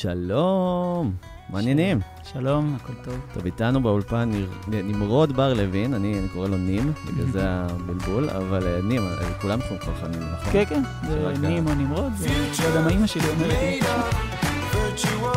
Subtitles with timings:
[0.00, 1.12] שלום,
[1.50, 2.00] מעניינים.
[2.32, 3.14] שלום, הכל טוב.
[3.34, 4.30] טוב, איתנו באולפן
[4.68, 9.40] נמרוד בר לוין, אני, אני קורא לו נים, בגלל זה הבלבול, אבל אה, נים, אה,
[9.40, 10.52] כולם קוראים לך נים, נכון?
[10.52, 12.28] כן, כן, זה נים או נמרוד, זה
[12.62, 15.35] לא יודע מה אימא שלי אומרת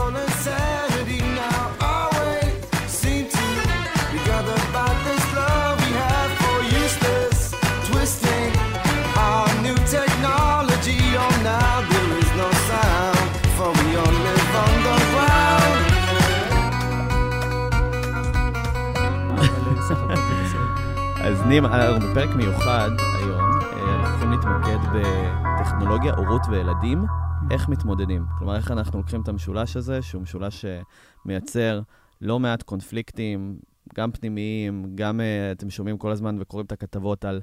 [21.49, 21.57] לי.
[21.57, 27.05] אז נים, אנחנו בפרק מיוחד היום, אה, אנחנו הולכים להתמקד בטכנולוגיה, הורות וילדים,
[27.51, 28.25] איך מתמודדים.
[28.37, 30.65] כלומר, איך אנחנו לוקחים את המשולש הזה, שהוא משולש
[31.25, 31.81] שמייצר
[32.21, 33.59] לא מעט קונפליקטים,
[33.95, 35.23] גם פנימיים, גם uh,
[35.57, 37.41] אתם שומעים כל הזמן וקוראים את הכתבות על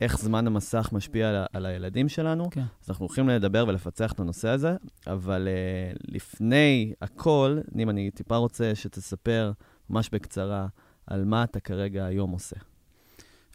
[0.00, 2.50] איך זמן המסך משפיע על, על הילדים שלנו.
[2.50, 2.60] כן.
[2.60, 4.76] אז אנחנו הולכים לדבר ולפצח את הנושא הזה,
[5.06, 9.52] אבל uh, לפני הכל, נים, אני טיפה רוצה שתספר
[9.90, 10.66] ממש בקצרה
[11.06, 12.56] על מה אתה כרגע היום עושה.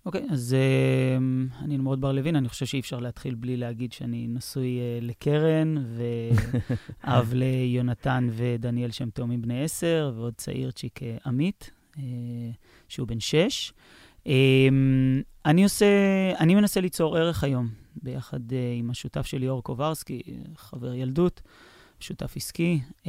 [0.06, 3.92] אוקיי, okay, אז uh, אני נמרוד בר לוין, אני חושב שאי אפשר להתחיל בלי להגיד
[3.92, 5.76] שאני נשוי uh, לקרן,
[7.04, 12.00] ואב ליונתן ודניאל שהם תאומים בני עשר, ועוד צעירצ'יק uh, עמית, uh,
[12.90, 13.74] שהוא בן שש.
[14.24, 14.30] Uh,
[15.46, 15.86] אני עושה,
[16.40, 20.22] אני מנסה ליצור ערך היום, ביחד uh, עם השותף שלי, אור קוברסקי,
[20.56, 21.42] חבר ילדות,
[22.00, 22.80] שותף עסקי.
[23.04, 23.08] Uh,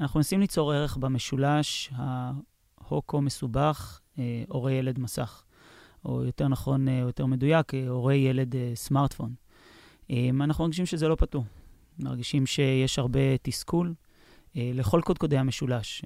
[0.00, 5.44] אנחנו מנסים ליצור ערך במשולש ההוקו מסובך, uh, הורה ילד מסך.
[6.04, 9.34] או יותר נכון, או יותר מדויק, הורי ילד סמארטפון.
[10.40, 11.44] אנחנו מרגישים שזה לא פתור.
[11.98, 13.94] מרגישים שיש הרבה תסכול
[14.54, 16.02] לכל קודקודי המשולש,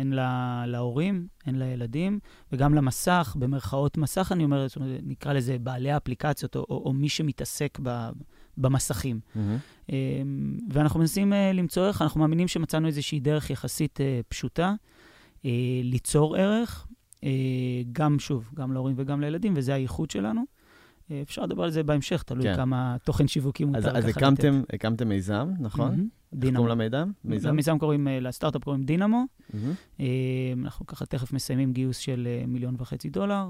[0.00, 2.18] הן לה, להורים, הן לילדים,
[2.52, 6.92] וגם למסך, במרכאות מסך, אני אומר, זאת אומרת, נקרא לזה בעלי האפליקציות, או, או, או
[6.92, 8.08] מי שמתעסק ב,
[8.56, 9.20] במסכים.
[9.36, 9.92] Mm-hmm.
[10.70, 14.74] ואנחנו מנסים למצוא ערך, אנחנו מאמינים שמצאנו איזושהי דרך יחסית פשוטה,
[15.82, 16.93] ליצור ערך, אה,
[17.92, 20.44] גם, שוב, גם להורים וגם לילדים, וזה הייחוד שלנו.
[21.10, 22.56] אה, אפשר לדבר על זה בהמשך, תלוי כן.
[22.56, 23.96] כמה תוכן שיווקי מותר לקחת.
[23.96, 25.94] אז הקמתם, הקמתם מיזם, נכון?
[25.94, 26.36] Mm-hmm.
[26.36, 26.58] דינמו.
[26.58, 27.10] קוראים למיזם?
[27.24, 27.48] מיזם?
[27.48, 29.24] למיזם קוראים, אה, לסטארט-אפ קוראים דינמו.
[29.24, 30.00] Mm-hmm.
[30.62, 33.48] אנחנו ככה תכף מסיימים גיוס של מיליון וחצי דולר.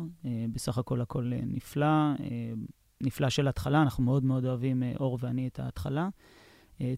[0.52, 2.14] בסך הכל הכל נפלא,
[3.00, 6.08] נפלא של התחלה, אנחנו מאוד מאוד אוהבים, אור ואני, את ההתחלה.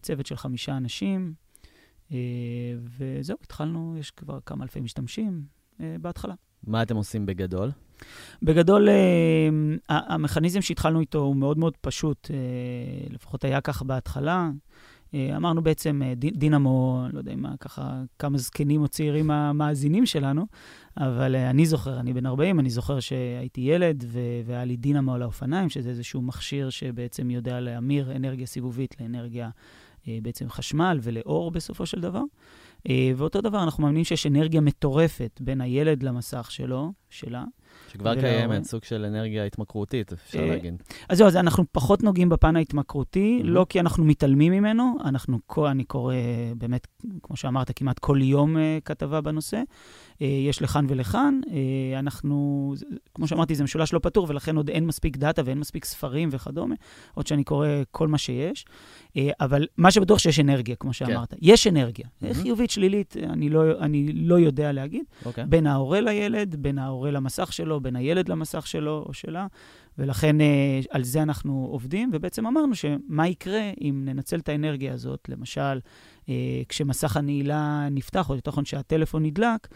[0.01, 1.33] צוות של חמישה אנשים,
[2.97, 5.41] וזהו, התחלנו, יש כבר כמה אלפי משתמשים
[5.79, 6.33] בהתחלה.
[6.63, 7.71] מה אתם עושים בגדול?
[8.43, 9.49] בגדול, אה,
[9.89, 14.49] המכניזם שהתחלנו איתו הוא מאוד מאוד פשוט, אה, לפחות היה כך בהתחלה.
[15.13, 20.45] אה, אמרנו בעצם, דינמו, לא יודע מה, ככה, כמה זקנים או צעירים המאזינים שלנו,
[20.97, 24.05] אבל אני זוכר, אני בן 40, אני זוכר שהייתי ילד
[24.45, 29.49] והיה לי דינמו על האופניים, שזה איזשהו מכשיר שבעצם יודע להמיר אנרגיה סיבובית לאנרגיה,
[30.07, 32.21] בעצם חשמל ולאור בסופו של דבר.
[32.89, 37.43] אה, ואותו דבר, אנחנו מאמינים שיש אנרגיה מטורפת בין הילד למסך שלו, שלה.
[37.91, 38.21] שכבר.
[38.21, 40.83] קיימת, סוג של אנרגיה התמכרותית, אפשר אה, להגיד.
[41.09, 43.41] אז זהו, אז אנחנו פחות נוגעים בפן ההתמכרותי.
[43.43, 45.39] לא כי אנחנו מתעלמים ממנו, אנחנו,
[45.71, 46.15] אני קורא
[46.57, 46.87] באמת,
[47.23, 49.61] כמו שאמרת, כמעט כל יום אה, כתבה בנושא.
[50.19, 51.39] יש לכאן ולכאן.
[51.99, 52.73] אנחנו,
[53.13, 56.75] כמו שאמרתי, זה משולש לא פתור, ולכן עוד אין מספיק דאטה ואין מספיק ספרים וכדומה,
[57.13, 58.65] עוד שאני קורא כל מה שיש.
[59.39, 60.93] אבל מה שבטוח שיש אנרגיה, כמו כן.
[60.93, 61.31] שאמרת.
[61.31, 61.37] כן.
[61.41, 62.05] יש אנרגיה.
[62.05, 62.33] Mm-hmm.
[62.33, 65.03] חיובית, שלילית, אני לא, אני לא יודע להגיד.
[65.23, 65.25] Okay.
[65.25, 65.45] אוקיי.
[65.45, 69.47] בין ההורה לילד, בין ההורה למסך שלו, בין הילד למסך שלו או שלה,
[69.97, 75.29] ולכן אה, על זה אנחנו עובדים, ובעצם אמרנו שמה יקרה אם ננצל את האנרגיה הזאת,
[75.29, 75.79] למשל,
[76.29, 79.67] אה, כשמסך הנעילה נפתח, או יותר נכון שהטלפון נדלק,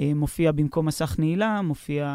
[0.00, 2.08] אה, מופיע במקום מסך נעילה, מופיע,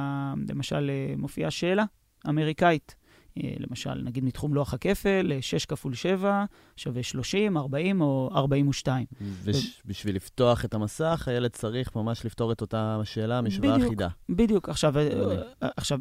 [0.50, 1.86] למשל, מופיעה שאלה
[2.30, 2.96] אמריקאית.
[3.44, 9.06] אה, למשל, נגיד מתחום לוח הכפל, 6 אה, כפול 7 שווה 30, 40 או 42.
[9.44, 14.08] ובשביל לפתוח את המסך, הילד צריך ממש לפתור את אותה שאלה, משוואה אחידה.
[14.30, 14.70] בדיוק.
[14.70, 16.00] עכשיו, אה, עכשיו,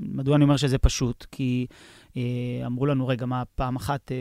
[0.00, 1.26] מדוע אני אומר שזה פשוט?
[1.30, 1.66] כי
[2.66, 4.12] אמרו לנו, רגע, מה, פעם אחת,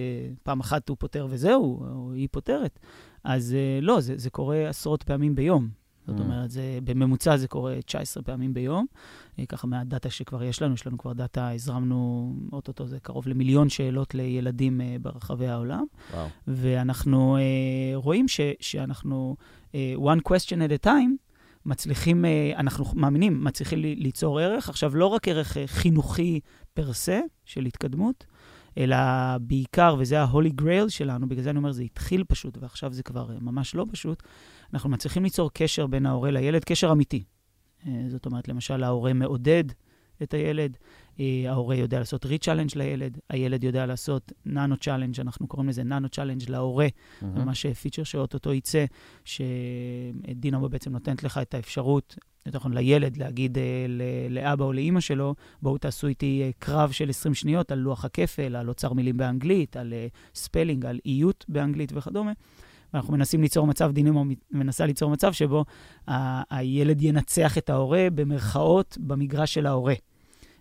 [0.43, 2.79] פעם אחת הוא פותר וזהו, או היא פותרת.
[3.23, 5.84] אז לא, זה, זה קורה עשרות פעמים ביום.
[6.07, 6.21] זאת mm.
[6.21, 8.85] אומרת, זה, בממוצע זה קורה 19 פעמים ביום.
[9.39, 13.69] אה, ככה מהדאטה שכבר יש לנו, יש לנו כבר דאטה, הזרמנו, אוטוטו זה קרוב למיליון
[13.69, 15.85] שאלות לילדים uh, ברחבי העולם.
[16.13, 16.27] וואו.
[16.47, 17.39] ואנחנו uh,
[17.95, 19.35] רואים ש, שאנחנו,
[19.97, 21.25] one question at a time,
[21.65, 22.25] מצליחים,
[22.55, 24.69] אנחנו מאמינים, מצליחים ליצור ערך.
[24.69, 26.39] עכשיו, לא רק ערך חינוכי
[26.73, 28.25] per se של התקדמות,
[28.77, 28.97] אלא
[29.41, 33.27] בעיקר, וזה ה-holy grail שלנו, בגלל זה אני אומר, זה התחיל פשוט, ועכשיו זה כבר
[33.41, 34.23] ממש לא פשוט,
[34.75, 37.23] אנחנו מצליחים ליצור קשר בין ההורה לילד, קשר אמיתי.
[37.87, 39.63] אה, זאת אומרת, למשל, ההורה מעודד
[40.23, 40.77] את הילד,
[41.19, 46.87] ההורה יודע לעשות re-challenge לילד, הילד יודע לעשות nano-challenge, אנחנו קוראים לזה nano-challenge להורה,
[47.21, 47.41] מהמם.
[47.41, 48.85] ממש feature שאו-טו-טו יצא,
[49.25, 53.85] שדינמו בעצם נותנת לך את האפשרות, יותר נכון לילד, להגיד אה,
[54.29, 58.55] לאבא או לאימא שלו, בואו תעשו איתי אה, קרב של 20 שניות על לוח הכפל,
[58.55, 62.31] על אוצר מילים באנגלית, על אה, spelling, על איות באנגלית וכדומה.
[62.93, 65.65] ואנחנו מנסים ליצור מצב, דינמו מנסה ליצור מצב שבו
[66.07, 69.93] ה- הילד ינצח את ההורה במרכאות במגרש של ההורה.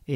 [0.09, 0.15] אה,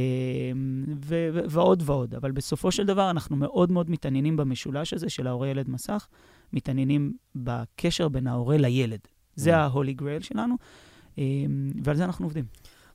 [1.04, 2.14] ו- ו- ועוד ועוד.
[2.14, 6.06] אבל בסופו של דבר אנחנו מאוד מאוד מתעניינים במשולש הזה של ההורה-ילד מסך,
[6.52, 8.98] מתעניינים בקשר בין ההורה לילד.
[9.34, 9.58] זה Mm.
[9.58, 10.54] ה-Holy Grail שלנו,
[11.18, 11.24] אה,
[11.84, 12.44] ועל זה אנחנו עובדים.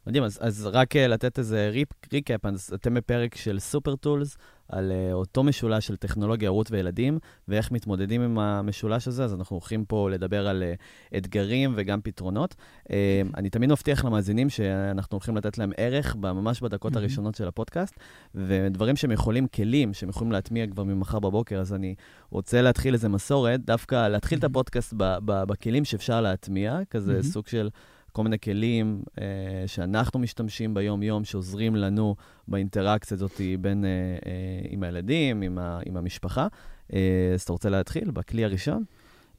[0.08, 4.38] מדהים, אז, אז רק אה, לתת איזה רי, recap, אז אתם בפרק של Super Tools,
[4.70, 9.56] על uh, אותו משולש של טכנולוגיה, הורות וילדים, ואיך מתמודדים עם המשולש הזה, אז אנחנו
[9.56, 12.56] הולכים פה לדבר על uh, אתגרים וגם פתרונות.
[12.84, 12.92] Uh,
[13.36, 16.96] אני תמיד מבטיח למאזינים שאנחנו הולכים לתת להם ערך, ממש בדקות.
[16.96, 18.00] הראשונות של הפודקאסט,
[18.36, 21.96] ודברים שהם יכולים, כלים שהם יכולים להטמיע כבר ממחר בבוקר, אז אני
[22.30, 24.44] רוצה להתחיל איזה מסורת, דווקא להתחיל את.
[24.44, 27.24] הפודקאסט ב- ב- בכלים שאפשר להטמיע, כזה.
[27.24, 27.70] סוג של...
[28.14, 29.24] כל מיני כלים אה,
[29.68, 32.16] שאנחנו משתמשים ביום-יום, שעוזרים לנו
[32.48, 36.48] באינטראקציה הזאת בין, אה, אה, עם הילדים, עם, ה, עם המשפחה.
[36.94, 38.84] אה, אז אתה רוצה להתחיל בכלי הראשון?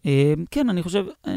[0.06, 1.32] אה, כן, אני חושב, אה,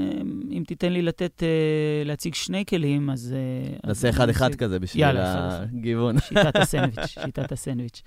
[0.51, 3.35] אם תיתן לי לתת, אה, להציג שני כלים, אז...
[3.37, 5.59] אה, נעשה אחד-אחד כזה בשביל יאללה.
[5.61, 6.19] הגיוון.
[6.19, 8.01] שיטת הסנדוויץ', שיטת הסנדוויץ'.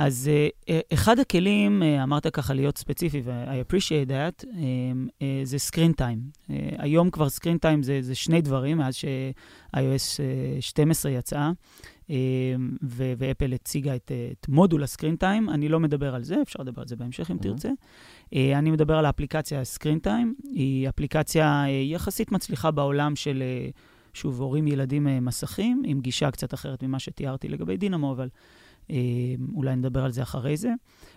[0.00, 0.30] אה, אז
[0.68, 4.62] אה, אחד הכלים, אה, אמרת ככה להיות ספציפי, ו-I appreciate that, אה,
[5.22, 6.50] אה, זה screen time.
[6.50, 11.50] אה, היום כבר screen time זה, זה שני דברים, מאז ש-iOS אה, 12 יצאה,
[12.10, 12.14] אה,
[12.82, 15.50] ו- ואפל הציגה את, אה, את מודול הסקרין טיים.
[15.50, 17.42] אני לא מדבר על זה, אפשר לדבר על זה בהמשך אם Mhm.
[17.42, 17.68] תרצה.
[18.34, 20.34] אה, אני מדבר על האפליקציה סקרין טיים.
[20.44, 23.42] היא אפליקציה אה, יחסית מצליחה בעולם של...
[23.42, 23.68] אה,
[24.14, 28.28] שוב, הורים ילדים אה, מסכים, עם גישה קצת אחרת ממה שתיארתי לגבי דינמו, אבל אה,
[29.54, 30.72] אולי נדבר על זה אחרי זה.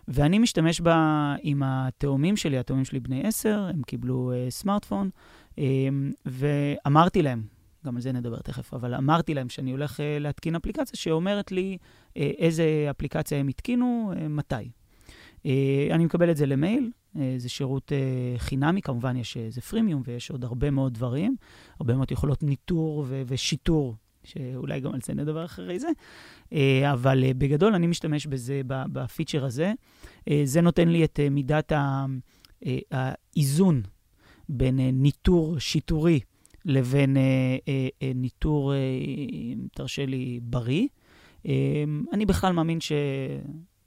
[0.08, 5.10] ואני משתמש בה עם התאומים שלי, התאומים שלי בני עשר, הם קיבלו אה, סמארטפון,
[5.60, 5.66] אה,
[6.26, 7.44] ואמרתי להם,
[7.86, 11.78] גם על זה נדבר תכף, אבל אמרתי להם שאני הולך אה, להתקין אפליקציה שאומרת לי
[12.18, 14.70] אה, איזה אפליקציה הם התקינו, אה, מתי.
[15.46, 20.02] אה, אני מקבל את זה למייל, אה, זה שירות אה, חינמי, כמובן יש איזה פרימיום
[20.06, 21.36] ויש עוד הרבה מאוד דברים,
[21.80, 23.96] הרבה מאוד יכולות ניטור ושיטור,
[24.30, 25.88] שאולי גם על זה נדבר אחרי זה,
[26.54, 29.74] אה, אבל אה, בגדול אני משתמש בזה, בפיצ'ר הזה.
[30.30, 31.72] אה, זה נותן לי את מידת
[32.92, 33.82] האיזון
[34.50, 36.20] בין ניטור שיטורי
[36.66, 37.18] לבין
[38.16, 38.74] ניטור,
[39.32, 40.88] אם תרשה לי, בריא.
[42.14, 42.92] אני בכלל מאמין ש...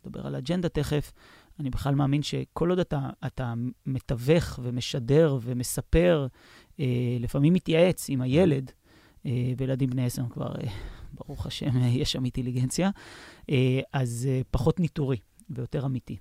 [0.05, 1.13] נדבר על אג'נדה תכף.
[1.61, 3.55] אני בכלל מאמין שכל עוד אתה, אתה
[3.87, 6.27] מתווך ומשדר ומספר,
[7.21, 8.73] לפעמים מתייעץ עם הילד,
[9.27, 10.71] אה, וילדים בני עשר כבר, אה,
[11.15, 11.71] ברוך השם,
[12.01, 12.91] יש שם אינטליגנציה,
[13.51, 15.17] אה, אז פחות ניטורי
[15.51, 16.17] ויותר אמיתי.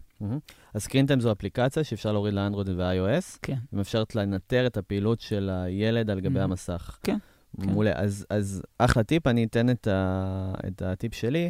[0.74, 3.58] אז סקרינטיים זו אפליקציה שאפשר להוריד לאנדרואיד ו-iOS, כן.
[3.74, 6.40] ומאפשרת לנטר את הפעילות של הילד על גבי.
[6.40, 7.00] המסך.
[7.04, 7.18] כן,
[7.62, 7.70] כן.
[7.70, 7.92] מעולה.
[8.30, 11.50] אז, אחלה טיפ, אני אתן את הטיפ שלי.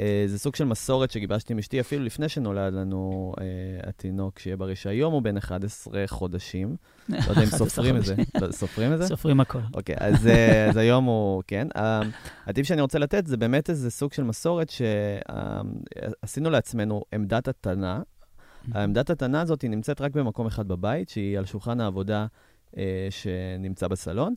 [0.00, 3.44] אה, זה סוג של מסורת שגיבשתי עם אשתי אפילו לפני שנולד לנו אה,
[3.88, 6.76] התינוק, שיהיה בריא, שהיום הוא בן 11 חודשים.
[7.08, 8.14] לא יודע אם 11 סופרים את זה.
[8.40, 9.06] לא, סופרים את זה?
[9.06, 9.58] סופרים הכל.
[9.74, 11.68] אוקיי, אז, אה, אז היום הוא, כן.
[11.76, 12.00] אה,
[12.46, 17.98] הטיפ שאני רוצה לתת זה באמת איזה סוג של מסורת שעשינו לעצמנו עמדת התנא.
[18.72, 22.26] העמדת התנא הזאת נמצאת רק במקום אחד בבית, שהיא על שולחן העבודה
[22.76, 24.34] אה, שנמצא בסלון,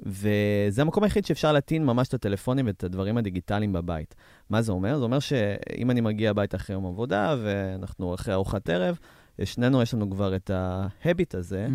[0.00, 4.14] וזה המקום היחיד שאפשר להטעין ממש את הטלפונים ואת הדברים הדיגיטליים בבית.
[4.50, 4.98] מה זה אומר?
[4.98, 8.98] זה אומר שאם אני מגיע הביתה אחרי יום עבודה, ואנחנו אחרי ארוחת ערב,
[9.44, 11.68] שנינו יש לנו כבר את ההביט הזה.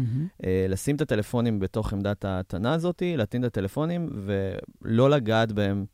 [0.45, 5.85] אה, לשים את הטלפונים בתוך עמדת ההטענה הזאת, להטעין את הטלפונים ולא לגעת בהם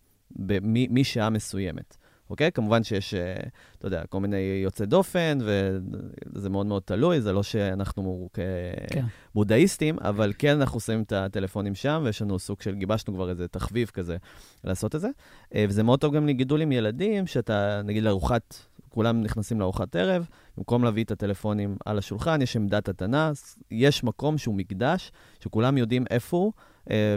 [0.89, 1.97] משעה מסוימת.
[2.29, 2.51] אוקיי?
[2.51, 3.35] כמובן שיש, אה,
[3.77, 9.05] אתה יודע, כל מיני יוצאי דופן, וזה מאוד מאוד תלוי, זה לא שאנחנו כן.
[9.31, 13.47] כבודהיסטים, אבל כן אנחנו שמים את הטלפונים שם, ויש לנו סוג של, גיבשנו כבר איזה
[13.47, 14.17] תחביב כזה
[14.63, 15.09] לעשות את זה.
[15.55, 18.55] אה, וזה מאוד טוב גם לגידול עם ילדים, שאתה, נגיד לארוחת,
[18.89, 23.31] כולם נכנסים לארוחת ערב, במקום להביא את הטלפונים על השולחן, יש עמדת התנא,
[23.71, 26.53] יש מקום שהוא מקדש, שכולם יודעים איפה הוא,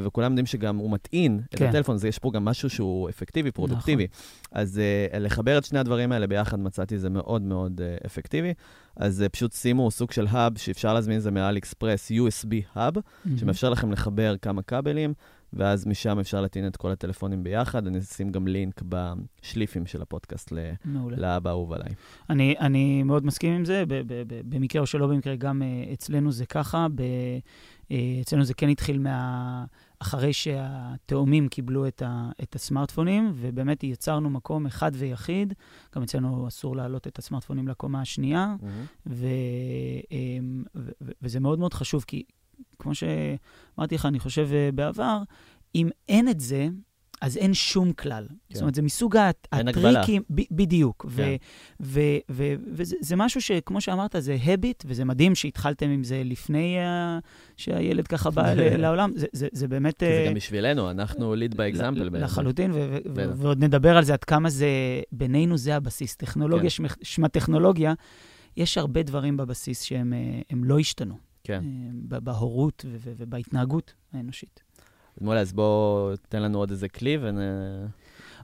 [0.03, 1.69] וכולם יודעים שגם הוא מטעין את כן.
[1.69, 4.07] הטלפון, אז יש פה גם משהו שהוא אפקטיבי, פרודוקטיבי.
[4.53, 4.81] אז
[5.13, 8.53] uh, לחבר את שני הדברים האלה ביחד מצאתי זה מאוד מאוד uh, אפקטיבי.
[8.97, 13.39] אז פשוט שימו סוג של האב שאפשר להזמין את זה מאל אקספרס, USB האב, מהמם.
[13.39, 15.15] שמאפשר לכם לחבר כמה כבלים,
[15.53, 17.87] ואז משם אפשר להטעין את כל הטלפונים ביחד.
[17.87, 21.17] אני אשים גם לינק בשליפים של הפודקאסט ל- מעולה.
[21.17, 21.89] לאבא האהוב עליי.
[22.31, 23.85] אני, אני מאוד מסכים עם זה,
[24.49, 25.63] במקרה או שלא במקרה, גם
[25.93, 26.87] אצלנו זה ככה.
[27.93, 29.07] Uh, אצלנו זה כן התחיל
[29.99, 35.55] אחרי שהתאומים קיבלו את, ה, את הסמארטפונים, ובאמת יצרנו מקום אחד ויחיד.
[35.97, 38.67] גם אצלנו אסור להעלות את הסמארטפונים לקומה השנייה, Mm-hmm.
[39.07, 39.27] ו,
[40.11, 42.23] אמ, ו, ו, וזה מאוד מאוד חשוב, כי
[42.79, 45.23] כמו שאמרתי לך, אני חושב אה, בעבר,
[45.75, 46.69] אם אין את זה,
[47.23, 48.27] אז אין שום כלל.
[48.29, 48.55] כן.
[48.55, 49.17] זאת אומרת, זה מסוג.
[49.53, 51.07] הטריקים, ב, בדיוק.
[51.09, 51.37] ו, כן.
[51.81, 52.01] ו,
[52.31, 57.23] ו, וזה זה משהו שכמו שאמרת, זה הביט, וזה מדהים שהתחלתם עם זה לפני uh,
[57.57, 59.11] שהילד ככה בא ל- לעולם.
[59.17, 59.95] זה, זה, זה באמת...
[60.01, 62.01] זה אה, גם בשבילנו, אנחנו lead by example.
[62.19, 63.33] לחלוטין, ו- ו- ו-.
[63.37, 64.67] ועוד נדבר על זה, עד כמה זה,
[65.13, 66.17] בינינו זה הבסיס.
[66.17, 66.87] טכנולוגיה, כן.
[67.03, 67.95] שמה- טכנולוגיה,
[68.57, 70.19] יש הרבה דברים בבסיס שהם אה,
[70.63, 71.15] לא השתנו.
[71.45, 71.65] כן.
[72.03, 74.63] בהורות ו- ו- ובהתנהגות האנושית.
[75.21, 77.39] מולה, אז בוא תן לנו עוד איזה כלי ונ...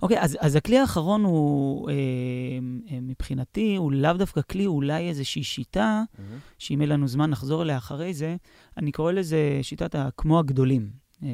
[0.02, 1.94] אוקיי, אז, אז הכלי האחרון הוא, אה,
[2.90, 6.02] אה, מבחינתי, הוא לאו דווקא כלי, הוא אולי איזושהי שיטה,
[6.58, 8.36] שאם יהיה לנו זמן נחזור אליה אחרי זה,
[8.76, 10.90] אני קורא לזה שיטת ה- כמו הגדולים.
[11.22, 11.28] אה,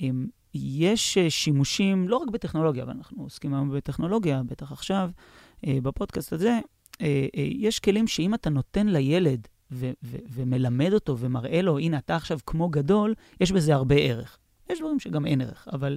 [0.00, 5.10] הם- יש אה, שימושים, לא רק בטכנולוגיה, אבל אנחנו עוסקים היום בטכנולוגיה, בטח עכשיו,
[5.66, 6.58] אה, בפודקאסט הזה,
[7.00, 11.98] אה, אה, יש כלים שאם אתה נותן לילד ו- ו- ומלמד אותו ומראה לו, הנה,
[11.98, 14.38] אתה עכשיו כמו גדול, יש בזה הרבה ערך.
[14.70, 15.96] יש דברים שגם אין ערך, אבל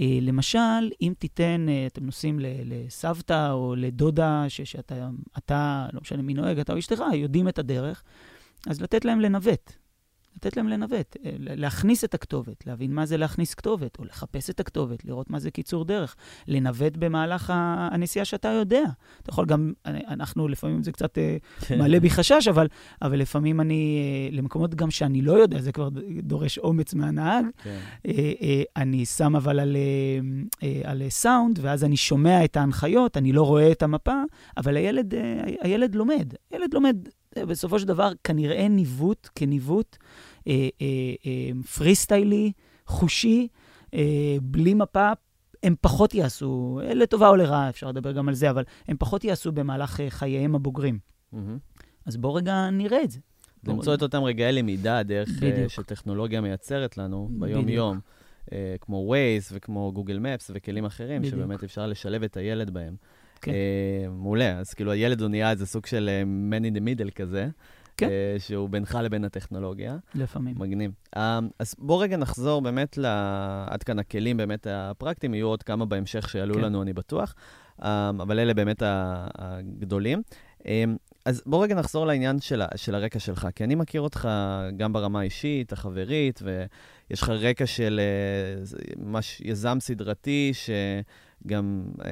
[0.00, 5.08] אה, למשל, אם תיתן, אה, אתם נוסעים ל- לסבתא או לדודה, ש- שאתה,
[5.38, 8.02] אתה, לא משנה מי נוהג, אתה או אשתך, יודעים את הדרך,
[8.66, 9.72] אז לתת להם לנווט.
[10.36, 14.60] לתת להם לנווט, אה, להכניס את הכתובת, להבין מה זה להכניס כתובת, או לחפש את
[14.60, 16.16] הכתובת, לראות מה זה קיצור דרך,
[16.48, 18.82] לנווט במהלך הנסיעה שאתה יודע.
[19.22, 21.36] אתה יכול גם, אנחנו לפעמים זה קצת אה,
[21.78, 22.66] מעלה בי חשש, אבל,
[23.02, 23.98] אבל לפעמים אני,
[24.32, 25.88] אה, למקומות גם שאני לא יודע, זה כבר
[26.22, 27.78] דורש אומץ מהנהג, כן.
[28.76, 29.76] אני שם אבל על,
[30.84, 34.22] על סאונד, ואז אני שומע את ההנחיות, אני לא רואה את המפה,
[34.56, 35.14] אבל הילד,
[35.60, 36.34] הילד לומד.
[36.50, 36.96] הילד לומד
[37.44, 39.96] בסופו של דבר כנראה ניווט כניווט
[40.48, 40.86] אה, אה,
[41.26, 42.52] אה, פרי סטיילי,
[42.86, 43.48] חושי,
[43.94, 45.12] אה, בלי מפה.
[45.62, 49.24] הם פחות יעשו, אה, לטובה או לרעה, אפשר לדבר גם על זה, אבל הם פחות
[49.24, 50.98] יעשו במהלך אה, חייהם הבוגרים.
[51.32, 51.58] מהמם.
[52.06, 53.20] אז בואו רגע נראה את זה.
[53.66, 53.94] למצוא.
[53.94, 55.68] את אותם רגעי למידה, דרך אה, בדיוק.
[55.68, 57.30] שטכנולוגיה מייצרת לנו.
[57.32, 58.00] ביום-יום,
[58.80, 61.34] כמו Waze וכמו Google Maps וכלים אחרים, בדיוק.
[61.34, 62.96] שבאמת אפשר לשלב את הילד בהם.
[63.40, 63.50] כן.
[63.52, 67.10] אה, מעולה, אז כאילו הילד הוא נהיה איזה סוג של אה, man in the middle
[67.10, 67.48] כזה,
[67.96, 68.08] כן.
[68.08, 69.96] אה, שהוא בינך לבין הטכנולוגיה.
[70.14, 70.54] לפעמים.
[70.58, 70.90] מגניב.
[71.16, 73.06] אה, אז בוא רגע נחזור באמת ל...
[73.66, 76.60] עד כאן הכלים באמת הפרקטיים, יהיו עוד כמה בהמשך שיעלו כן.
[76.60, 77.34] לנו, אני בטוח,
[77.82, 78.82] אה, אבל אלה באמת
[79.38, 80.22] הגדולים.
[80.66, 80.84] אה,
[81.24, 84.28] אז בוא רגע נחזור לעניין של, ה- של הרקע שלך, כי אני מכיר אותך
[84.76, 88.62] גם ברמה האישית, החברית, ויש לך רקע של אה,
[88.96, 90.52] ממש יזם סדרתי,
[91.44, 92.10] שגם אה,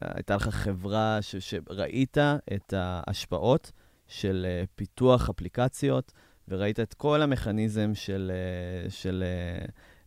[0.00, 2.18] הייתה לך חברה ש, שראית
[2.54, 3.72] את ההשפעות
[4.06, 6.12] של אה, פיתוח אפליקציות,
[6.48, 9.64] וראית את כל המכניזם של, אה, של אה,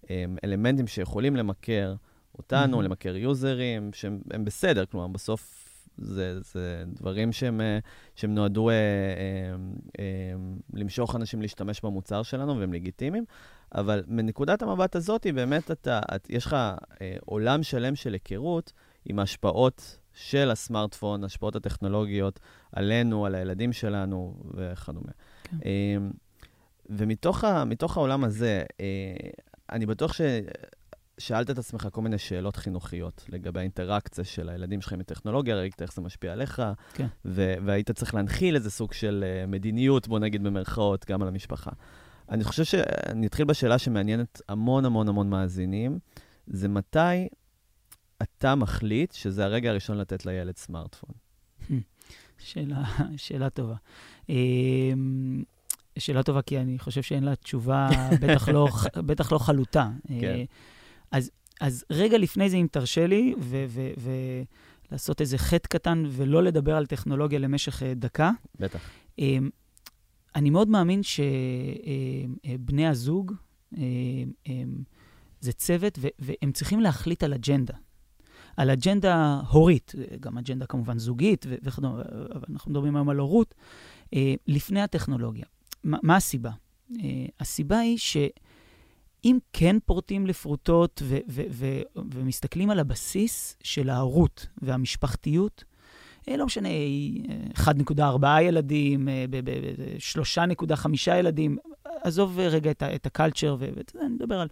[0.09, 1.95] אה, אלמנטים שיכולים למכר
[2.37, 2.85] אותנו, מהמם.
[2.85, 5.63] למכר יוזרים, שהם הם בסדר, כלומר, בסוף
[5.97, 7.79] זה, זה דברים שהם, אה,
[8.15, 9.55] שהם נועדו אה, אה,
[9.99, 10.33] אה,
[10.73, 13.25] למשוך אנשים להשתמש במוצר שלנו והם לגיטימיים,
[13.75, 18.73] אבל מנקודת המבט הזאת, באמת אתה, את, יש לך אה, עולם שלם של היכרות
[19.05, 22.39] עם ההשפעות של הסמארטפון, ההשפעות הטכנולוגיות
[22.71, 25.11] עלינו, על הילדים שלנו וכדומה.
[25.43, 25.57] כן.
[25.65, 25.97] אה,
[26.89, 27.63] ומתוך ה,
[27.95, 29.29] העולם הזה, אה,
[29.71, 30.21] אני בטוח ש...
[31.17, 35.81] שאלת את עצמך כל מיני שאלות חינוכיות לגבי האינטראקציה של הילדים שלך עם הטכנולוגיה, ראית
[35.81, 36.61] איך זה משפיע עליך,
[36.93, 37.07] כן.
[37.65, 41.71] והיית צריך להנחיל איזה סוג של uh, מדיניות, בוא נגיד במרכאות, גם על המשפחה.
[42.33, 45.99] אני חושב שאני אתחיל בשאלה שמעניינת המון המון המון מאזינים,
[46.47, 47.27] זה מתי
[48.21, 51.09] אתה מחליט שזה הרגע הראשון לתת לילד סמארטפון?
[52.37, 52.83] שאלה,
[53.17, 53.75] שאלה טובה.
[54.29, 55.43] אמ,
[55.99, 57.89] שאלה טובה, כי אני חושב שאין לה תשובה,
[58.21, 58.67] בטח לא,
[59.07, 59.89] בטח לא חלוטה.
[60.07, 60.23] כן.
[60.23, 60.43] אה,
[61.11, 63.35] אז, אז רגע לפני זה, אם תרשה לי,
[64.89, 68.89] ולעשות איזה חטא קטן ולא לדבר על טכנולוגיה למשך אה, דקה, בטח.
[70.35, 73.33] אני מאוד מאמין שבני הזוג
[73.77, 73.81] אמ,
[74.47, 74.83] אמ,
[75.39, 77.73] זה צוות, והם צריכים להחליט על אג'נדה.
[78.57, 82.01] על אג'נדה הורית, גם אג'נדה כמובן זוגית, וכדומה,
[82.35, 83.55] אבל אנחנו מדברים היום על הורות,
[84.13, 85.45] אה, לפני הטכנולוגיה.
[85.83, 86.51] מה, מה הסיבה?
[86.91, 94.47] אה, הסיבה היא שאם כן פורטים לפרוטות ו- ו- ו- ומסתכלים על הבסיס של ההורות
[94.61, 95.72] והמשפחתיות, אה,
[96.27, 100.85] לא משנה, אה, 1.4 ילדים, אה, ב- ב- ב- 3.5
[101.19, 101.57] ילדים,
[102.03, 103.73] עזוב אה, רגע את את הקלצ'ר, ואני
[104.09, 104.47] מדבר על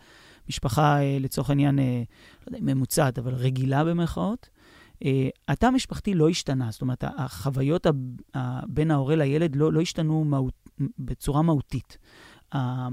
[0.50, 2.04] משפחה, אה, לצורך העניין, אה,
[2.48, 4.50] לא יודע, ממוצעת, אבל רגילה במרכאות.
[5.06, 7.88] אה, התא המשפחתי לא השתנה, זאת אומרת, החוויות
[8.68, 11.98] בין ההורה לילד לא, לא השתנו מהות, בצורה מהותית.
[12.56, 12.88] ה-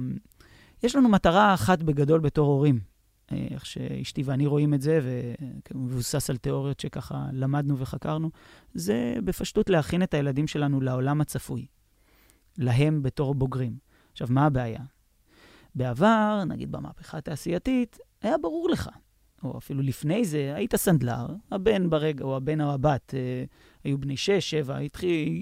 [0.82, 2.80] יש לנו מטרה אחת בגדול בתור הורים, אה,
[3.32, 5.00] איך שאשתי ואני רואים את זה,
[5.74, 8.30] ומבוסס על תיאוריות שככה למדנו וחקרנו,
[8.74, 11.66] זה בפשטות להכין את הילדים שלנו לעולם הצפוי,
[12.58, 13.78] להם בתור בוגרים.
[14.12, 14.80] עכשיו, מה הבעיה?
[15.74, 18.90] בעבר, נגיד במהפכה התעשייתית, היה ברור לך,
[19.42, 23.44] או אפילו לפני זה, היית סנדלר, הבן ברגע, או הבן או הבת, אה,
[23.84, 24.78] היו בני שש, שבע,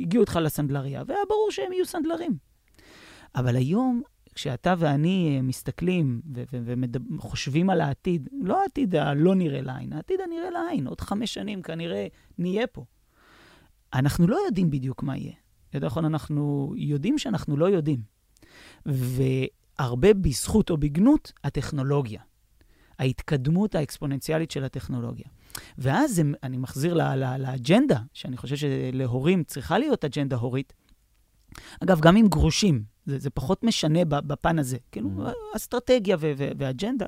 [0.03, 2.37] הגיעו איתך לסנדלריה, והיה ברור שהם יהיו סנדלרים.
[3.35, 4.03] אבל היום
[4.37, 6.23] כשאתה ואני אה, מסתכלים
[7.17, 12.07] וחושבים על העתיד, לא העתיד הלא נראה לעין, העתיד הנראה לעין, עוד חמש שנים כנראה
[12.39, 12.85] נהיה פה.
[13.95, 15.33] אנחנו לא יודעים בדיוק מה יהיה.
[15.75, 18.01] יותר נכון, אנחנו יודעים שאנחנו לא יודעים.
[18.87, 22.21] והרבה בזכות או בגנות הטכנולוגיה.
[22.99, 25.27] ההתקדמות האקספוננציאלית של הטכנולוגיה.
[25.79, 26.95] ואז אני מחזיר
[27.39, 30.73] לאג'נדה, שאני חושב שלהורים צריכה להיות אג'נדה הורית.
[31.81, 34.77] אגב, גם עם גרושים, זה, זה פחות משנה בפן הזה.
[34.93, 35.57] כאילו, mm.
[35.57, 36.17] אסטרטגיה
[36.59, 37.07] ואג'נדה.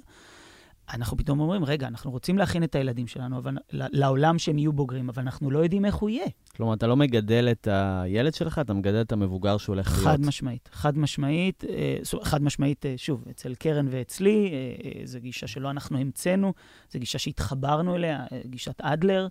[0.95, 5.09] אנחנו פתאום אומרים, רגע, אנחנו רוצים להכין את הילדים שלנו אבל, לעולם שהם יהיו בוגרים,
[5.09, 6.27] אבל אנחנו לא יודעים איך הוא יהיה.
[6.57, 10.05] כלומר, אתה לא מגדל את הילד שלך, אתה מגדל את המבוגר שהוא הולך להיות.
[10.05, 10.69] חד משמעית.
[10.73, 15.99] חד משמעית, אה, חד משמעית, אה, שוב, אצל קרן ואצלי, אה, זו גישה שלא אנחנו
[15.99, 16.53] המצאנו,
[16.91, 19.29] זו גישה שהתחברנו אליה, גישת אדלר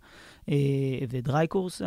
[1.10, 1.82] ודרייקורס,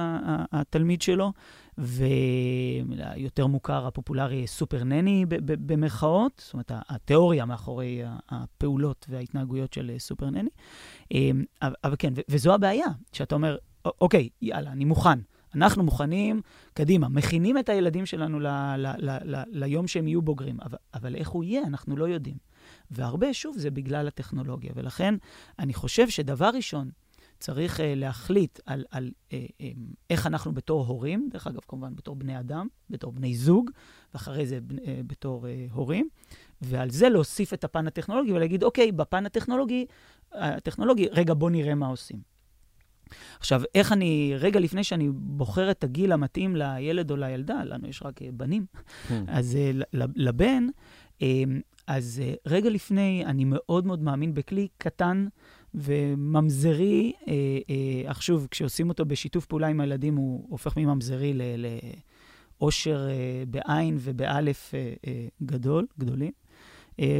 [0.52, 1.32] התלמיד שלו,
[1.80, 10.50] ויותר מוכר, הפופולרי, סופר נני במרכאות, זאת אומרת, התיאוריה מאחורי הפעולות וההתנהגויות של סופר נני.
[11.62, 15.18] אבל כן, וזו הבעיה, שאתה אומר, אוקיי, יאללה, אני מוכן.
[15.54, 16.40] אנחנו מוכנים,
[16.74, 18.46] קדימה, מכינים את הילדים שלנו ל,
[18.76, 22.36] ל, ל, ל, ליום שהם יהיו בוגרים, אבל, אבל איך הוא יהיה, אנחנו לא יודעים.
[22.90, 24.72] והרבה, שוב, זה בגלל הטכנולוגיה.
[24.74, 25.14] ולכן,
[25.58, 26.90] אני חושב שדבר ראשון,
[27.40, 29.64] צריך uh, להחליט על, על uh, um,
[30.10, 33.70] איך אנחנו בתור הורים, דרך אגב, כמובן בתור בני אדם, בתור בני זוג,
[34.14, 34.72] ואחרי זה uh,
[35.06, 36.08] בתור uh, הורים,
[36.62, 39.86] ועל זה להוסיף את הפן הטכנולוגי ולהגיד, אוקיי, בפן הטכנולוגי,
[40.32, 42.18] הטכנולוגי, רגע, בוא נראה מה עושים.
[43.38, 48.02] עכשיו, איך אני, רגע לפני שאני בוחר את הגיל המתאים לילד או לילדה, לנו יש
[48.02, 49.12] רק בנים, hmm.
[49.26, 49.58] אז
[49.92, 50.66] לבן,
[51.86, 55.26] אז רגע לפני, אני מאוד מאוד מאמין בכלי קטן
[55.74, 57.12] וממזרי,
[58.06, 61.34] אך שוב, כשעושים אותו בשיתוף פעולה עם הילדים, הוא הופך מממזרי
[62.60, 63.08] לאושר
[63.48, 64.74] בעין ובאלף
[65.42, 66.32] גדול, גדולים.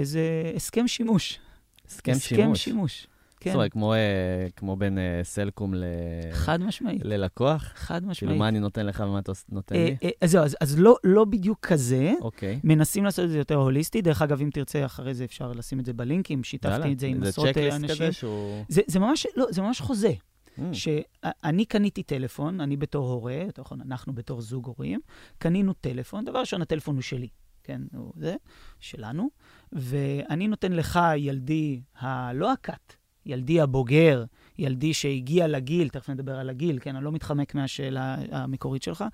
[0.02, 1.38] זה הסכם שימוש.
[1.86, 2.64] הסכם, הסכם שימוש.
[2.64, 3.06] שימוש.
[3.40, 3.50] כן.
[3.50, 5.85] זאת אומרת, כמו, אה, כמו בין אה, סלקום ל...
[6.33, 7.05] חד משמעית.
[7.05, 7.72] ללקוח?
[7.74, 8.18] חד משמעית.
[8.18, 9.96] כאילו, מה אני נותן לך ומה אתה נותן לי?
[10.03, 12.12] אה, אז זהו, אז, אז לא, לא בדיוק כזה.
[12.20, 12.61] אוקיי.
[12.64, 14.03] מנסים לעשות את זה יותר הוליסטי.
[14.03, 16.44] דרך אגב, אם תרצה, אחרי זה אפשר לשים את זה בלינקים.
[16.44, 17.70] שיתפתי את זה עם עשרות אנשים.
[17.70, 18.64] זה צ'קליסט כזה שהוא...
[18.68, 20.12] זה, זה, ממש, לא, זה ממש חוזה.
[20.59, 20.62] Mm.
[20.72, 25.00] שאני קניתי טלפון, אני בתור הורה, נכון, אנחנו בתור זוג הורים,
[25.38, 27.29] קנינו טלפון, דבר ראשון, הטלפון הוא שלי,
[27.64, 28.37] כן, הוא זה,
[28.81, 29.31] שלנו,
[29.72, 32.94] ואני נותן לך, ילדי, הלא הכת,
[33.31, 34.25] ילדי הבוגר,
[34.59, 39.05] ילדי שהגיע לגיל, תכף נדבר על הגיל, כן, אני לא מתחמק מהשאלה המקורית שלך,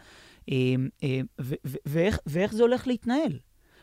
[0.50, 1.20] אה, אה,
[1.86, 3.38] ואיך, ואיך זה הולך להתנהל.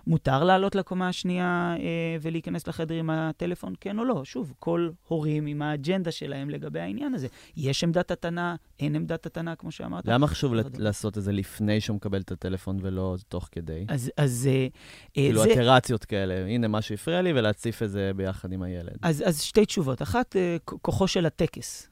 [0.08, 4.26] מותר לעלות לקומה השנייה אה, ולהיכנס לחדר עם הטלפון, כן או לא?
[4.26, 7.28] שוב, כל הורים עם האג'נדה שלהם לגבי העניין הזה.
[7.58, 10.06] יש עמדת התנה, אין עמדת התנה, כמו שאמרת.
[10.06, 13.86] למה חשוב לא לעשות את זה לפני שהוא מקבל את הטלפון ולא תוך כדי?
[13.88, 14.12] אז...
[14.18, 14.68] אז אה,
[15.14, 15.50] כאילו זה...
[15.50, 18.98] איטרציות כאלה, הנה משהו הפריע לי, ולהציף את זה ביחד עם הילד.
[19.02, 20.02] אז, אז שתי תשובות.
[20.02, 21.90] אחת, אה, כוחו של הטקס.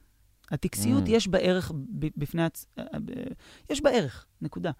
[0.50, 1.10] הטקסיות, mm.
[1.10, 1.72] יש בה ערך
[2.16, 2.66] בפני עצ...
[2.78, 2.98] אה, אה,
[3.70, 4.70] יש בה ערך, נקודה.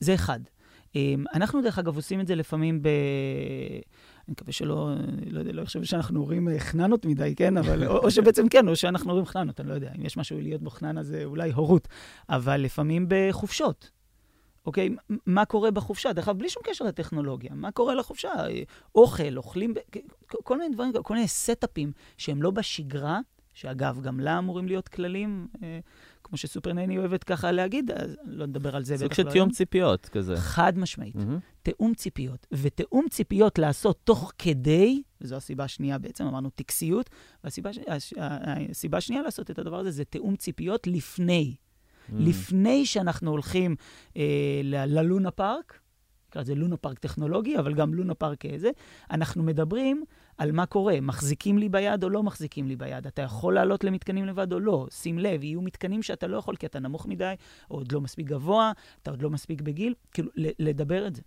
[0.00, 0.40] זה אחד.
[0.94, 2.88] אמ, אנחנו, דרך אגב, עושים את זה לפעמים ב...
[4.26, 4.90] אני מקווה שלא,
[5.30, 7.56] לא יודע, לא יחשבו שאנחנו הורים אה, חננות מדי, כן?
[7.56, 9.92] אבל, או, או שבעצם כן, או שאנחנו הורים חננות, אני לא יודע.
[9.98, 11.88] אם יש משהו להיות בו חננה זה אולי הורות.
[12.28, 13.90] אבל לפעמים בחופשות.
[14.66, 14.88] אוקיי?
[15.26, 16.12] מה קורה בחופשה?
[16.12, 17.50] דרך אגב, בלי שום קשר לטכנולוגיה.
[17.54, 18.30] מה קורה לחופשה?
[18.94, 19.74] אוכל, אוכלים,
[20.28, 23.20] כל מיני דברים, כל מיני סטאפים שהם לא בשגרה,
[23.54, 25.46] שאגב, גם לה אמורים להיות כללים.
[26.24, 29.50] אה, כמו שסופרנני אוהבת ככה להגיד, אז לא נדבר על זה לא סוג של תיאום
[29.50, 30.36] ציפיות כזה.
[30.36, 31.16] חד משמעית.
[31.16, 31.62] Mm-hmm.
[31.62, 32.46] תיאום ציפיות.
[32.52, 37.10] ותיאום ציפיות לעשות תוך כדי, וזו הסיבה השנייה בעצם, אמרנו טקסיות,
[37.44, 37.70] והסיבה
[38.70, 41.54] הסיבה השנייה לעשות את הדבר הזה זה תיאום ציפיות לפני.
[41.54, 42.12] Mm-hmm.
[42.18, 43.76] לפני שאנחנו הולכים
[44.16, 45.78] אה, ללונה פארק,
[46.28, 48.70] נקרא לזה לונה פארק טכנולוגי, אבל גם לונה פארק איזה,
[49.10, 50.04] אנחנו מדברים
[50.38, 53.06] על מה קורה, מחזיקים לי ביד או לא מחזיקים לי ביד.
[53.06, 54.86] אתה יכול לעלות למתקנים לבד או לא.
[54.90, 57.34] שים לב, יהיו מתקנים שאתה לא יכול כי אתה נמוך מדי,
[57.70, 61.22] או עוד לא מספיק גבוה, אתה עוד לא מספיק בגיל, כאילו, לדבר את זה.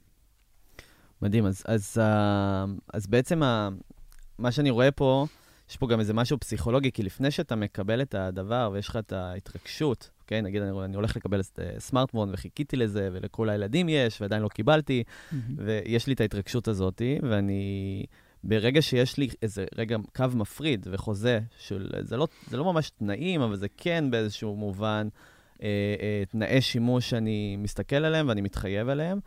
[1.22, 3.70] מדהים, אז, אז, אה, אז בעצם ה,
[4.40, 5.26] מה שאני רואה פה,
[5.70, 9.12] יש פה גם איזה משהו פסיכולוגי, כי לפני שאתה מקבל את הדבר ויש לך את
[9.12, 10.46] ההתרגשות, כן?
[10.46, 11.42] נגיד, אני, אני הולך לקבל
[11.80, 15.36] סמארטפון וחיכיתי לזה, ולכל הילדים יש, ועדיין לא קיבלתי, mm-hmm.
[15.58, 18.06] ויש לי את ההתרגשות הזאת, ואני...
[18.44, 23.42] ברגע שיש לי איזה רגע קו מפריד וחוזה, של, זה, לא, זה לא ממש תנאים,
[23.42, 25.08] אבל זה כן באיזשהו מובן
[25.64, 25.68] אה,
[26.02, 29.20] אה, תנאי שימוש שאני מסתכל עליהם ואני מתחייב עליהם,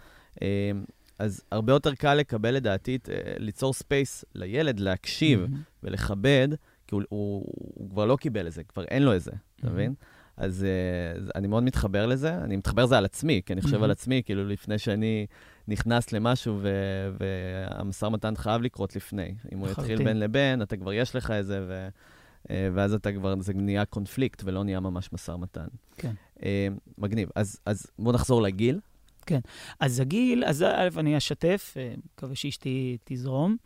[0.42, 0.70] אה,
[1.18, 5.82] אז הרבה יותר קל לקבל, לדעתי, אה, ליצור space לילד, להקשיב mm-hmm.
[5.82, 6.48] ולכבד,
[6.86, 7.44] כי הוא, הוא,
[7.74, 9.70] הוא כבר לא קיבל את זה, כבר אין לו את זה, אתה mm-hmm.
[9.70, 9.94] מבין?
[10.40, 13.84] אז uh, אני מאוד מתחבר לזה, אני מתחבר לזה על עצמי, כי אני חושב mm-hmm.
[13.84, 15.26] על עצמי, כאילו לפני שאני
[15.68, 19.34] נכנס למשהו, ו- והמשא ומתן חייב לקרות לפני.
[19.52, 21.88] אם הוא יתחיל בין לבין, אתה כבר יש לך איזה, ו-
[22.44, 25.66] uh, ואז אתה כבר, זה נהיה קונפליקט ולא נהיה ממש משא ומתן.
[25.96, 26.12] כן.
[26.36, 26.42] Uh,
[26.98, 27.28] מגניב.
[27.34, 28.80] אז, אז בואו נחזור לגיל.
[29.26, 29.40] כן.
[29.80, 31.76] אז הגיל, אז א', אני אשתף,
[32.14, 33.56] מקווה שאשתי תזרום.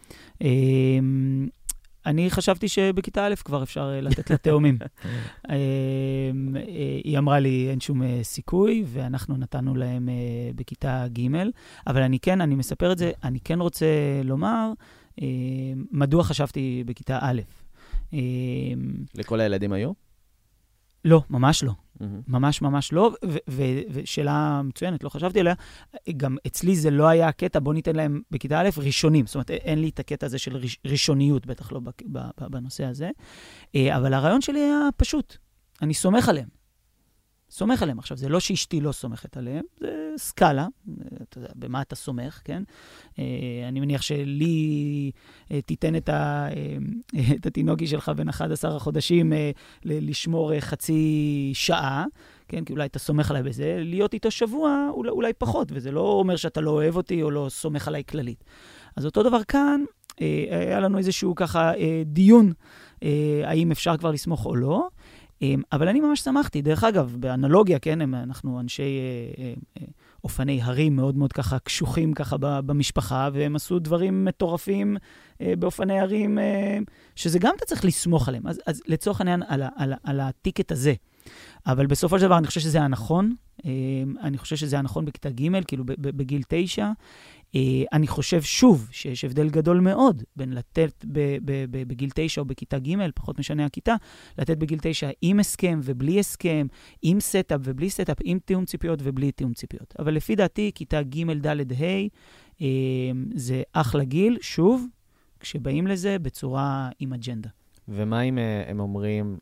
[2.07, 4.79] אני חשבתי שבכיתה א' כבר אפשר אה, לתת לה תאומים.
[5.51, 5.57] אה,
[7.05, 10.09] היא אמרה לי, אין שום אה, סיכוי, ואנחנו נתנו להם
[10.55, 11.29] בכיתה ג',
[11.87, 13.87] אבל אני כן, אני מספר את זה, אני כן רוצה
[14.25, 14.73] לומר
[15.91, 17.41] מדוע חשבתי בכיתה א'.
[19.15, 19.93] לכל הילדים היו?
[21.05, 21.73] לא, ממש לא.
[22.01, 22.05] Mm-hmm.
[22.29, 23.15] ממש ממש לא,
[23.91, 25.55] ושאלה מצוינת, לא חשבתי עליה.
[26.17, 29.27] גם אצלי זה לא היה הקטע, בוא ניתן להם בכיתה א' ראשונים.
[29.27, 31.81] זאת אומרת, אין לי את הקטע הזה של ראשוניות, בטח לא
[32.51, 33.11] בנושא הזה.
[33.75, 35.37] אה, אבל הרעיון שלי היה פשוט,
[35.83, 36.64] אני סומך עליהם.
[37.55, 37.99] סומך עליהם.
[37.99, 40.67] עכשיו, זה לא שאשתי לא סומכת עליהם, זה סקאלה,
[41.23, 42.63] אתה יודע, במה אתה סומך, כן?
[43.19, 43.25] אה,
[43.69, 45.11] אני מניח שלי
[45.51, 46.77] אה, תיתן את, ה, אה,
[47.37, 49.33] את התינוקי שלך בין 11 החודשים
[49.85, 52.05] לשמור חצי שעה,
[52.49, 52.65] כן?
[52.65, 56.37] כי אולי אתה סומך עליי בזה, להיות איתו שבוע אולי, אולי פחות, וזה לא אומר
[56.37, 58.45] שאתה לא אוהב אותי או לא סומך עליי כללית.
[58.97, 59.85] אז אותו דבר כאן,
[60.51, 61.73] היה לנו איזשהו ככה
[62.05, 62.53] דיון,
[63.45, 64.89] האם אפשר כבר לסמוך או לא.
[65.45, 66.63] אמ, אבל אני ממש שמחתי.
[66.63, 69.87] דרך אגב, באנלוגיה, כן, אנחנו אנשי אה, אה, אה,
[70.25, 74.97] אופני הרים מאוד מאוד ככה קשוחים ככה במשפחה, והם עשו דברים מטורפים
[75.41, 76.39] באופני הרים,
[77.17, 78.47] שזה גם אתה צריך לסמוך עליהם.
[78.47, 80.95] אז, אז לצורך העניין, על, על, על ה ticket הזה.
[81.67, 83.35] אבל בסופו של דבר, אני חושב שזה היה נכון.
[84.23, 86.91] אני חושב שזה היה נכון בכיתה ג', כאילו בגיל תשע.
[87.55, 87.61] אה,
[87.93, 91.05] אני חושב שוב שיש הבדל גדול מאוד בין לתת
[91.71, 93.95] בגיל תשע או בכיתה ג', פחות משנה הכיתה,
[94.39, 96.67] לתת בגיל תשע עם הסכם ובלי הסכם,
[97.03, 99.95] עם setup ובלי setup, עם תיאום ציפיות ובלי תיאום ציפיות.
[99.99, 101.85] אבל לפי דעתי, כיתה ג', ד', ה',
[102.63, 102.67] אה,
[103.35, 104.87] זה אחלה גיל, שוב,
[105.41, 107.49] כשבאים לזה בצורה עם אג'נדה.
[107.89, 109.39] ומה אם אה, הם אומרים,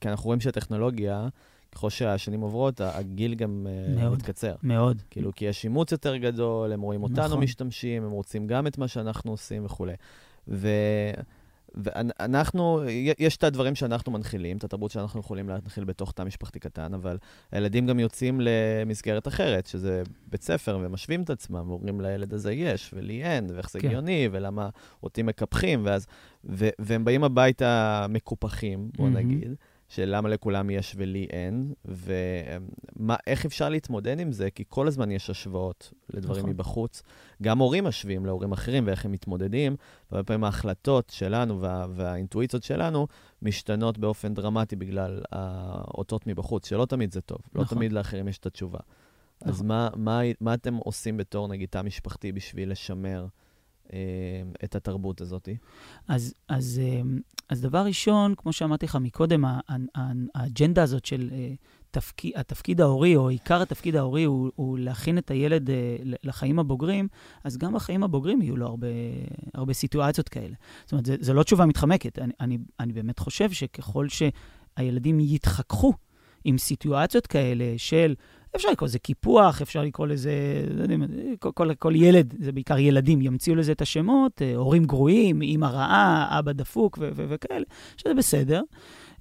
[0.00, 1.28] כי אנחנו רואים שהטכנולוגיה...
[1.76, 4.54] ככל שהשנים עוברות, הגיל גם אה, מאוד, מתקצר.
[4.62, 5.02] מאוד.
[5.10, 7.42] כאילו, כי יש אימוץ יותר גדול, הם רואים אותנו נכון.
[7.42, 9.94] משתמשים, הם רוצים גם את מה שאנחנו עושים וכולי.
[10.48, 10.68] ו...
[11.74, 12.82] ואנחנו,
[13.18, 17.18] יש את הדברים שאנחנו מנחילים, את התרבות שאנחנו יכולים להנחיל בתוך תא משפחתי קטן, אבל
[17.52, 22.94] הילדים גם יוצאים למסגרת אחרת, שזה בית ספר, ומשווים את עצמם, ואומרים לילד הזה יש,
[22.96, 23.88] ולי אין, ואיך זה כן.
[23.88, 24.68] הגיוני, ולמה
[25.02, 26.06] אותי מקפחים, ואז,
[26.44, 29.10] ו, והם באים הביתה מקופחים, בוא mm-hmm.
[29.10, 29.54] נגיד.
[29.88, 35.30] של למה לכולם יש ולי אין, ואיך אפשר להתמודד עם זה, כי כל הזמן יש
[35.30, 36.50] השוואות לדברים נכון.
[36.50, 37.02] מבחוץ.
[37.42, 39.76] גם הורים משווים להורים אחרים ואיך הם מתמודדים,
[40.10, 43.06] והרבה פעמים ההחלטות שלנו וה, והאינטואיציות שלנו
[43.42, 47.76] משתנות באופן דרמטי בגלל האותות מבחוץ, שלא תמיד זה טוב, לא נכון.
[47.76, 48.78] לא תמיד לאחרים יש את התשובה.
[49.40, 49.52] נכון.
[49.52, 53.26] אז מה, מה, מה אתם עושים בתור, נגיד, תא משפחתי בשביל לשמר?
[53.92, 53.98] אה,
[54.64, 55.48] את התרבות הזאת?
[56.08, 57.00] אז, אז, אה,
[57.48, 59.44] אז דבר ראשון, כמו שאמרתי לך מקודם,
[60.34, 61.54] האג'נדה הזאת של אה,
[61.90, 65.70] תפקיד, התפקיד ההורי, או עיקר התפקיד ההורי, הוא, הוא להכין את הילד
[66.22, 67.08] לחיים הבוגרים,
[67.44, 68.86] אז גם בחיים הבוגרים יהיו לו הרבה,
[69.54, 70.54] הרבה סיטואציות כאלה.
[70.84, 72.18] זאת אומרת, זו לא תשובה מתחמקת.
[72.18, 75.92] אני, אני, אני באמת חושב שככל שהילדים יתחככו
[76.44, 78.14] עם סיטואציות כאלה של...
[78.56, 80.32] אפשר לקרוא לזה קיפוח, אפשר לקרוא לזה,
[80.70, 80.96] לא יודע,
[81.38, 85.66] כל, כל, כל ילד, זה בעיקר ילדים, ימציאו לזה את השמות, אה, הורים גרועים, אימא
[85.66, 87.64] רעה, אבא דפוק וכאלה,
[87.96, 88.62] שזה בסדר,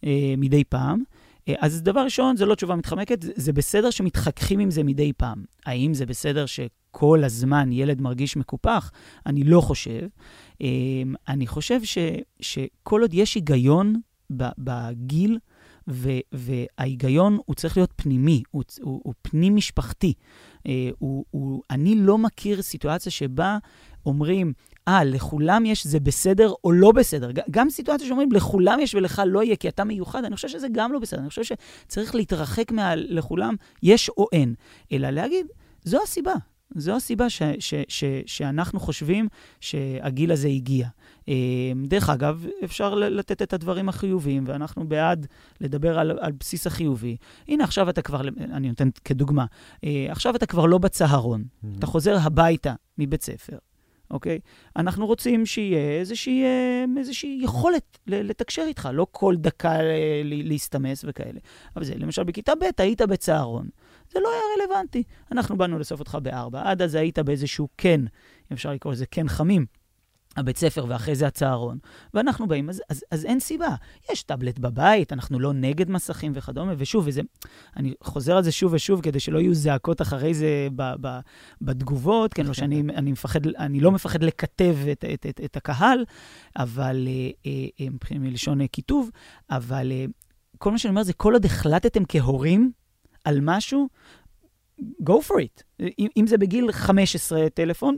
[0.03, 1.03] אה, מדי פעם.
[1.47, 5.43] אה, אז דבר ראשון, זה לא תשובה מתחמקת, זה בסדר שמתחככים עם זה מדי פעם.
[5.65, 8.91] האם זה בסדר שכל הזמן ילד מרגיש מקופח?
[9.25, 10.07] אני לא חושב.
[11.27, 11.97] אני חושב ש,
[12.39, 13.95] שכל עוד יש היגיון
[14.57, 15.37] בגיל,
[15.89, 20.13] ו, וההיגיון הוא צריך להיות פנימי, הוא, הוא, הוא פנים-משפחתי.
[20.67, 23.57] אה, הוא, הוא, אני לא מכיר סיטואציה שבה
[24.05, 24.53] אומרים,
[24.87, 27.29] אה, לכולם יש, זה בסדר או לא בסדר.
[27.51, 30.93] גם סיטואציה שאומרים, לכולם יש ולך לא יהיה, כי אתה מיוחד, אני חושב שזה גם
[30.93, 31.19] לא בסדר.
[31.19, 32.95] אני חושב שצריך להתרחק מה...
[32.95, 34.53] לכולם יש או אין,
[34.91, 35.47] אלא להגיד,
[35.83, 36.33] זו הסיבה.
[36.75, 39.27] זו הסיבה ש, ש, ש, שאנחנו חושבים
[39.59, 40.87] שהגיל הזה הגיע.
[41.29, 41.33] אה,
[41.87, 45.27] דרך אגב, אפשר לתת את הדברים החיוביים, ואנחנו בעד
[45.61, 47.17] לדבר על, על בסיס החיובי.
[47.47, 49.45] הנה, עכשיו אתה כבר, אני נותן כדוגמה,
[49.83, 51.67] אה, עכשיו אתה כבר לא בצהרון, mm-hmm.
[51.79, 53.57] אתה חוזר הביתה מבית ספר.
[54.11, 54.39] אוקיי?
[54.75, 59.77] אנחנו רוצים שיהיה איזושהי, אה, איזושהי יכולת לתקשר איתך, לא כל דקה
[60.23, 61.39] להסתמס וכאלה.
[61.75, 63.69] אבל זה, למשל, בכיתה ב' היית בצהרון.
[64.09, 65.03] זה לא היה רלוונטי.
[65.31, 69.27] אנחנו באנו לאסוף אותך בארבע, עד אז היית באיזשהו כן, אם אפשר לקרוא לזה כן
[69.27, 69.65] חמים.
[70.37, 71.77] הבית ספר ואחרי זה הצהרון,
[72.13, 73.75] ואנחנו באים, אז, אז, אז אין סיבה.
[74.11, 77.21] יש טאבלט בבית, אנחנו לא נגד מסכים וכדומה, ושוב, וזה,
[77.77, 81.19] אני חוזר על זה שוב ושוב כדי שלא יהיו זעקות אחרי זה ב, ב,
[81.61, 86.05] בתגובות, כן, לא שאני אני מפחד, אני לא מפחד לקטב את, את, את, את הקהל,
[86.57, 87.07] אבל,
[87.45, 89.09] אה, אה, מבחינת מלשון כיתוב,
[89.49, 89.91] אבל
[90.57, 92.71] כל מה שאני אומר זה, כל עוד החלטתם כהורים
[93.25, 93.87] על משהו,
[94.81, 95.83] go for it.
[95.99, 97.95] אם, אם זה בגיל 15 טלפון,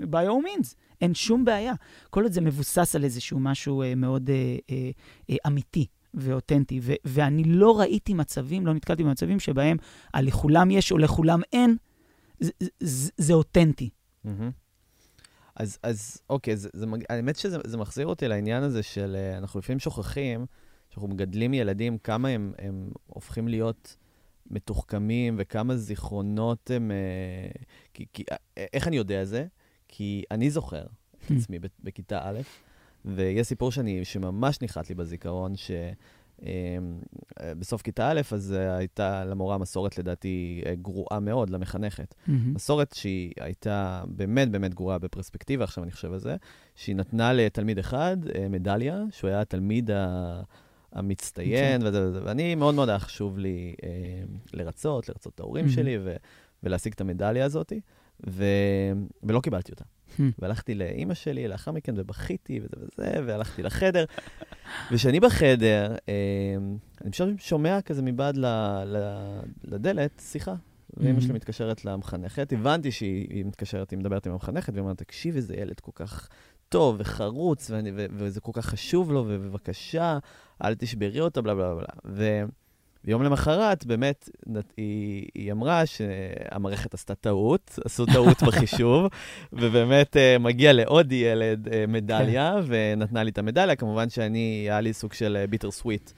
[0.00, 0.74] by all means.
[1.00, 1.72] אין שום בעיה.
[2.10, 4.90] כל עוד זה מבוסס על איזשהו משהו אה, מאוד אה, אה,
[5.30, 6.80] אה, אמיתי ואותנטי.
[6.82, 9.76] ו- ואני לא ראיתי מצבים, לא נתקלתי במצבים שבהם
[10.12, 11.76] על לכולם יש או לכולם אין,
[12.40, 12.50] זה,
[12.80, 13.90] זה, זה אותנטי.
[14.26, 14.28] Mm-hmm.
[15.56, 19.78] אז, אז אוקיי, זה, זה, האמת שזה מחזיר אותי לעניין הזה של, אה, אנחנו לפעמים
[19.78, 20.46] שוכחים,
[20.90, 23.96] שאנחנו מגדלים ילדים, כמה הם, הם הופכים להיות
[24.50, 26.90] מתוחכמים וכמה זיכרונות הם...
[26.90, 26.96] אה,
[27.94, 28.36] כי, כי, אה,
[28.72, 29.46] איך אני יודע זה?
[29.88, 31.34] כי אני זוכר את hmm.
[31.34, 32.40] עצמי בכיתה א',
[33.04, 36.50] ויש סיפור שאני, שממש ניחת לי בזיכרון, שבסוף
[37.80, 42.14] אמ, כיתה א', אז הייתה למורה מסורת, לדעתי, גרועה מאוד, למחנכת.
[42.14, 42.30] Mm-hmm.
[42.54, 46.36] מסורת שהיא הייתה באמת באמת גרועה בפרספקטיבה, עכשיו אני חושב על זה,
[46.74, 50.42] שהיא נתנה לתלמיד אחד אה, מדליה, שהוא היה התלמיד ה...
[50.94, 51.82] המצטיין.
[51.86, 53.88] וזה וזה, ואני מאוד מאוד היה חשוב לי אה,
[54.52, 55.68] לרצות, לרצות את ההורים.
[55.68, 56.16] שלי ו,
[56.62, 57.72] ולהשיג את המדליה הזאת.
[58.26, 58.44] ו...
[59.22, 59.84] ולא קיבלתי אותה.
[60.38, 64.04] והלכתי לאימא שלי לאחר מכן, ובכיתי וזה וזה, והלכתי לחדר.
[64.92, 66.14] וכשאני בחדר, אה,
[67.02, 68.46] אני פשוט שומע כזה מבעד ל...
[68.86, 68.96] ל...
[69.64, 70.54] לדלת שיחה.
[70.96, 71.32] ואימא שלי.
[71.32, 75.90] מתקשרת למחנכת, הבנתי שהיא מתקשרת, היא מדברת עם המחנכת, והיא אומרת, תקשיב, איזה ילד כל
[75.94, 76.28] כך
[76.74, 78.06] טוב וחרוץ, ואני, ו...
[78.10, 80.18] וזה כל כך חשוב לו, ובבקשה,
[80.64, 82.44] אל תשברי אותו, בלה בלה בלה.
[83.04, 84.28] ויום למחרת, באמת,
[84.76, 89.06] היא, היא אמרה שהמערכת עשתה טעות, עשו טעות בחישוב,
[89.52, 92.66] ובאמת uh, מגיע לעוד ילד מדליה, כן.
[92.96, 93.76] ונתנה לי את המדליה.
[93.76, 96.10] כמובן שאני, היה לי סוג של bittersweet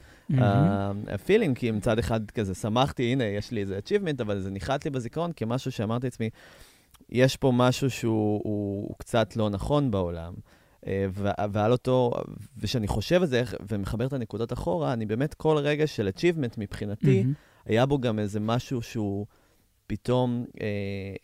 [1.08, 4.90] feeling, כי מצד אחד כזה שמחתי, הנה, יש לי איזה achievement, אבל זה נחרט לי
[4.90, 6.30] בזיכרון כמשהו שאמרתי לעצמי,
[7.10, 10.34] יש פה משהו שהוא הוא, הוא קצת לא נכון בעולם.
[10.86, 11.06] אה,
[11.52, 12.12] ועל אותו,
[12.58, 17.22] וכשאני חושב על זה ומחבר את הנקודות אחורה, אני באמת כל רגע של achievement מבחינתי,
[17.22, 17.66] mm-hmm.
[17.66, 19.26] היה בו גם איזה משהו שהוא
[19.86, 20.66] פתאום אה,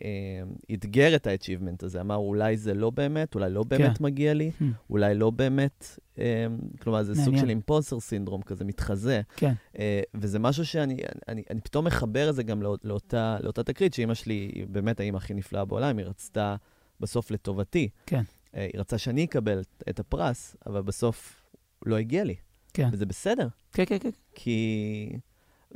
[0.03, 2.01] אה, אתגר את ה-achievement הזה.
[2.01, 4.03] אמר, אולי זה לא באמת, אולי לא באמת כן.
[4.03, 4.63] מגיע לי, mm-hmm.
[4.89, 6.45] אולי לא באמת, אה,
[6.81, 7.25] כלומר, זה מעניין.
[7.25, 9.21] סוג של אימפולסר סינדרום כזה, מתחזה.
[9.35, 9.53] כן.
[9.79, 10.97] אה, וזה משהו שאני
[11.27, 14.99] אני, אני פתאום מחבר את זה גם לא, לאותה, לאותה תקרית, שאימא שלי היא באמת
[14.99, 16.55] האימא הכי נפלאה בעולם, היא רצתה
[16.99, 17.89] בסוף לטובתי.
[18.05, 18.21] כן.
[18.55, 21.41] אה, היא רצה שאני אקבל את הפרס, אבל בסוף
[21.85, 22.35] לא הגיע לי.
[22.73, 22.89] כן.
[22.91, 23.47] וזה בסדר.
[23.71, 24.09] כן, כן, כן.
[24.35, 25.09] כי...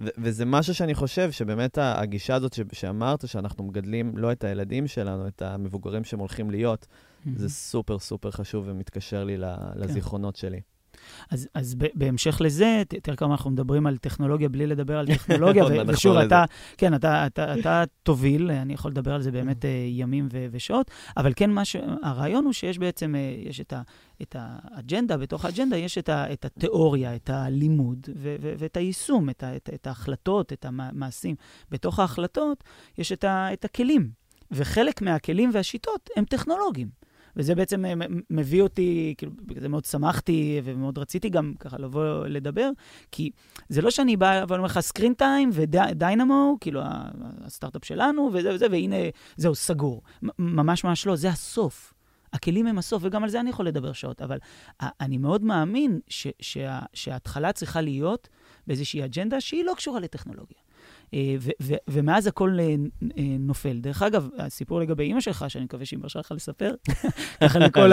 [0.02, 4.88] ו- וזה משהו שאני חושב, שבאמת הגישה הזאת ש- שאמרת, שאנחנו מגדלים לא את הילדים
[4.88, 7.30] שלנו, את המבוגרים שהם הולכים להיות, mm-hmm.
[7.36, 9.80] זה סופר סופר חשוב ומתקשר לי כן.
[9.80, 10.62] לזיכרונות שלי.
[11.30, 16.17] אז, אז בהמשך לזה, תראה כמה אנחנו מדברים על טכנולוגיה בלי לדבר על טכנולוגיה, ושוב,
[16.17, 16.46] אתה,
[16.78, 19.65] כן, אתה, אתה, אתה תוביל, אני יכול לדבר על זה באמת.
[19.65, 21.76] אה, ימים ו- ושעות, אבל כן, מה ש...
[22.04, 23.82] הרעיון הוא שיש בעצם, אה, יש את, ה,
[24.22, 29.30] את האג'נדה, בתוך האג'נדה יש את, ה, את התיאוריה, את הלימוד ו- ו- ואת היישום,
[29.30, 31.36] את, ה, את, את ההחלטות, את המעשים.
[31.72, 32.63] בתוך ההחלטות
[32.98, 34.10] יש את, ה, את הכלים,
[34.52, 37.07] וחלק מהכלים והשיטות הם טכנולוגיים.
[37.38, 37.93] וזה בעצם אה,
[38.30, 42.69] מביא אותי, כאילו, בגלל זה מאוד שמחתי ומאוד רציתי גם ככה לבוא לדבר,
[43.12, 43.32] כי
[43.69, 46.82] זה לא שאני בא ואומר לך סקרין טיים ודיינמו, כאילו
[47.45, 48.95] הסטארט-אפ שלנו וזה וזה, והנה,
[49.38, 50.02] זהו, סגור.
[50.39, 51.93] ממש ממש לא, זה הסוף.
[52.34, 54.38] הכלים הם הסוף, וגם על זה אני יכול לדבר שעות, אבל
[54.82, 56.00] אני מאוד מאמין
[56.93, 58.30] שההתחלה צריכה להיות
[58.67, 60.58] באיזושהי אג'נדה שהיא לא קשורה לטכנולוגיה.
[61.13, 61.36] אה,
[61.88, 62.76] ומאז הכל אה,
[63.17, 63.80] אה, נופל.
[63.80, 66.76] דרך אגב, הסיפור לגבי אימא שלך, שאני מקווה שהיא מרשה לך לספר,
[67.43, 67.91] ככה לכל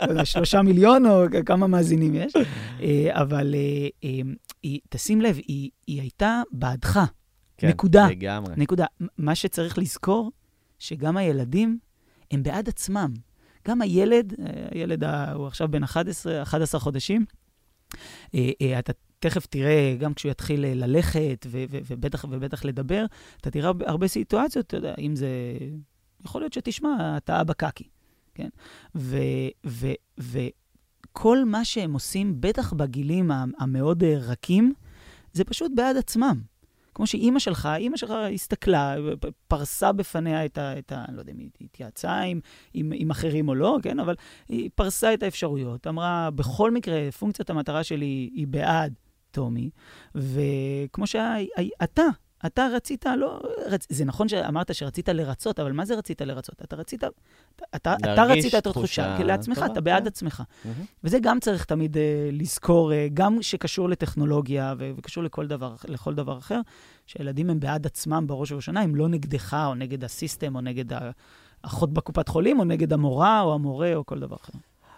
[0.00, 2.32] השלושה לא מיליון או כמה מאזינים יש,
[3.22, 3.54] אבל
[4.88, 7.00] תשים לב, היא הייתה בעדך.
[7.58, 8.08] כן, נקודה.
[8.08, 8.54] לגמרי.
[8.56, 8.86] נקודה.
[9.18, 10.30] מה שצריך לזכור,
[10.78, 11.78] שגם הילדים
[12.30, 13.12] הם בעד עצמם.
[13.68, 14.34] גם הילד,
[14.70, 17.24] הילד הוא עכשיו בן 11, 11 חודשים,
[18.78, 23.04] אתה תכף תראה, גם כשהוא יתחיל אה, ללכת, ו- ו- ובטח ובטח לדבר,
[23.40, 25.28] אתה תראה הרבה סיטואציות, אתה יודע, אם זה
[26.24, 27.84] יכול להיות שתשמע, אתה אבא קקי,
[28.34, 28.48] כן?
[30.18, 34.72] וכל מה שהם עושים, בטח בגילים המאוד רכים,
[35.32, 36.40] זה פשוט בעד עצמם.
[36.94, 38.94] כמו שאימא שלך, אימא שלך הסתכלה,
[39.48, 40.78] פרסה בפניה את ה...
[40.78, 42.40] את ה לא יודע אם היא התייעצה עם,
[42.74, 43.98] עם, עם אחרים או לא, כן?
[43.98, 44.14] אבל
[44.48, 48.94] היא פרסה את האפשרויות, אמרה, בכל מקרה, פונקציית המטרה שלי היא בעד
[49.32, 49.70] טומי,
[50.14, 52.02] וכמו שאתה,
[52.46, 53.40] אתה רצית, לא...
[53.66, 53.86] רצ...
[53.90, 56.62] זה נכון שאמרת שרצית לרצות, אבל מה זה רצית לרצות?
[56.64, 57.04] אתה רצית...
[57.74, 60.08] אתה, אתה רצית את התחושה לעצמך, אתה בעד כן.
[60.08, 60.40] עצמך.
[60.40, 60.68] Mm-hmm.
[61.04, 61.98] וזה גם צריך תמיד uh,
[62.32, 66.60] לזכור, uh, גם שקשור לטכנולוגיה ו- וקשור לכל דבר, לכל דבר אחר,
[67.06, 70.84] שילדים הם בעד עצמם בראש ובראשונה, הם לא נגדך או נגד הסיסטם או נגד
[71.64, 74.52] האחות בקופת חולים או נגד המורה או המורה או כל דבר אחר.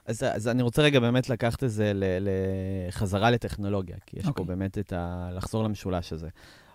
[0.06, 4.26] אז, אז אני רוצה רגע באמת לקחת את זה לחזרה לטכנולוגיה, כי יש okay.
[4.26, 4.44] פה אוקיי.
[4.44, 5.28] באמת את ה...
[5.32, 6.28] לחזור למשולש הזה.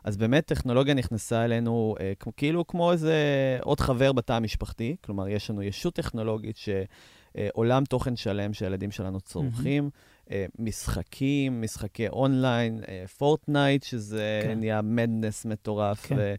[0.04, 3.14] אז באמת טכנולוגיה נכנסה אלינו אה, כמו, כאילו כמו איזה
[3.62, 9.90] עוד חבר בתא המשפחתי, כלומר, יש לנו ישות טכנולוגית שעולם תוכן שלם שהילדים שלנו צורכים,
[9.90, 10.32] mm-hmm.
[10.32, 14.60] אה, משחקים, משחקי אונליין, אה, פורטנייט, שזה כן.
[14.60, 16.06] נהיה madness מטורף.
[16.06, 16.16] כן.
[16.18, 16.36] ו, אה,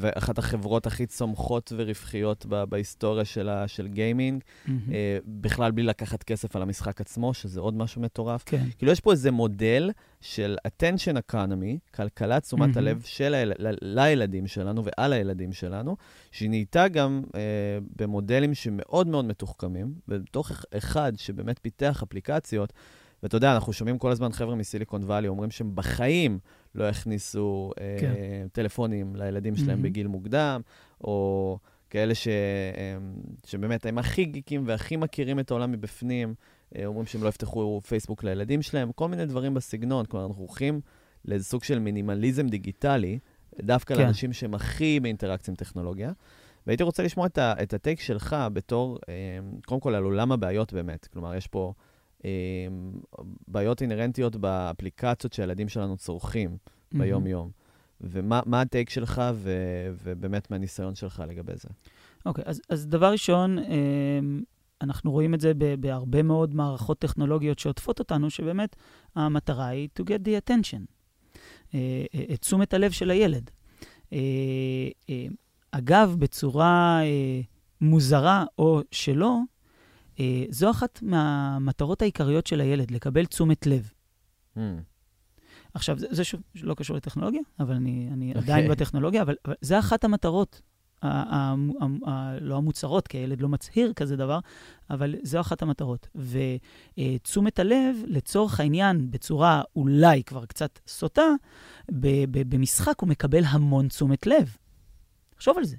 [0.00, 4.70] ואחת החברות הכי צומחות ורווחיות בהיסטוריה שלה, של גיימינג, mm-hmm.
[5.26, 8.42] בכלל בלי לקחת כסף על המשחק עצמו, שזה עוד משהו מטורף.
[8.46, 8.64] כן.
[8.78, 12.78] כאילו, יש פה איזה מודל של attention economy, כלכלת תשומת mm-hmm.
[12.78, 13.52] הלב של היל...
[13.82, 15.96] לילדים שלנו ועל הילדים שלנו,
[16.30, 17.40] שהיא נהייתה גם אה,
[17.96, 22.72] במודלים שמאוד מאוד מתוחכמים, בתוך אחד שבאמת פיתח אפליקציות,
[23.22, 26.38] ואתה יודע, אנחנו שומעים כל הזמן חבר'ה מסיליקון וואלי אומרים שהם בחיים
[26.74, 28.12] לא יכניסו אה, כן.
[28.16, 29.82] אה, טלפונים לילדים שלהם mm-hmm.
[29.82, 30.60] בגיל מוקדם,
[31.04, 31.58] או
[31.90, 32.96] כאלה ש, אה,
[33.46, 36.34] שבאמת הם הכי גיקים והכי מכירים את העולם מבפנים,
[36.76, 40.06] אה, אומרים שהם לא יפתחו פייסבוק לילדים שלהם, כל מיני דברים בסגנון.
[40.06, 40.80] כלומר, אנחנו הולכים
[41.24, 43.18] לאיזה סוג של מינימליזם דיגיטלי,
[43.62, 44.02] דווקא כן.
[44.02, 46.12] לאנשים שהם הכי באינטראקציה עם טכנולוגיה.
[46.66, 49.14] והייתי רוצה לשמוע את, ה, את הטייק שלך בתור, אה,
[49.66, 51.08] קודם כל, על עולם הבעיות באמת.
[51.12, 51.72] כלומר, יש פה...
[52.24, 52.92] אמ,
[53.48, 56.98] בעיות אינהרנטיות באפליקציות שהילדים שלנו צורכים mm-hmm.
[56.98, 57.50] ביום-יום.
[58.00, 59.52] ומה הטייק שלך, ו,
[60.02, 61.68] ובאמת מהניסיון שלך לגבי זה?
[62.26, 64.42] אוקיי, okay, אז, אז דבר ראשון, אמ,
[64.80, 68.76] אנחנו רואים את זה בהרבה מאוד מערכות טכנולוגיות שעוטפות אותנו, שבאמת
[69.14, 70.80] המטרה היא to get the attention,
[71.74, 73.50] אה, אה, את תשומת הלב של הילד.
[74.12, 74.18] אה,
[75.70, 77.00] אגב, בצורה
[77.80, 79.53] מוזרה או שלא, אה,
[80.50, 83.92] זו אחת מהמטרות העיקריות של הילד, לקבל תשומת לב.
[84.56, 84.60] Mm.
[85.74, 88.36] עכשיו, זה, זה שוב לא קשור לטכנולוגיה, אבל אני, אני okay.
[88.36, 88.54] אוקיי.
[88.54, 90.60] עדיין בטכנולוגיה, אבל, אבל זה אחת המטרות,
[91.02, 94.38] ה, ה, ה, ה, לא המוצהרות, כי הילד לא מצהיר כזה דבר,
[94.90, 96.08] אבל זו אחת המטרות.
[96.14, 101.26] ותשומת הלב, לצורך העניין, בצורה אולי כבר קצת סוטה,
[101.92, 104.56] ב, ב, במשחק הוא מקבל המון תשומת לב.
[105.30, 105.76] תחשוב על זה.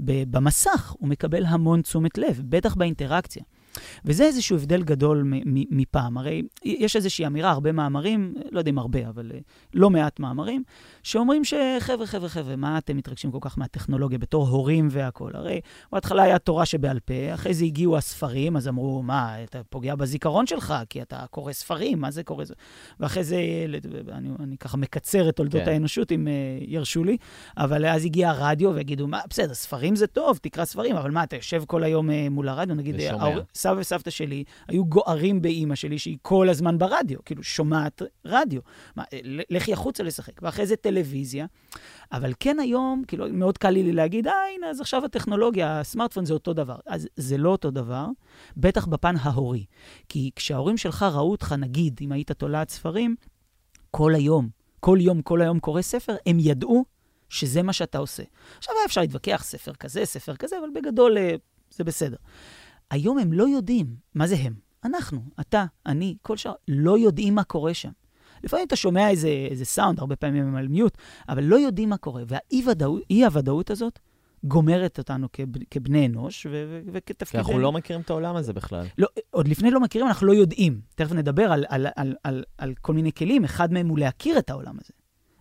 [0.00, 3.42] במסך הוא מקבל המון תשומת לב, בטח באינטראקציה.
[4.04, 5.32] וזה איזשהו הבדל גדול
[5.70, 6.18] מפעם.
[6.18, 9.38] הרי יש איזושהי אמירה, הרבה מאמרים, לא יודע אם הרבה, אבל אה,
[9.74, 10.62] לא מעט מאמרים,
[11.02, 15.36] שאומרים שחבר'ה, חבר'ה, חבר'ה, מה אתם מתרגשים כל כך מהטכנולוגיה בתור הורים והכול?
[15.36, 15.60] הרי
[15.92, 20.46] בהתחלה היה תורה שבעל פה, אחרי זה הגיעו הספרים, אז אמרו, מה, אתה פוגע בזיכרון
[20.46, 22.44] שלך, כי אתה קורא ספרים, מה זה קורא?
[23.00, 23.36] ואחרי זה,
[24.12, 25.70] אני, אני ככה מקצר את תולדות כן.
[25.70, 27.16] האנושות, אם uh, ירשו לי,
[27.56, 31.36] אבל אז הגיע הרדיו ויגידו, מה, בסדר, ספרים זה טוב, תקרא ספרים, אבל מה, אתה
[31.36, 32.94] יושב כל היום uh, מול הרדיו, נגיד,
[33.68, 38.60] סבא וסבתא שלי היו גוערים באימא שלי, שהיא כל הזמן ברדיו, כאילו, שומעת רדיו.
[38.96, 39.04] מה,
[39.50, 40.42] לכי החוצה לשחק.
[40.42, 41.46] ואחרי זה טלוויזיה.
[42.12, 46.34] אבל כן היום, כאילו, מאוד קל לי להגיד, אה, הנה, אז עכשיו הטכנולוגיה, הסמארטפון זה
[46.34, 46.76] אותו דבר.
[46.86, 48.06] אז זה לא אותו דבר,
[48.56, 49.64] בטח בפן ההורי.
[50.08, 53.16] כי כשההורים שלך ראו אותך, נגיד, אם היית תולעת ספרים,
[53.90, 54.48] כל היום,
[54.80, 56.84] כל יום, כל היום קורא ספר, הם ידעו
[57.28, 58.22] שזה מה שאתה עושה.
[58.58, 61.34] עכשיו היה אפשר להתווכח, ספר כזה, ספר כזה, אבל בגדול אה,
[61.70, 62.16] זה בסדר.
[62.90, 63.96] היום הם לא יודעים.
[64.14, 64.54] מה זה הם?
[64.84, 67.90] אנחנו, אתה, אני, כל שאר, לא יודעים מה קורה שם.
[68.44, 70.98] לפעמים אתה שומע איזה, איזה סאונד, הרבה פעמים הם על מיוט,
[71.28, 72.22] אבל לא יודעים מה קורה.
[72.26, 73.98] והאי-הוודאות הזאת
[74.44, 76.46] גומרת אותנו כב, כבני אנוש
[76.92, 77.44] וכתפקידנו.
[77.44, 78.86] כי אנחנו לא מכירים את העולם הזה בכלל.
[78.98, 80.80] לא, עוד לפני לא מכירים, אנחנו לא יודעים.
[80.94, 84.50] תכף נדבר על, על, על, על, על כל מיני כלים, אחד מהם הוא להכיר את
[84.50, 84.92] העולם הזה.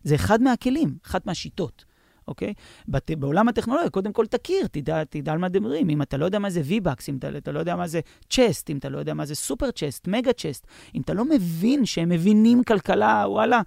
[0.04, 1.86] זה אחד מהכלים, אחת מהשיטות.
[2.28, 2.54] אוקיי?
[2.88, 5.90] בת, בעולם הטכנולוגיה, קודם כל תכיר, תדע, תדע על מה מדברים.
[5.90, 8.70] אם אתה לא יודע מה זה V-Bucks, אם אתה, אתה לא יודע מה זה chest,
[8.70, 12.10] אם אתה לא יודע מה זה super chest, mega chest, אם אתה לא מבין שהם
[12.10, 13.62] מבינים כלכלה, וואלה,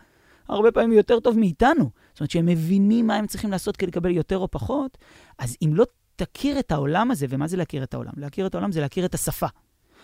[0.49, 1.91] הרבה פעמים יותר טוב מאיתנו.
[2.13, 4.99] זאת אומרת שהם מבינים מה הם צריכים לעשות כדי לקבל יותר או פחות,
[5.39, 5.85] אז אם לא
[6.17, 8.13] תכיר את העולם הזה, ומה זה להכיר את העולם?
[8.17, 9.47] להכיר את העולם זה להכיר את השפה.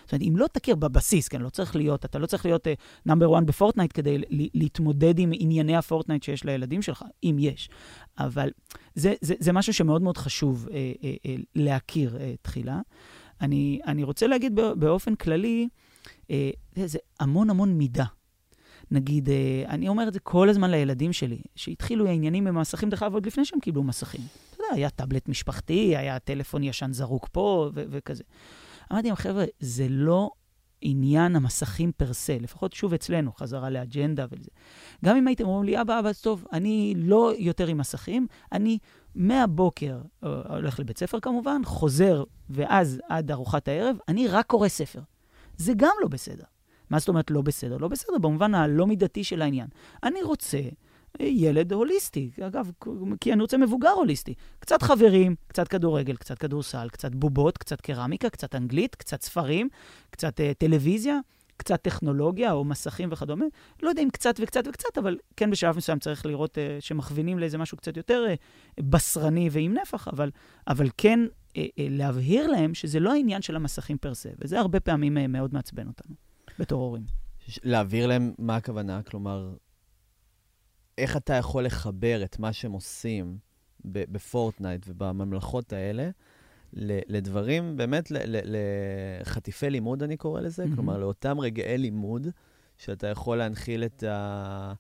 [0.07, 2.67] זאת אומרת, אם לא תכיר בבסיס, כן, לא צריך להיות, אתה לא צריך להיות
[3.07, 7.71] number uh, 1 בפורטנייט כדי להתמודד עם ענייני הפורטנייט שיש לילדים שלך, אם יש.
[8.19, 8.51] אבל
[8.95, 12.81] זה, זה, זה משהו שמאוד מאוד חשוב uh, uh, uh, להכיר uh, תחילה.
[13.41, 15.69] אני, אני רוצה להגיד באופן כללי,
[16.23, 16.27] uh,
[16.85, 18.05] זה המון המון מידה.
[18.91, 23.03] נגיד, אה, אני אומר את זה כל הזמן לילדים שלי, שהתחילו העניינים עם המסכים, דרך
[23.03, 24.21] אגב, עוד לפני שהם קיבלו מסכים.
[24.21, 28.25] אתה יודע, היה טאבלט משפחתי, היה טלפון ישן זרוק פה ו- וכזה.
[28.93, 30.31] אמרתי להם, חבר'ה, זה לא
[30.81, 34.51] עניין המסכים פר סה, לפחות שוב אצלנו, חזרה לאג'נדה וזה.
[35.05, 38.79] גם אם הייתם אומרים לי, אבא, אבא, טוב, אני לא יותר עם מסכים, אני
[39.15, 45.01] מהבוקר אה, הולך לבית ספר כמובן, חוזר, ואז עד ארוחת הערב, אני רק קורא ספר.
[45.57, 46.45] זה גם לא בסדר.
[46.91, 47.77] מה זאת אומרת לא בסדר?
[47.77, 49.69] לא בסדר במובן הלא מידתי של העניין.
[50.03, 50.59] אני רוצה
[51.21, 52.71] ילד הוליסטי, אגב,
[53.21, 54.35] כי אני רוצה מבוגר הוליסטי.
[54.59, 59.69] קצת חברים, קצת כדורגל, קצת כדורסל, קצת בובות, קצת קרמיקה, קצת אנגלית, קצת ספרים,
[60.11, 61.19] קצת uh, טלוויזיה,
[61.57, 63.45] קצת טכנולוגיה או מסכים וכדומה.
[63.83, 67.59] לא יודע אם קצת וקצת וקצת, אבל כן בשלב מסוים צריך לראות uh, שמכווינים לאיזה
[67.59, 70.31] משהו קצת יותר uh, בשרני ועם נפח, אבל,
[70.69, 74.81] אבל כן uh, uh, להבהיר להם שזה לא העניין של המסכים פר סה, וזה הרבה
[74.81, 76.15] פעמים uh, מאוד מעצבן אותנו.
[76.59, 77.03] בתור הורים.
[77.65, 79.03] להעביר להם מה הכוונה?
[79.03, 79.55] כלומר,
[80.99, 83.39] איך אתה יכול לחבר את מה שהם עושים
[83.85, 86.11] בפורטנייט ובממלכות האלה
[86.73, 90.65] לדברים, באמת לחטיפי לימוד, אני קורא לזה?
[90.65, 90.75] Mm-hmm.
[90.75, 92.27] כלומר, לאותם רגעי לימוד
[92.77, 94.73] שאתה יכול להנחיל את ה...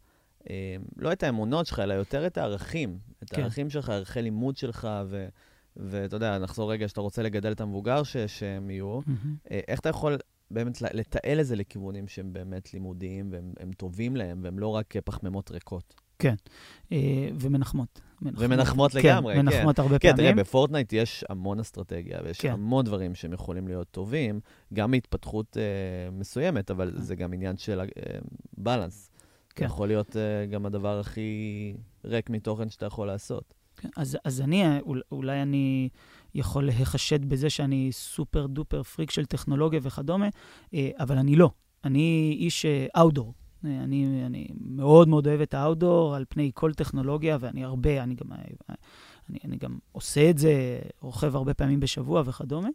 [0.51, 2.99] אה, לא את האמונות שלך, אלא יותר את הערכים.
[3.23, 3.41] את כן.
[3.41, 5.29] הערכים שלך, ערכי לימוד שלך, ו...
[5.77, 8.17] ואתה יודע, נחזור רגע, שאתה רוצה לגדל את המבוגר ש...
[8.17, 9.01] שהם יהיו.
[9.01, 9.51] Mm-hmm.
[9.69, 10.19] איך אתה יכול
[10.51, 15.51] באמת לתעל את זה לכיוונים שהם באמת לימודיים והם טובים להם, והם לא רק פחמימות
[15.51, 15.95] ריקות.
[16.19, 16.35] כן,
[16.93, 18.01] אה, ומנחמות.
[18.23, 19.47] ומנחמות לגמרי, כן.
[19.47, 20.27] מנחמות הרבה כן, פעמים.
[20.27, 22.53] כן, תראה, בפורטנייט יש המון אסטרטגיה, ויש כן.
[22.53, 24.41] המון דברים שהם יכולים להיות טובים,
[24.75, 27.01] גם מהתפתחות אה, מסוימת, אבל כן.
[27.01, 27.87] זה גם עניין של אה,
[28.59, 29.11] balance.
[29.57, 29.65] כן.
[29.65, 33.55] יכול להיות אה, גם הדבר הכי ריק מתוכן שאתה יכול לעשות.
[33.77, 34.65] כן, אז, אז אני,
[35.13, 35.89] אולי אני
[36.35, 40.29] יכול להיחשד בזה שאני super duper freak של טכנולוגיה וכדומה,
[40.75, 41.51] אה, אבל אני לא.
[41.85, 43.27] אני איש outdoor.
[43.27, 48.03] אה, אני, אני מאוד מאוד אוהב את ה outdoor על פני כל טכנולוגיה, ואני הרבה,
[48.03, 48.33] אני גם
[49.31, 52.69] אני, אני גם עושה את זה, רוכב הרבה פעמים בשבוע וכדומה.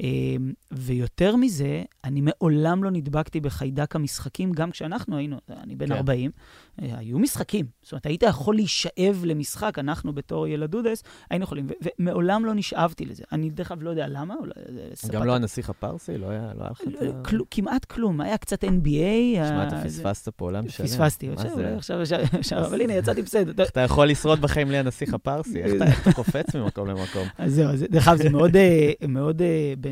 [0.00, 5.92] אמ, ויותר מזה, אני מעולם לא נדבקתי בחיידק המשחקים, גם כשאנחנו היינו, אני בן כן.
[5.92, 6.30] 40,
[6.82, 7.66] אה, היו משחקים.
[7.82, 11.66] זאת אומרת, היית יכול להישאב למשחק, אנחנו בתור ילדודס, היינו יכולים,
[11.98, 13.24] ומעולם לא נשאבתי לזה.
[13.32, 14.52] אני דרך אגב לא יודע למה, אולי
[14.94, 15.10] ספק...
[15.10, 16.18] גם לא הנסיך הפרסי?
[16.18, 17.44] לא היה לא לך את ה...
[17.50, 19.34] כמעט כלום, היה קצת NBA.
[19.34, 20.86] שמע, אתה פספסת פה עולם שלם.
[20.86, 21.28] פספסתי,
[22.38, 23.64] עכשיו, אבל הנה, יצאתי בסדר.
[23.64, 25.72] אתה יכול לשרוד בחיים בלי הנסיך הפרסי, איך
[26.02, 27.28] אתה קופץ ממקום למקום?
[27.38, 29.89] אז זהו, דרך אגב, זה מאוד, אה, אה,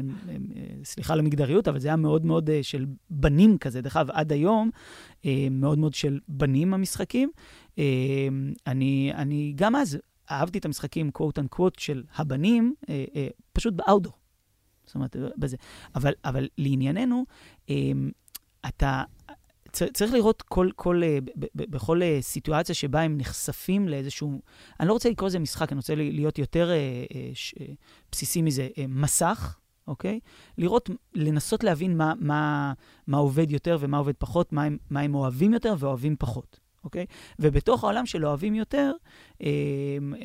[0.85, 3.81] סליחה על המגדריות, אבל זה היה מאוד מאוד של בנים כזה.
[3.81, 4.71] דרך אגב, עד היום,
[5.51, 7.31] מאוד מאוד של בנים המשחקים.
[8.67, 9.99] אני, אני גם אז
[10.31, 12.75] אהבתי את המשחקים, קוואט אנקוואט, של הבנים,
[13.53, 14.13] פשוט באאוטדור.
[14.87, 15.57] זאת אומרת, בזה.
[15.95, 17.25] אבל, אבל לענייננו,
[18.69, 19.03] אתה,
[19.73, 21.19] צריך לראות כל, כל, אה,
[21.55, 24.41] בכל אה, סיטואציה שבה הם נחשפים לאיזשהו,
[24.81, 27.05] אני לא רוצה לקרוא לזה משחק, אני רוצה להיות יותר אה,
[28.13, 29.59] בסיסי מזה, מסך,
[29.89, 30.21] אוקיי?
[30.59, 32.73] לראות, לנסות להבין מה, מה,
[33.07, 36.61] מה עובד יותר ומה עובד פחות, מה הם, מה הם אוהבים יותר ואוהבים פחות.
[36.85, 37.07] אוקיי?
[37.39, 38.93] ובתוך העולם של אוהבים יותר,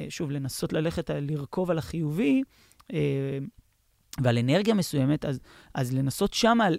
[0.09, 2.43] שוב, לנסות ללכת, לרכוב על החיובי
[4.21, 5.39] ועל אנרגיה מסוימת, אז,
[5.73, 6.77] אז לנסות שם על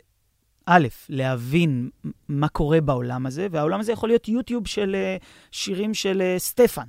[0.66, 1.90] א', להבין
[2.28, 6.86] מה קורה בעולם הזה, והעולם הזה יכול להיות יוטיוב של uh, שירים של סטפן.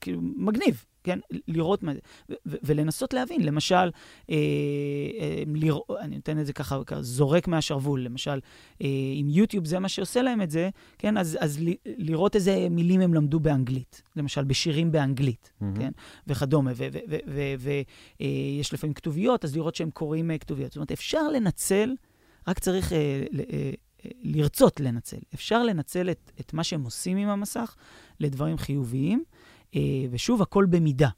[0.00, 1.18] כאילו, מגניב, כן?
[1.48, 2.00] לראות מה זה.
[2.46, 3.90] ולנסות להבין, למשל, אה,
[4.30, 8.40] אה, לרא- אני נותן את זה ככה, ככה זורק מהשרוול, למשל,
[8.82, 8.86] אה,
[9.20, 11.16] אם יוטיוב זה מה שעושה להם את זה, כן?
[11.18, 15.78] אז, אז ל- לראות איזה מילים הם למדו באנגלית, למשל, בשירים באנגלית, mm-hmm.
[15.78, 15.90] כן?
[16.26, 16.72] וכדומה,
[17.58, 20.70] ויש לפעמים כתוביות, אז לראות שהם קוראים כתוביות.
[20.70, 21.94] זאת אומרת, אפשר לנצל...
[22.48, 22.98] רק צריך אה,
[23.52, 23.70] אה,
[24.22, 25.16] לרצות לנצל.
[25.34, 27.76] אפשר לנצל את, את מה שהם עושים עם המסך
[28.20, 29.33] לדברים חיוביים, אה,
[30.10, 31.08] ושוב, הכל במידה.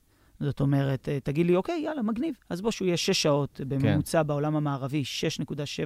[0.40, 2.34] זאת אומרת, אה, תגיד לי, אוקיי, יאללה, מגניב.
[2.50, 4.26] אז בוא, שהוא יהיה שש שעות בממוצע כן.
[4.26, 5.02] בעולם המערבי,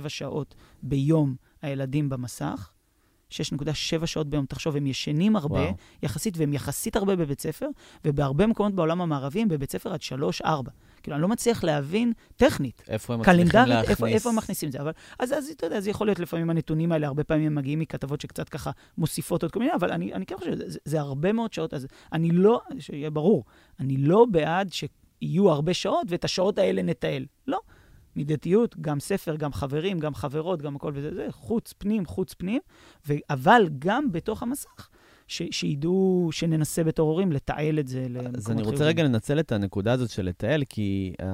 [0.02, 2.70] 6.7 שעות ביום הילדים במסך.
[3.30, 4.46] 6.7 שעות ביום.
[4.46, 5.74] תחשוב, הם ישנים הרבה, וואו.
[6.02, 7.68] יחסית, והם יחסית הרבה בבית ספר,
[8.04, 10.00] ובהרבה מקומות בעולם המערבי הם בבית ספר עד
[10.42, 10.46] 3-4.
[11.02, 13.90] כאילו, אני לא מצליח להבין טכנית, איפה הם מצליחים להכניס...
[13.90, 14.80] איפה, איפה הם מכניסים את זה.
[14.80, 17.78] אבל, אז, אז אתה יודע, זה יכול להיות לפעמים הנתונים האלה, הרבה פעמים הם מגיעים
[17.78, 21.32] מכתבות שקצת ככה מוסיפות עוד כל מיני, אבל אני, אני כן חושב, זה, זה הרבה
[21.32, 21.74] מאוד שעות.
[21.74, 23.44] אז אני לא, שיהיה ברור,
[23.80, 27.26] אני לא בעד שיהיו הרבה שעות ואת השעות האלה נתעל.
[27.46, 27.60] לא.
[28.16, 32.60] מידתיות, גם ספר, גם חברים, גם חברות, גם הכל וזה, זה, חוץ, פנים, חוץ, פנים,
[33.08, 34.88] ו- אבל גם בתוך המסך.
[35.30, 39.52] ש- שידעו, שננסה בתור הורים לתעל את זה למקומות אז אני רוצה רגע לנצל את
[39.52, 41.24] הנקודה הזאת של לתעל, כי um,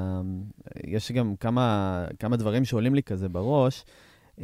[0.87, 3.85] יש גם כמה, כמה דברים שעולים לי כזה בראש.
[4.37, 4.43] Um,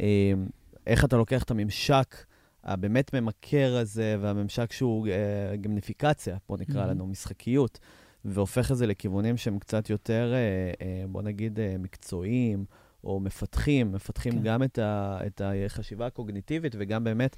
[0.87, 2.25] איך אתה לוקח את הממשק
[2.63, 6.87] הבאמת ממכר הזה, והממשק שהוא uh, גמניפיקציה, בוא נקרא mm-hmm.
[6.87, 7.79] לנו, משחקיות,
[8.25, 12.65] והופך את זה לכיוונים שהם קצת יותר, uh, uh, בוא נגיד, uh, מקצועיים,
[13.03, 14.43] או מפתחים, מפתחים כן.
[14.43, 17.35] גם את, ה, את החשיבה הקוגניטיבית וגם באמת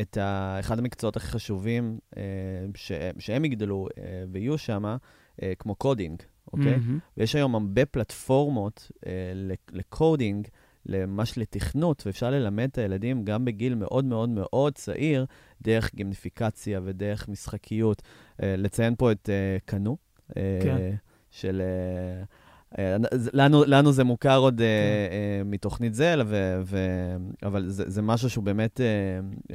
[0.00, 2.18] את ה, אחד המקצועות הכי חשובים uh,
[2.74, 3.98] ש, שהם יגדלו uh,
[4.32, 4.96] ויהיו שם,
[5.36, 6.74] uh, כמו coding, אוקיי?
[6.74, 7.16] Mm-hmm.
[7.16, 9.08] ויש היום הרבה פלטפורמות uh,
[9.72, 10.48] ל coding,
[10.88, 15.26] ממש לתכנות, ואפשר ללמד את הילדים גם בגיל מאוד מאוד מאוד צעיר,
[15.62, 18.02] דרך גיימיפיקציה ודרך משחקיות.
[18.02, 19.96] Uh, לציין פה את uh, Kano,
[20.30, 20.94] uh, כן.
[21.30, 21.62] של...
[23.32, 24.62] לנו, לנו זה מוכר עוד כן.
[24.62, 26.78] uh, uh, מתוכנית זל, ו, ו,
[27.42, 29.52] אבל זה, זה משהו שהוא באמת, uh, uh,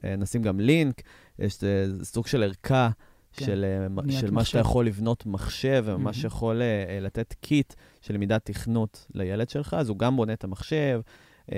[0.00, 1.02] uh, נשים גם לינק,
[1.38, 2.90] יש uh, סוג של ערכה
[3.32, 3.44] כן.
[3.44, 3.64] של,
[3.98, 6.12] uh, של מה שאתה יכול לבנות מחשב, ומה mm-hmm.
[6.12, 11.00] שיכול uh, לתת קיט של למידת תכנות לילד שלך, אז הוא גם בונה את המחשב,
[11.46, 11.52] uh,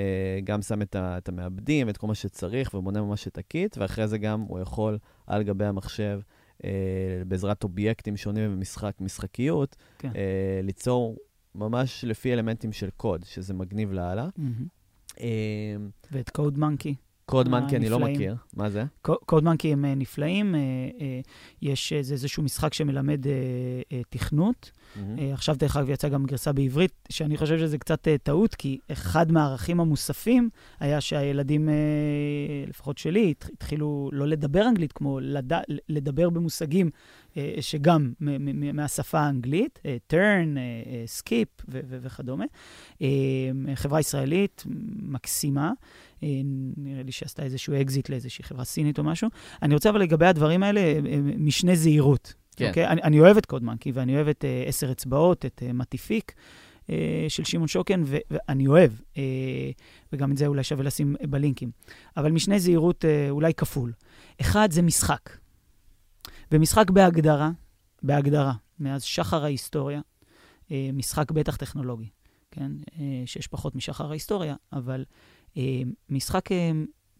[0.45, 4.09] גם שם את, ה, את המעבדים, את כל מה שצריך, ובונה ממש את הקיט, ואחרי
[4.09, 6.21] זה גם הוא יכול על גבי המחשב.
[6.25, 6.38] אה,
[7.27, 10.11] בעזרת אובייקטים שונים ומשחק, משחקיות, כן.
[10.17, 11.17] אה, ליצור
[11.55, 14.29] ממש לפי אלמנטים של קוד, שזה מגניב לאללה.
[14.29, 15.21] Mm-hmm.
[15.21, 15.77] אה,
[16.13, 16.95] ואת קוד מנקי.
[17.29, 18.85] קוד מנקי אני לא מכיר, מה זה?
[19.03, 20.55] קוד מנקי הם נפלאים,
[21.63, 23.27] יש איזשהו משחק שמלמד
[24.09, 24.71] תכנות.
[25.33, 29.81] עכשיו, דרך אגב, יצאה גם גרסה בעברית, שאני חושב שזה קצת טעות, כי אחד מהערכים
[29.81, 30.49] המוספים
[30.81, 31.69] היה שהילדים,
[32.67, 35.53] לפחות שלי, התחילו לא לדבר אנגלית, כמו לד...
[35.89, 36.91] לדבר במושגים
[37.61, 38.13] שגם
[38.75, 39.79] מהשפה האנגלית,
[40.13, 40.57] turn,
[41.21, 42.45] skip וכדומה.
[43.75, 44.65] חברה ישראלית
[45.03, 45.73] מקסימה.
[46.77, 49.29] נראה לי שעשתה איזשהו אקזיט לאיזושהי חברה סינית או משהו.
[49.63, 50.81] אני רוצה אבל לגבי הדברים האלה,
[51.39, 52.35] משנה זהירות.
[52.57, 52.65] כן.
[52.65, 52.69] Okay?
[52.69, 52.87] אוקיי?
[52.89, 56.33] אני, אני אוהב את CodeMonkey, ואני אוהב את uh, עשר אצבעות, את uh, Matific
[56.87, 56.91] uh,
[57.29, 59.19] של שמעון שוקן, ו- ואני אוהב, uh,
[60.13, 61.71] וגם את זה אולי שווה לשים בלינקים.
[62.17, 63.93] אבל משנה זהירות uh, אולי כפול.
[64.41, 65.31] אחד, זה משחק.
[66.53, 67.51] ומשחק בהגדרה,
[68.03, 72.09] בהגדרה, מאז שחר ההיסטוריה, uh, משחק בטח טכנולוגי,
[72.51, 72.73] כן?
[73.27, 75.05] שיש פחות משחר ההיסטוריה, אבל
[76.11, 76.55] משחק uh,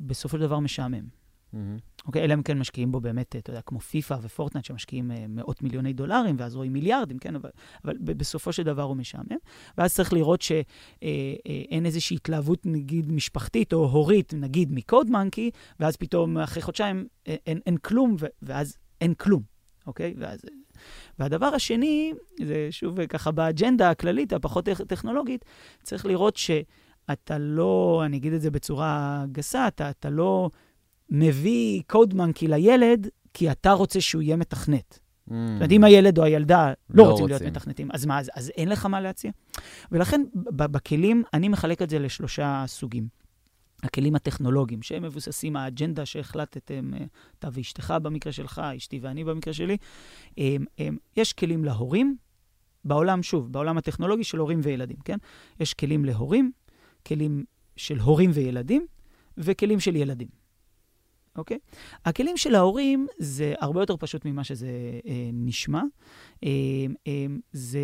[0.01, 1.19] בסופו של דבר משעמם.
[1.55, 2.07] Mm-hmm.
[2.07, 5.93] אוקיי, אלא אם כן משקיעים בו באמת, אתה יודע, כמו פיפא ופורטנט, שמשקיעים מאות מיליוני
[5.93, 7.37] דולרים, ואז רואים מיליארדים, כן?
[7.37, 7.51] אבל,
[7.85, 9.37] אבל בסופו של דבר הוא משעמם.
[9.79, 10.65] ואז צריך לראות שאין
[11.03, 17.07] אה, אה, איזושהי התלהבות, נגיד, משפחתית או הורית, נגיד, מקוד מנקי, ואז פתאום אחרי חודשיים
[17.29, 19.43] אה, אין, אין כלום, ואז אין כלום,
[19.87, 20.15] אוקיי?
[20.19, 20.41] ואז...
[21.19, 22.13] והדבר השני,
[22.45, 25.45] זה שוב ככה באג'נדה הכללית, הפחות טכנולוגית,
[25.83, 26.37] צריך לראות
[27.11, 30.51] שאתה לא, אני אגיד את זה בצורה גסה, אתה, אתה לא...
[31.11, 34.95] מביא קוד מנקי לילד, כי אתה רוצה שהוא יהיה מתכנת.
[34.95, 35.33] Mm.
[35.33, 38.53] זאת אומרת, אם הילד או הילדה לא, לא רוצים להיות מתכנתים, אז מה, אז, אז
[38.57, 39.31] אין לך מה להציע?
[39.93, 43.09] ולכן בכלים, אני מחלק את זה לשלושה סוגים.
[43.83, 47.05] הכלים הטכנולוגיים, שהם מבוססים, האג'נדה שהחלטתם, אה,
[47.39, 49.77] אתה ואשתך במקרה שלך, אשתי ואני במקרה שלי.
[50.37, 52.17] הם, הם, יש כלים להורים,
[52.85, 55.17] בעולם, שוב, בעולם הטכנולוגי של הורים וילדים, כן?
[55.61, 56.53] יש כלים להורים,
[57.07, 57.45] כלים
[57.77, 58.87] של הורים וילדים,
[59.39, 60.29] וכלים של ילדים.
[61.37, 61.59] אוקיי?
[62.05, 64.69] הכלים של ההורים זה הרבה יותר פשוט ממה שזה
[65.07, 65.83] אה, נשמע.
[66.45, 66.49] אה,
[67.07, 67.81] אה, זה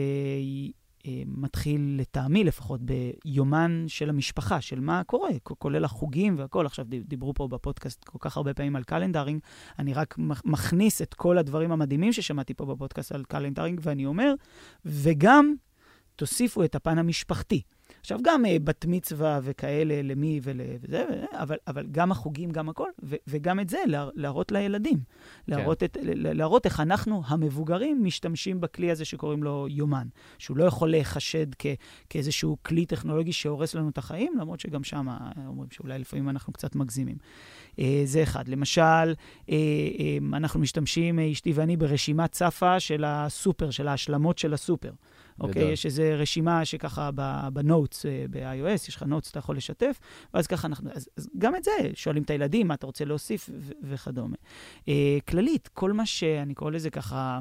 [1.06, 6.66] אה, מתחיל, לטעמי לפחות, ביומן של המשפחה, של מה קורה, כולל החוגים והכול.
[6.66, 9.40] עכשיו, דיברו פה בפודקאסט כל כך הרבה פעמים על calendaring,
[9.78, 14.34] אני רק מכניס את כל הדברים המדהימים ששמעתי פה בפודקאסט על calendaring, ואני אומר,
[14.84, 15.54] וגם
[16.16, 17.62] תוסיפו את הפן המשפחתי.
[18.04, 22.88] עכשיו, גם uh, בת מצווה וכאלה, למי ול, וזה, אבל, אבל גם החוגים, גם הכל,
[23.02, 24.98] ו, וגם את זה לה, להראות לילדים.
[25.48, 25.86] להראות, כן.
[25.86, 30.06] את, להראות איך אנחנו, המבוגרים, משתמשים בכלי הזה שקוראים לו יומן,
[30.38, 31.66] שהוא לא יכול להיחשד כ,
[32.10, 35.06] כאיזשהו כלי טכנולוגי שהורס לנו את החיים, למרות שגם שם
[35.46, 37.16] אומרים שאולי לפעמים אנחנו קצת מגזימים.
[37.76, 38.48] Uh, זה אחד.
[38.48, 39.14] למשל,
[40.32, 44.90] אנחנו משתמשים, אשתי ואני, ברשימת צפה של הסופר, של ההשלמות של הסופר.
[45.40, 45.72] אוקיי?
[45.72, 47.10] יש איזו רשימה שככה
[47.52, 50.00] בנוטס אה, ב-iOS, יש לך נוטס, אתה יכול לשתף,
[50.34, 50.90] ואז ככה אנחנו...
[50.92, 54.36] אז, אז גם את זה, שואלים את הילדים, מה אתה רוצה להוסיף ו- וכדומה.
[54.80, 54.88] Uh,
[55.28, 57.40] כללית, כל מה שאני קורא לזה ככה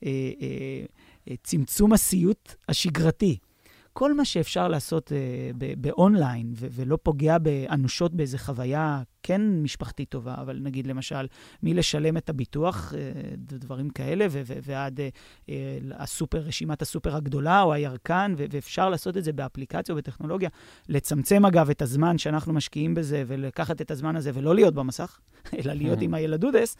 [0.00, 3.38] uh, uh, צמצום הסיוט השגרתי.
[3.92, 10.34] כל מה שאפשר לעשות uh, באונליין ו- ולא פוגע באנושות באיזו חוויה כן משפחתית טובה,
[10.38, 11.26] אבל נגיד למשל,
[11.62, 15.08] מי לשלם את הביטוח, אה, דברים כאלה, ו- ו- ועד אה,
[15.48, 20.48] אה, הסופר, רשימת הסופר הגדולה או הירקן, ו- ואפשר לעשות את זה באפליקציה או בטכנולוגיה.
[20.88, 25.18] לצמצם, אגב, את הזמן שאנחנו משקיעים בזה, ולקחת את הזמן הזה ולא להיות במסך,
[25.58, 26.76] אלא להיות עם הילדודס,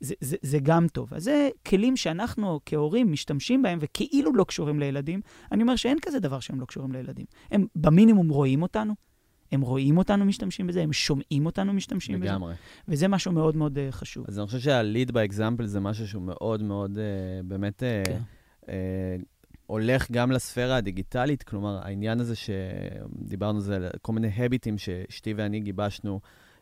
[0.00, 1.14] זה, זה, זה גם טוב.
[1.14, 5.20] אז זה כלים שאנחנו כהורים משתמשים בהם וכאילו לא קשורים לילדים.
[5.52, 7.26] אני אומר שאין כזה דבר שהם לא קשורים לילדים.
[7.50, 8.94] הם במינימום רואים אותנו,
[9.54, 12.28] הם רואים אותנו משתמשים בזה, הם שומעים אותנו משתמשים לגמרי.
[12.28, 12.36] בזה.
[12.36, 12.54] לגמרי.
[12.88, 14.24] וזה משהו מאוד מאוד uh, חשוב.
[14.28, 14.58] אז אני חושב
[15.10, 16.98] by example זה משהו שהוא מאוד מאוד, uh,
[17.44, 18.18] באמת, uh, כן.
[18.62, 18.68] uh,
[19.66, 25.60] הולך גם לספירה הדיגיטלית, כלומר, העניין הזה שדיברנו על זה, כל מיני הביטים שאשתי ואני
[25.60, 26.20] גיבשנו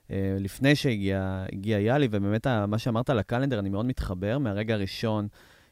[0.08, 4.38] uh, לפני שהגיע יאלי, ובאמת מה שאמרת על הקלנדר, אני מאוד מתחבר.
[4.38, 5.28] מהרגע הראשון,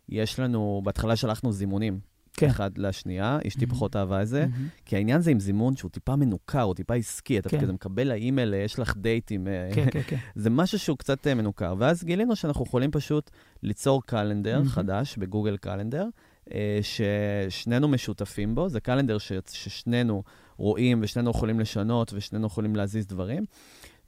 [0.09, 2.10] יש לנו, בהתחלה שלחנו זימונים.
[2.33, 2.47] כן.
[2.47, 3.69] אחד לשנייה, אשתי mm-hmm.
[3.69, 4.85] פחות אהבה את זה, mm-hmm.
[4.85, 7.61] כי העניין זה עם זימון שהוא טיפה מנוכר, הוא טיפה עסקי, אתה כן.
[7.61, 10.17] כזה מקבל לאימייל, יש לך דייטים, אה, כן, כן, כן.
[10.35, 11.75] זה משהו שהוא קצת אה, מנוכר.
[11.79, 13.31] ואז גילינו שאנחנו יכולים פשוט
[13.63, 14.69] ליצור calendar mm-hmm.
[14.69, 16.09] חדש ב Google Calendar,
[16.55, 19.33] אה, ששנינו משותפים בו, זה calendar ש...
[19.53, 20.23] ששנינו
[20.57, 23.45] רואים ושנינו יכולים לשנות ושנינו יכולים להזיז דברים.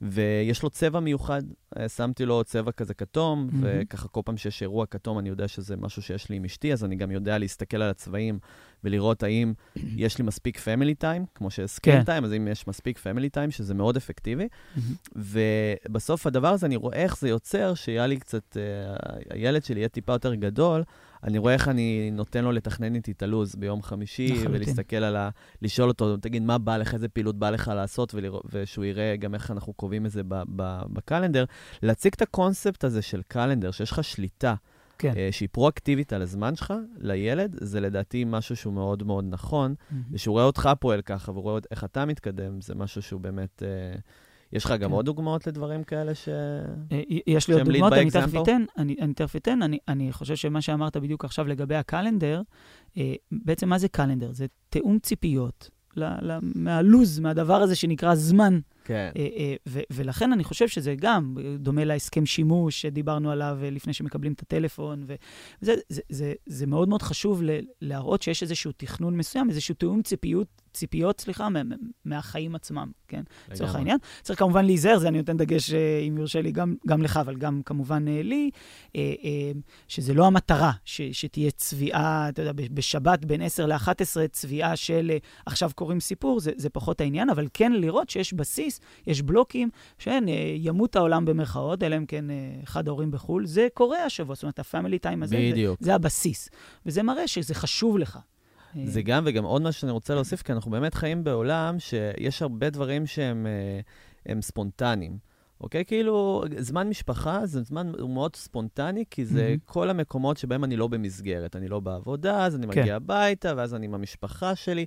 [0.03, 1.41] ויש לו צבע מיוחד,
[1.77, 3.55] אה, שמתי לו צבע כזה כתום, mm-hmm.
[3.61, 6.83] וככה כל פעם שיש אירוע כתום, אני יודע שזה משהו שיש לי עם אשתי, אז
[6.85, 8.39] אני גם יודע להסתכל על הצבעים
[8.83, 9.53] ולראות האם
[10.03, 12.03] יש לי מספיק family time, כמו ש screen כן.
[12.03, 14.47] time, אז אם יש מספיק family time, שזה מאוד אפקטיבי.
[15.15, 19.89] ובסוף הדבר הזה, אני רואה איך זה יוצר, שיהיה לי קצת, uh, הילד שלי יהיה
[19.89, 20.83] טיפה יותר גדול,
[21.23, 25.15] אני רואה איך אני נותן לו לתכנן איתי את הלו"ז ביום חמישי, נכון, ולהסתכל על
[25.15, 25.29] ה...
[25.61, 28.39] לשאול אותו, תגיד, מה בא לך, איזה פעילות בא לך לעשות, ולרא...
[28.51, 30.21] ושהוא יראה גם איך אנחנו קובעים את זה
[30.93, 31.45] בקלנדר.
[31.83, 34.55] להציג את הקונספט הזה של קלנדר, שיש לך שליטה.
[34.97, 35.13] כן.
[35.17, 39.95] אה, שהיא פרואקטיבית על הזמן שלך, לילד, זה לדעתי משהו שהוא מאוד מאוד נכון, mm-hmm.
[40.11, 43.63] ושהוא רואה אותך פועל ככה, והוא רואה איך אתה מתקדם, זה משהו שהוא באמת...
[43.63, 43.99] אה,
[44.51, 44.95] יש לך גם כן.
[44.95, 46.29] עוד דוגמאות לדברים כאלה ש...
[46.91, 49.61] אה, יש לי עוד דוגמאות, אני תכף אתן, אני, אני תכף אתן.
[49.61, 52.41] אני, אני חושב שמה שאמרת בדיוק עכשיו לגבי הקלנדר,
[53.31, 54.31] בעצם מה זה קלנדר?
[54.31, 55.69] זה תיאום ציפיות
[56.41, 58.59] מהלוז, מהדבר הזה שנקרא זמן.
[58.83, 59.11] כן.
[59.17, 64.33] אה, אה, ולכן אני חושב שזה גם דומה להסכם שימוש שדיברנו עליו אה, לפני שמקבלים
[64.33, 65.03] את הטלפון.
[65.05, 67.41] וזה זה, זה, זה מאוד מאוד חשוב
[67.81, 71.47] להראות שיש איזשהו תכנון מסוים, איזשהו תיאום ציפיות ציפיות, סליחה,
[72.05, 73.23] מהחיים עצמם, כן?
[73.51, 73.97] לצורך העניין.
[74.21, 77.35] צריך כמובן להיזהר, זה אני נותן דגש, אה, אם יורשה לי, גם, גם לך, אבל
[77.35, 78.49] גם כמובן אה, לי,
[78.95, 79.01] אה,
[79.87, 85.11] שזה לא המטרה, ש, שתהיה צביעה, אתה יודע, בשבת בין 10 ל-11, צביעה של
[85.45, 89.69] עכשיו קוראים סיפור, זה, זה פחות העניין, אבל כן לראות שיש בסיס, יש בלוקים,
[89.99, 92.25] שאין, ימות העולם במרכאות, אלא אם כן
[92.63, 95.79] אחד ההורים בחו"ל, זה קורה השבוע, זאת אומרת, הפמילי טיים הזה, בדיוק.
[95.79, 96.49] זה, זה הבסיס.
[96.85, 98.19] וזה מראה שזה חשוב לך.
[98.85, 102.69] זה גם, וגם עוד משהו שאני רוצה להוסיף, כי אנחנו באמת חיים בעולם שיש הרבה
[102.69, 103.47] דברים שהם
[104.29, 105.17] אה, ספונטניים.
[105.61, 105.85] אוקיי?
[105.85, 109.71] כאילו, זמן משפחה זה זמן, הוא מאוד ספונטני, כי זה mm-hmm.
[109.71, 111.55] כל המקומות שבהם אני לא במסגרת.
[111.55, 112.81] אני לא בעבודה, אז אני כן.
[112.81, 114.85] מגיע הביתה, ואז אני עם המשפחה שלי.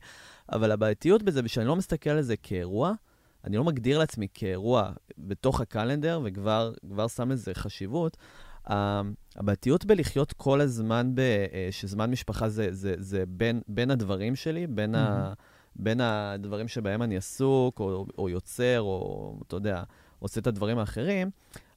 [0.53, 2.93] אבל הבעייתיות בזה, ושאני לא מסתכל על זה כאירוע,
[3.45, 8.17] אני לא מגדיר לעצמי כאירוע בתוך הקלנדר, וכבר שם לזה חשיבות,
[8.67, 14.67] הבעייתיות בלחיות כל הזמן, ב, אה, שזמן משפחה זה, זה, זה בין, בין הדברים שלי,
[14.67, 14.99] בין, mm-hmm.
[14.99, 15.33] ה,
[15.77, 19.83] בין הדברים שבהם אני עסוק, או, או יוצר, או אתה יודע,
[20.19, 21.31] עושה את הדברים האחרים,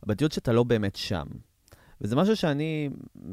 [0.04, 1.28] הבעייתיות שאתה לא באמת שם.
[2.02, 2.90] וזה משהו שאני,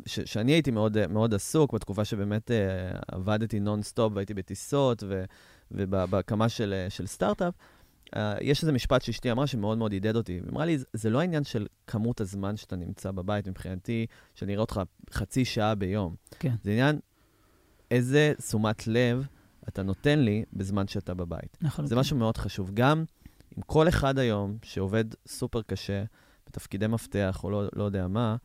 [0.07, 5.03] ש, שאני הייתי מאוד, מאוד עסוק בתקופה שבאמת uh, עבדתי נונסטופ והייתי בטיסות
[5.71, 7.55] ובהקמה של, של סטארט-אפ.
[8.15, 10.33] Uh, יש איזה משפט שאשתי אמרה שמאוד מאוד עידד אותי.
[10.33, 14.61] היא אמרה לי, זה לא העניין של כמות הזמן שאתה נמצא בבית, מבחינתי, שאני אראה
[14.61, 14.81] אותך
[15.11, 16.15] חצי שעה ביום.
[16.39, 16.55] כן.
[16.63, 16.99] זה עניין
[17.91, 19.27] איזה תשומת לב
[19.69, 21.59] אתה נותן לי בזמן שאתה בבית.
[21.61, 21.87] נכון.
[21.87, 22.01] זה כן.
[22.01, 22.71] משהו מאוד חשוב.
[22.75, 23.05] גם
[23.57, 26.05] עם כל אחד היום שעובד סופר קשה,
[26.47, 28.37] בתפקידי מפתח או לא, לא יודע מה,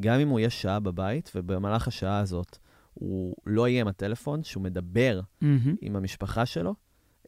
[0.00, 2.58] גם אם הוא יהיה שעה בבית, ובמהלך השעה הזאת
[2.94, 5.46] הוא לא יהיה עם הטלפון, שהוא מדבר mm-hmm.
[5.80, 6.74] עם המשפחה שלו,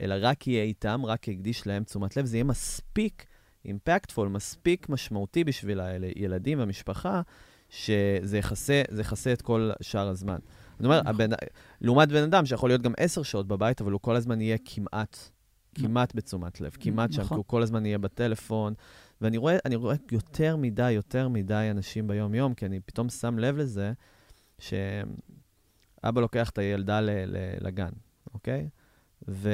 [0.01, 3.26] אלא רק יהיה איתם, רק יקדיש להם תשומת לב, זה יהיה מספיק
[3.64, 7.22] אימפקטפול, מספיק משמעותי בשביל הילדים והמשפחה,
[7.68, 10.38] שזה יכסה, יכסה את כל שאר הזמן.
[10.78, 11.30] זאת אומרת, הבן,
[11.80, 15.16] לעומת בן אדם שיכול להיות גם עשר שעות בבית, אבל הוא כל הזמן יהיה כמעט,
[15.74, 18.74] כמעט בתשומת לב, כמעט שם, כי הוא כל הזמן יהיה בטלפון.
[19.20, 23.93] ואני רואה, רואה יותר מדי, יותר מדי אנשים ביום-יום, כי אני פתאום שם לב לזה,
[24.59, 27.01] שאבא לוקח את הילדה
[27.61, 27.90] לגן,
[28.34, 28.68] אוקיי?
[29.28, 29.50] ו...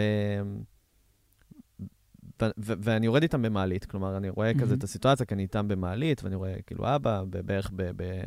[2.42, 4.60] ו- ו- ואני יורד איתם במעלית, כלומר, אני רואה mm-hmm.
[4.60, 8.24] כזה את הסיטואציה, כי אני איתם במעלית, ואני רואה כאילו אבא, בערך ב- ב-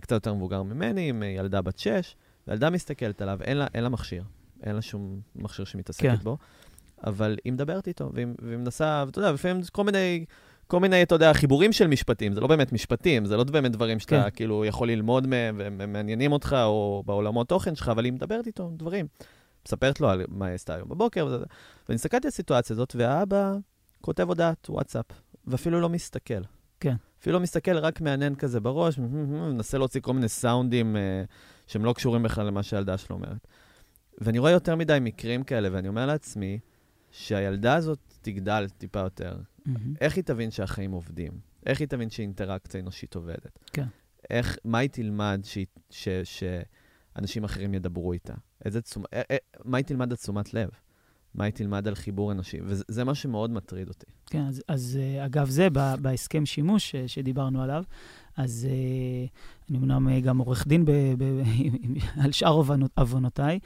[0.00, 2.16] קצת יותר מבוגר ממני, עם ילדה בת שש,
[2.48, 4.24] וילדה מסתכלת עליו, אין לה, אין לה מכשיר,
[4.62, 6.16] אין לה שום מכשיר שמתעסקת כן.
[6.16, 6.36] בו.
[7.04, 10.24] אבל היא מדברת איתו, והיא והיא מנסה, ואתה יודע, לפעמים כל מיני,
[10.66, 13.98] כל מיני, אתה יודע, חיבורים של משפטים, זה לא באמת משפטים, זה לא באמת דברים
[13.98, 14.30] שאתה כן.
[14.36, 18.70] כאילו יכול ללמוד מהם, והם מעניינים אותך, או בעולמות תוכן שלך, אבל היא מדברת איתו
[18.76, 19.06] דברים.
[19.66, 21.36] מספרת לו על מה היא עשתה היום בבוקר, וזה,
[21.88, 23.56] ואני הסתכלתי על הסיטואציה הזאת, והאבא
[24.00, 25.04] כותב הודעת וואטסאפ,
[25.46, 26.42] ואפילו לא מסתכל.
[26.80, 26.94] כן.
[27.20, 31.24] אפילו לא מסתכל, רק מענן כזה בראש, מנסה להוציא כל מיני סאונדים אה,
[31.66, 33.46] שהם לא קשורים בכלל למה שהילדה שלו אומרת.
[34.18, 36.58] ואני רואה יותר מדי מקרים כאלה, ואני אומר לעצמי,
[37.10, 39.36] שהילדה הזאת תגדל טיפה יותר.
[39.66, 39.94] מהמם.
[40.00, 41.32] איך היא תבין שהחיים עובדים?
[41.66, 43.58] איך היא תבין שאינטראקציה אנושית עובדת?
[43.72, 43.86] כן.
[44.30, 48.34] איך, מה היא תלמד שהיא- ש, שאנשים אחרים ידברו איתה?
[48.66, 49.02] איזה תשומ...
[49.12, 50.68] אה, אה, מה היא תלמד על תשומת לב?
[51.34, 52.58] מה היא תלמד על חיבור אנושי?
[52.64, 54.06] וזה זה מה שמאוד מטריד אותי.
[54.26, 57.82] כן, אז, אז אה, אגב זה, ב- בהסכם שימוש אה, שדיברנו עליו,
[58.36, 59.26] אז אה,
[59.70, 61.42] אני אמנם גם עורך דין ב, ב,
[62.24, 63.58] על שאר עוונות- עוונותיי,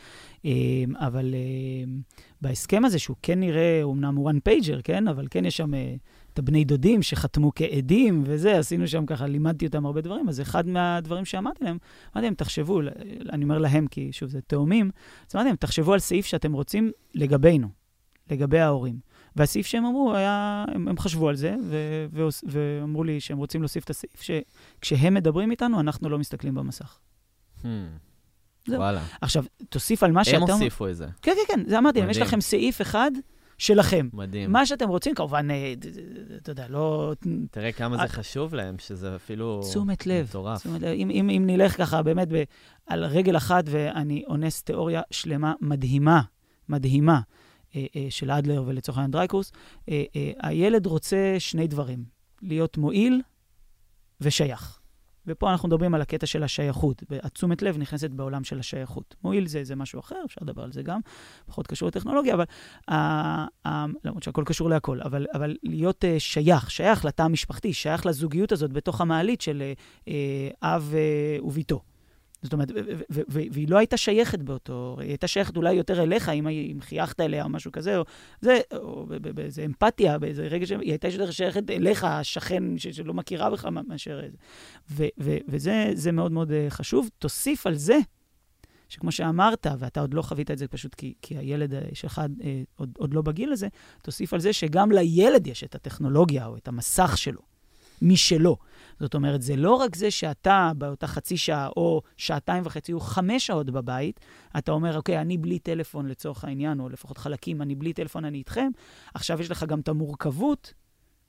[0.94, 1.34] אבל
[2.41, 5.09] בהסכם הזה, שהוא כן נראה, הוא אמנם one pager, כן?
[5.09, 5.95] אבל כן יש שם אה,
[6.32, 10.68] את הבני דודים שחתמו כעדים וזה, עשינו שם ככה, לימדתי אותם הרבה דברים, אז אחד
[10.68, 11.78] מהדברים שאמרתי להם,
[12.14, 12.80] אמרתי להם, תחשבו,
[13.32, 14.91] אני אומר להם, כי שוב, זה תאומים,
[15.30, 17.68] אז אמרתי להם, תחשבו על סעיף שאתם רוצים לגבינו,
[18.30, 18.99] לגבי ההורים.
[19.36, 21.76] והסעיף שהם אמרו היה, הם, הם חשבו על זה, ו,
[22.12, 26.99] ו, ואמרו לי שהם רוצים להוסיף את הסעיף, שכשהם מדברים איתנו, אנחנו לא מסתכלים במסך.
[28.70, 28.78] זהו.
[28.80, 29.02] וואלה.
[29.20, 30.36] עכשיו, תוסיף על מה שאתה...
[30.36, 31.06] הם אומר- הוסיפו את זה.
[31.22, 32.16] כן, כן, כן, זה אמרתי, להם, יש.
[32.18, 33.10] לכם סעיף אחד
[33.58, 34.08] שלכם.
[34.12, 34.52] מדהים.
[34.52, 35.74] מה שאתם רוצים, כמובן, אה,
[36.36, 37.12] אתה יודע, לא...
[37.50, 40.26] תראה כמה אה, זה חשוב להם, שזה אפילו תשומת לב.
[40.28, 40.56] מטורף.
[40.56, 42.42] זאת אומרת, אם, אם, אם נלך ככה באמת ב,
[42.86, 46.20] על רגל אחת, ואני אונס תיאוריה שלמה מדהימה,
[46.68, 47.20] מדהימה,
[47.76, 49.52] אה, אה, של אדלר ולצורך העניין דרייקורס,
[49.88, 52.04] אה, אה, הילד רוצה שני דברים,
[52.42, 53.22] להיות מועיל
[54.20, 54.79] ושייך.
[55.26, 57.02] ופה אנחנו מדברים על הקטע של השייכות.
[57.22, 59.14] התשומת לב נכנסת בעולם של השייכות.
[59.24, 61.00] מועיל זה, זה משהו אחר, אפשר לדבר על זה גם,
[61.46, 62.44] פחות קשור לטכנולוגיה, אבל,
[62.90, 68.06] אה, אה, למרות שהכל קשור להכל, אבל, אבל להיות אה, שייך, שייך לתא המשפחתי, שייך
[68.06, 69.72] לזוגיות הזאת בתוך המעלית של אה,
[70.08, 71.89] אה, אב אה, וביתו.
[72.43, 72.72] זאת אומרת,
[73.28, 77.20] והיא לא הייתה שייכת באותו, היא הייתה שייכת אולי יותר אליך, אם, היא- אם חייכת
[77.20, 78.05] אליה או משהו כזה, או
[78.41, 83.51] זה, או באיזה אמפתיה, באיזה רגע שהיא הייתה יותר שייכת אליך, השכן ש- שלא מכירה
[83.51, 84.20] בך מאשר...
[84.91, 87.09] ו- ו- וזה זה מאוד מאוד אה, חשוב.
[87.18, 87.99] תוסיף על זה,
[88.88, 92.62] שכמו שאמרת, ואתה עוד לא חווית את זה פשוט כי, כי הילד אה, שלך אה,
[92.76, 93.68] עוד, עוד לא בגיל הזה,
[94.03, 97.41] תוסיף על זה שגם לילד יש את הטכנולוגיה או את המסך שלו,
[98.03, 98.57] משלו.
[99.01, 103.46] זאת אומרת, זה לא רק זה שאתה באותה חצי שעה או שעתיים וחצי או חמש
[103.46, 104.20] שעות בבית,
[104.59, 108.38] אתה אומר, אוקיי, אני בלי טלפון לצורך העניין, או לפחות חלקים, אני בלי טלפון, אני
[108.38, 108.70] איתכם.
[109.14, 110.74] עכשיו יש לך גם את המורכבות,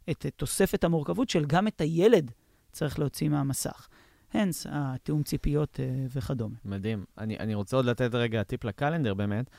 [0.09, 2.31] את תוספת המורכבות של גם את הילד
[2.71, 3.87] צריך להוציא מהמסך.
[4.33, 6.55] הנס, התיאום ציפיות אה, וכדומה.
[6.65, 7.05] מדהים.
[7.17, 9.49] אני, אני רוצה עוד לתת רגע טיפ לקלנדר באמת,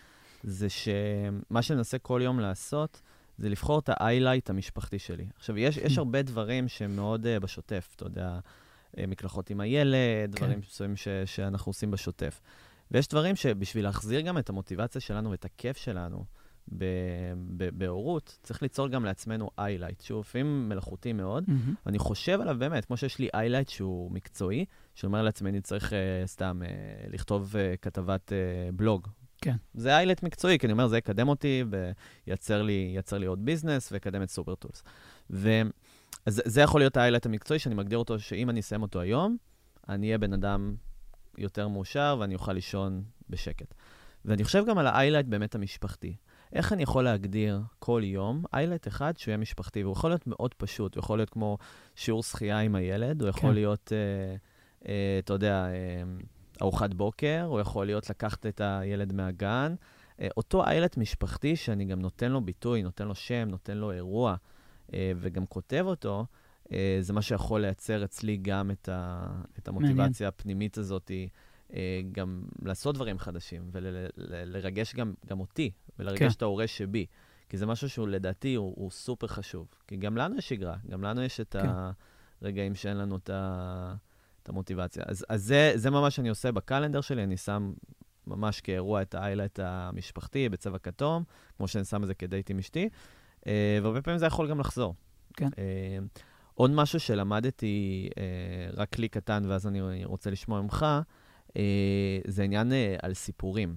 [0.43, 3.01] זה שמה שננסה כל יום לעשות,
[3.39, 5.26] זה לבחור את ה-highlight המשפחתי שלי.
[5.37, 9.97] עכשיו, יש, יש הרבה דברים שהם מאוד uh, בשוטף, אתה יודע, uh, מקלחות עם הילד,
[10.24, 10.30] כן.
[10.30, 12.41] דברים מסוימים שאנחנו עושים בשוטף.
[12.91, 16.24] ויש דברים שבשביל להחזיר גם את המוטיבציה שלנו ואת הכיף שלנו
[17.72, 21.74] בהורות, צריך ליצור גם לעצמנו highlight, שהוא לפעמים מלאכותי מאוד, מהמם.
[21.87, 24.64] אני חושב עליו באמת, כמו שיש לי איילייט שהוא מקצועי,
[24.95, 29.09] שאומר לעצמי, אני צריך uh, סתם uh, לכתוב uh, כתבת uh, בלוג.
[29.43, 29.57] כן.
[29.74, 31.64] זה highlight מקצועי, כי אני אומר, זה יקדם אותי
[32.26, 34.83] וייצר לי, לי עוד business ויקדם את Supertools.
[35.30, 35.62] וזה
[36.26, 39.36] זה יכול להיות ה highlight המקצועי, שאני מגדיר אותו, שאם אני אסיים אותו היום,
[39.88, 40.74] אני אהיה בן אדם
[41.38, 43.74] יותר מאושר ואני אוכל לישון בשקט.
[44.24, 46.16] ואני חושב גם על ה highlight באמת המשפחתי.
[46.53, 49.82] איך אני יכול להגדיר כל יום highlight אחד שהוא יהיה משפחתי?
[49.82, 51.59] והוא יכול להיות מאוד פשוט, הוא יכול להיות כמו
[51.97, 53.55] שיעור שחייה עם הילד, הוא יכול כן.
[53.55, 54.36] להיות, אה,
[54.88, 56.03] אה, אתה יודע, אה,
[56.63, 59.75] ארוחת בוקר, הוא יכול להיות לקחת את הילד מהגן.
[60.21, 64.37] אה, אותו איילייט משפחתי שאני גם נותן לו ביטוי, נותן לו שם, נותן לו אירוע,
[64.95, 66.27] אה, וגם כותב אותו,
[66.73, 69.27] אה, זה מה שיכול לייצר אצלי גם את, ה,
[69.59, 71.11] את המוטיבציה הפנימית הזאת,
[72.13, 76.29] גם לעשות דברים חדשים, ולרגש גם, גם אותי, ולרגש כן.
[76.29, 77.07] את ההורה שבי.
[77.49, 79.67] כי זה משהו שהוא לדעתי הוא, הוא סופר חשוב.
[79.87, 81.69] כי גם לנו יש שגרה, גם לנו יש את כן.
[82.43, 83.95] הרגעים שאין לנו את, ה,
[84.43, 85.03] את המוטיבציה.
[85.07, 87.72] אז, אז זה, זה ממש אני עושה ב calendar שלי, אני שם
[88.26, 91.24] ממש כאירוע את ה highlight המשפחתי בצבע כתום,
[91.57, 92.88] כמו שאני שם את זה כדייט עם אשתי,
[93.47, 94.95] אה, והרבה פעמים זה יכול גם לחזור.
[95.36, 95.49] כן.
[95.59, 95.99] אה,
[96.55, 98.22] עוד משהו שלמדתי, אה,
[98.77, 100.86] רגלי קטן, ואז אני רוצה לשמוע ממך,
[102.26, 102.72] זה עניין
[103.03, 103.76] על סיפורים.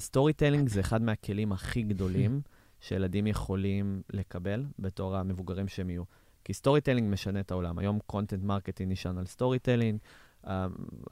[0.00, 2.40] storytelling זה אחד מהכלים הכי גדולים
[2.80, 6.02] שילדים יכולים לקבל בתור המבוגרים שהם יהיו.
[6.46, 7.78] כי storytelling משנה את העולם.
[7.78, 9.98] היום content marketing נשען על storytelling,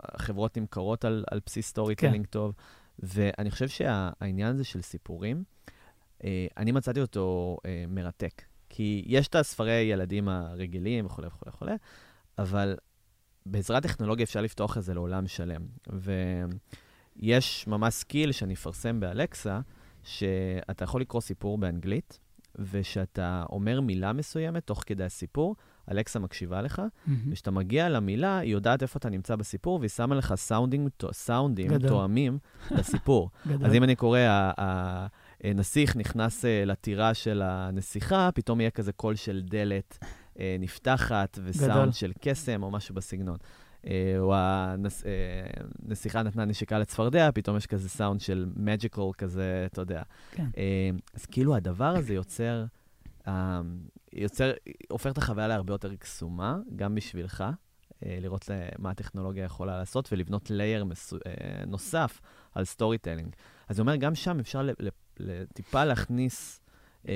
[0.03, 2.23] החברות נמכרות על, על בסיס story כן.
[2.23, 2.55] טוב,
[2.99, 5.45] ואני חושב שהעניין הזה של סיפורים,
[6.25, 8.43] אה, אני מצאתי אותו אה, מרתק.
[8.69, 11.75] כי יש את הספרי ילדים הרגילים וכולי וכולי וכולי,
[12.39, 12.77] אבל
[13.47, 15.63] בעזרת טכנולוגיה אפשר לפתוח את זה לעולם שלם.
[17.17, 19.61] ויש ממש skill שאני אפרסם ב Alexa,
[20.03, 22.19] שאתה יכול לקרוא סיפור באנגלית,
[22.59, 25.57] ושאתה אומר מילה מסוימת תוך כדי הסיפור,
[25.91, 27.11] Alexa מקשיבה לך, mm-hmm.
[27.31, 31.60] וכשאתה מגיע למילה, היא יודעת איפה אתה נמצא בסיפור, והיא שמה לך sound ים, sound
[31.60, 32.39] ים תואמים
[32.71, 33.31] לסיפור.
[33.49, 33.67] גדול.
[33.67, 34.19] אז אם אני קורא,
[35.45, 39.99] הנסיך נכנס אה, לטירה של הנסיכה, פתאום יהיה כזה קול של דלת
[40.39, 41.93] אה, נפתחת, וסאונד גדול.
[41.93, 43.37] של קסם או משהו בסגנון.
[43.87, 50.03] אה, או הנסיכה נתנה נשיקה לצפרדע, פתאום יש כזה סאונד של magical כזה, אתה יודע.
[50.31, 50.47] כן.
[51.15, 52.65] אז כאילו הדבר הזה יוצר,
[54.13, 54.53] יוצר,
[54.91, 57.45] הופך את החוויה להרבה יותר קסומה, גם בשבילך,
[58.03, 60.85] לראות מה הטכנולוגיה יכולה לעשות ולבנות layer
[61.67, 62.21] נוסף
[62.55, 63.35] על storytelling.
[63.69, 64.69] אז זה אומר, גם שם אפשר
[65.55, 66.61] טיפה להכניס
[67.09, 67.13] אה,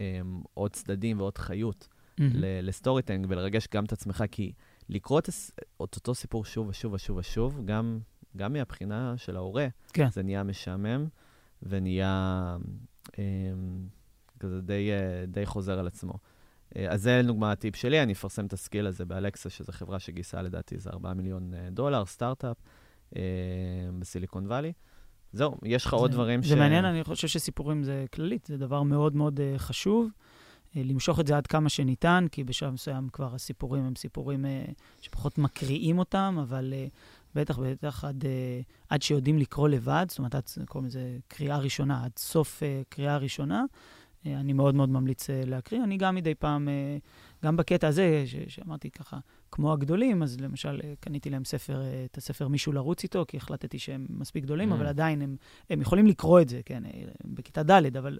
[0.00, 0.20] אה,
[0.54, 2.22] עוד צדדים ועוד חיות mm-hmm.
[2.62, 4.52] ל storytelling ולרגש גם את עצמך, כי
[4.88, 5.28] לקרוא את
[5.80, 7.98] אותו סיפור שוב ושוב ושוב ושוב, גם,
[8.36, 10.08] גם מהבחינה של ההורה, כן.
[10.10, 11.06] זה נהיה משעמם
[11.62, 12.56] ונהיה
[13.18, 13.24] אה,
[14.40, 16.12] כזה די, אה, די חוזר על עצמו.
[16.76, 19.72] אה, אז זה לדוגמה הטיפ שלי, אני אפרסם את ה skill הזה ב Alexa, שזו
[19.72, 22.56] חברה שגייסה לדעתי איזה 4 מיליון אה, דולר, סטארט-אפ
[23.16, 23.22] אה,
[23.98, 24.72] ב Silicon Valley.
[25.32, 26.46] זהו, יש לך עוד דברים ש...
[26.46, 30.08] זה מעניין, אני חושב שסיפורים זה כללית, זה דבר מאוד מאוד uh, חשוב.
[30.74, 34.48] Uh, למשוך את זה עד כמה שניתן, כי בשלב מסוים כבר הסיפורים הם סיפורים uh,
[35.00, 36.90] שפחות מקריאים אותם, אבל uh,
[37.34, 38.24] בטח, בטח עד,
[38.88, 43.64] עד שיודעים לקרוא לבד, זאת אומרת, עד, קוראים לזה קריאה ראשונה, עד סוף קריאה ראשונה,
[44.26, 45.82] אני מאוד מאוד ממליץ להקריא.
[45.84, 46.68] אני גם מדי פעם,
[47.44, 49.18] גם בקטע הזה, ש- שאמרתי ככה,
[49.50, 53.36] כמו הגדולים, אז למשל אה, קניתי להם ספר, אה, את הספר מישהו לרוץ איתו, כי
[53.36, 54.74] החלטתי שהם מספיק גדולים, mm.
[54.74, 55.36] אבל עדיין הם,
[55.70, 56.90] הם יכולים לקרוא את זה, כן, אה,
[57.24, 58.18] בכיתה ד', אבל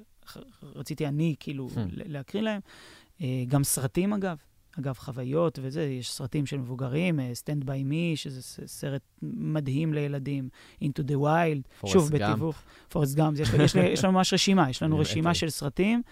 [0.62, 1.78] רציתי אני כאילו mm.
[1.90, 2.60] להקריא להם.
[3.48, 4.36] גם סרטים, אגב,
[4.78, 10.48] אגב, חוויות וזה, יש סרטים של מבוגרים, Stand by Me, שזה סרט מדהים לילדים,
[10.82, 12.62] Into the Wild, שוב, בתיווך.
[12.88, 13.38] פורסט גאמפ.
[13.74, 16.02] יש, לנו ממש רשימה, יש לנו רשימה של סרטים,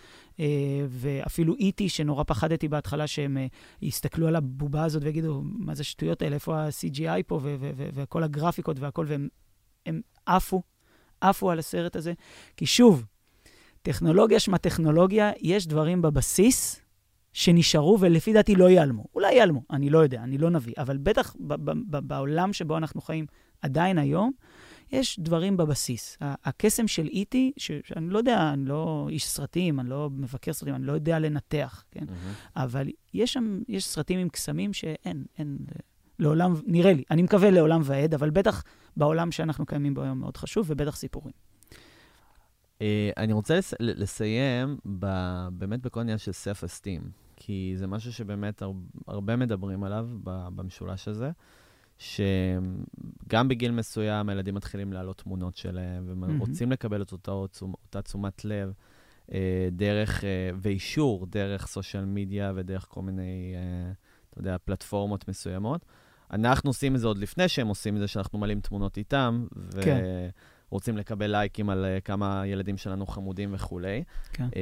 [0.40, 0.46] אה,
[0.88, 3.46] ואפילו איטי, שנורא פחדתי בהתחלה שהם אה,
[3.82, 7.40] יסתכלו על הבובה הזאת ויגידו, מה זה השטויות האלה, איפה ה-CGI פה,
[7.76, 10.62] וכל הגרפיקות והכל, והם עפו,
[11.20, 12.12] עפו על הסרט הזה.
[12.56, 13.04] כי שוב,
[13.82, 16.85] טכנולוגיה שמה טכנולוגיה, יש דברים בבסיס
[17.36, 19.04] שנשארו ולפי דעתי לא ייעלמו.
[19.14, 21.36] אולי ייעלמו, אני לא יודע, אני לא נביא, אבל בטח
[21.86, 23.26] בעולם שבו אנחנו חיים
[23.62, 24.32] עדיין היום,
[24.92, 26.18] יש דברים בבסיס.
[26.20, 30.74] הקסם של איטי, e שאני לא יודע, אני לא איש סרטים, אני לא מבקר סרטים,
[30.74, 32.04] אני לא יודע לנתח, כן?
[32.04, 32.48] Mm-hmm.
[32.56, 35.58] אבל יש שם, יש סרטים עם קסמים שאין, אין,
[36.18, 38.62] לעולם, נראה לי, אני מקווה לעולם ועד, אבל בטח
[38.96, 41.32] בעולם שאנחנו קיימים בו היום מאוד חשוב, ובטח סיפורים.
[42.78, 42.82] Uh,
[43.16, 48.72] אני רוצה לס- לסיים ב- באמת בכל עניין של self-esteem, כי זה משהו שבאמת הר-
[49.08, 51.30] הרבה מדברים עליו במשולש הזה.
[51.98, 56.72] שגם בגיל מסוים הילדים מתחילים להעלות תמונות שלהם, ורוצים mm-hmm.
[56.72, 58.72] לקבל את אותה, אותה תשומת לב
[59.32, 63.92] אה, דרך, אה, ואישור דרך סושיאל מדיה ודרך כל מיני, אה,
[64.30, 65.84] אתה יודע, פלטפורמות מסוימות.
[66.30, 69.82] אנחנו עושים את זה עוד לפני שהם עושים את זה, שאנחנו מעלים תמונות איתם, ו...
[69.82, 70.28] כן.
[70.70, 74.04] רוצים לקבל לייקים על uh, כמה ילדים שלנו חמודים וכולי.
[74.32, 74.48] כן.
[74.48, 74.54] Uh,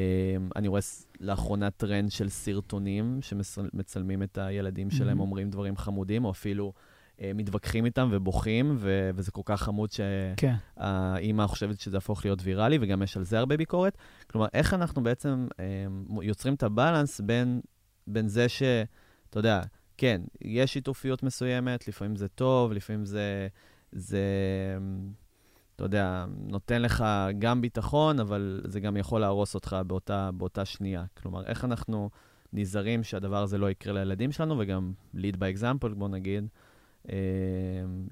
[0.56, 0.80] אני רואה
[1.20, 5.20] לאחרונה טרנד של סרטונים שמצלמים את הילדים שלהם, mm-hmm.
[5.20, 6.72] אומרים דברים חמודים, או אפילו
[7.20, 11.46] אה, מתווכחים איתם ובוכים, ו- וזה כל כך חמוד שהאימא כן.
[11.46, 13.98] חושבת שזה יהפוך להיות ויראלי, וגם יש על זה הרבה ביקורת.
[14.30, 15.64] כלומר, איך אנחנו בעצם אה,
[16.22, 17.60] יוצרים את הבלנס בין,
[18.06, 18.62] בין זה ש...
[19.30, 19.62] אתה יודע,
[19.96, 23.48] כן, יש שיתופיות מסוימת, לפעמים זה טוב, לפעמים זה,
[23.92, 24.18] זה,
[25.76, 27.04] אתה יודע, נותן לך
[27.38, 31.04] גם ביטחון, אבל זה גם יכול להרוס אותך באותה, באותה שנייה.
[31.22, 32.10] כלומר, איך אנחנו
[32.52, 36.46] נזהרים שהדבר הזה לא יקרה לילדים שלנו, וגם lead by example, בוא נגיד,
[37.08, 37.16] אה,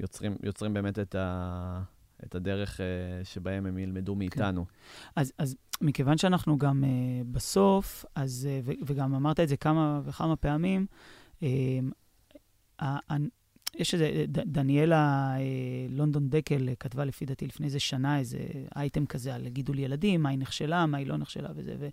[0.01, 1.83] יוצרים, יוצרים באמת את, ה,
[2.27, 2.87] את הדרך אה,
[3.25, 4.19] שבהם הם ילמדו כן.
[4.19, 4.67] מאיתנו.
[4.67, 4.73] כן.
[5.17, 6.87] אז, אז מכיוון שאנחנו גם uh,
[7.33, 8.49] בסוף, אז,
[8.87, 10.87] וגם אמרת את זה כמה וכמה פעמים,
[13.77, 15.35] יש איזה, דניאלה
[15.89, 18.39] לונדון דקל כתבה לפי דעתי לפני איזה שנה איזה
[18.77, 21.89] אייטם כזה על גידול ילדים, מה היא נכשלה, מה היא לא נכשלה וזה,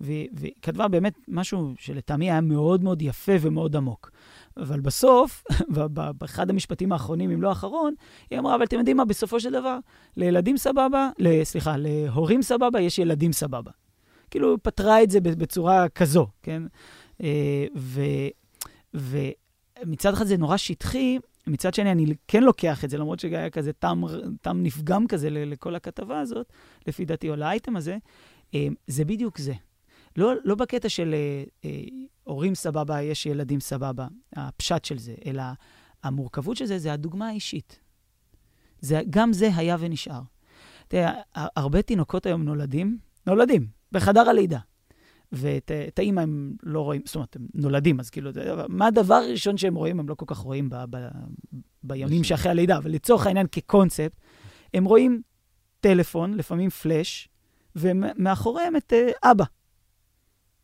[0.00, 4.10] והיא כתבה באמת משהו שלטעמי היה מאוד מאוד יפה ומאוד עמוק.
[4.56, 5.44] אבל בסוף,
[6.18, 7.94] באחד המשפטים האחרונים, אם לא האחרון,
[8.30, 9.78] היא אמרה, אבל אתם יודעים מה, בסופו של דבר,
[10.16, 11.10] לילדים סבבה,
[11.42, 13.70] סליחה, להורים סבבה, יש ילדים סבבה.
[14.30, 16.62] כאילו, פתרה את זה בצורה כזו, כן?
[17.22, 17.66] אה,
[18.94, 19.18] ו,
[19.82, 23.72] ומצד אחד זה נורא שטחי, מצד שני, אני כן לוקח את זה, למרות שהיה כזה
[23.72, 24.04] טעם,
[24.40, 26.52] טעם נפגם כזה לכל הכתבה הזאת,
[26.86, 27.98] לפי דעתי, או לאייטם הזה,
[28.54, 29.54] אה, זה בדיוק זה.
[30.16, 31.82] לא, לא בקטע של אה, אה,
[32.24, 35.42] הורים סבבה, יש ילדים סבבה, הפשט של זה, אלא
[36.02, 37.80] המורכבות של זה, זה הדוגמה האישית.
[38.80, 40.20] זה, גם זה היה ונשאר.
[40.88, 44.58] תראה, הרבה תינוקות היום נולדים, נולדים, בחדר הלידה.
[45.32, 48.30] ואת האימא הם לא רואים, זאת אומרת, הם נולדים, אז כאילו,
[48.68, 50.00] מה הדבר הראשון שהם רואים?
[50.00, 51.08] הם לא כל כך רואים ב, ב,
[51.82, 54.20] בימים שאחרי הלידה, אבל לצורך העניין, כקונספט,
[54.74, 55.22] הם רואים
[55.80, 57.28] טלפון, לפעמים פלאש,
[57.76, 59.44] ומאחוריהם את uh, אבא.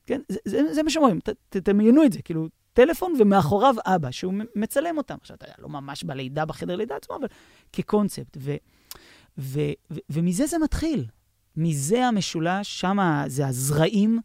[0.07, 0.21] כן?
[0.29, 4.99] זה, זה, זה מה שהם רואים, תדמיינו את זה, כאילו, טלפון ומאחוריו אבא, שהוא מצלם
[4.99, 5.17] אותם.
[5.21, 7.27] עכשיו, אתה יודע, לא ממש בלידה, בחדר לידה עצמו, אבל
[7.73, 8.37] כקונספט.
[8.41, 8.55] ו,
[9.39, 9.61] ו,
[9.91, 11.07] ו, ומזה זה מתחיל.
[11.57, 14.21] מזה המשולש, שם זה הזרעים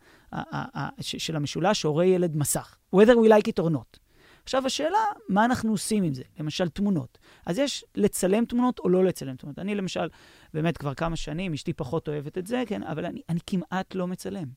[1.02, 2.78] של המשולש שהורה ילד מסך.
[2.96, 4.00] whether we like it or not.
[4.44, 4.98] עכשיו, השאלה,
[5.30, 6.24] מה אנחנו עושים עם זה?
[6.40, 7.18] למשל, תמונות.
[7.46, 9.60] אז יש לצלם תמונות או לא לצלם תמונות.
[9.60, 10.08] אני למשל,
[10.54, 14.08] באמת כבר כמה שנים, אשתי פחות אוהבת את זה, כן, אבל אני, אני כמעט לא
[14.08, 14.48] מצלם.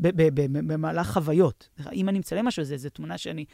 [0.00, 1.68] במהלך חוויות.
[1.92, 3.44] אם אני מצלם משהו, זו תמונה שאני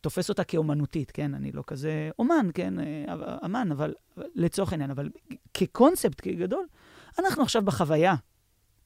[0.00, 1.34] תופס אותה כאומנותית, כן?
[1.34, 2.74] אני לא כזה אומן, כן?
[2.80, 3.04] אה,
[3.44, 5.10] אמן, אבל לצורך העניין, אבל
[5.54, 6.66] כקונספט, כגדול,
[7.18, 8.14] אנחנו עכשיו בחוויה.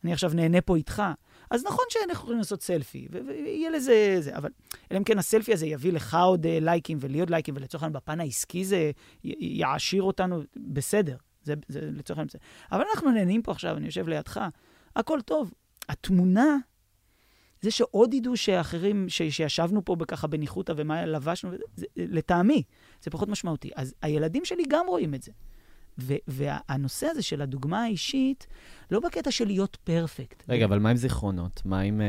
[0.04, 1.02] אני עכשיו נהנה פה איתך.
[1.50, 4.16] אז נכון שאנחנו יכולים לעשות סלפי, ויהיה לזה...
[4.20, 4.50] זה, אבל
[4.92, 7.92] אלא אם כן הסלפי הזה יביא לך עוד uh, לייקים ולי עוד לייקים, ולצורך העניין
[7.92, 8.90] בפן העסקי זה
[9.24, 11.16] יעשיר אותנו, בסדר.
[11.42, 12.30] זה, זה לצורך העניין.
[12.72, 14.40] אבל אנחנו נהנים פה עכשיו, אני יושב לידך,
[14.96, 15.52] הכל טוב.
[15.88, 16.56] התמונה,
[17.60, 22.62] זה שעוד ידעו שאחרים, ש, שישבנו פה ככה בניחותא ומה לבשנו, זה, לטעמי,
[23.02, 23.70] זה פחות משמעותי.
[23.76, 25.32] אז הילדים שלי גם רואים את זה.
[26.00, 28.46] ו- והנושא הזה של הדוגמה האישית,
[28.90, 30.42] לא בקטע של להיות פרפקט.
[30.48, 31.62] רגע, אבל מה עם זיכרונות?
[31.64, 32.06] מה עם אה,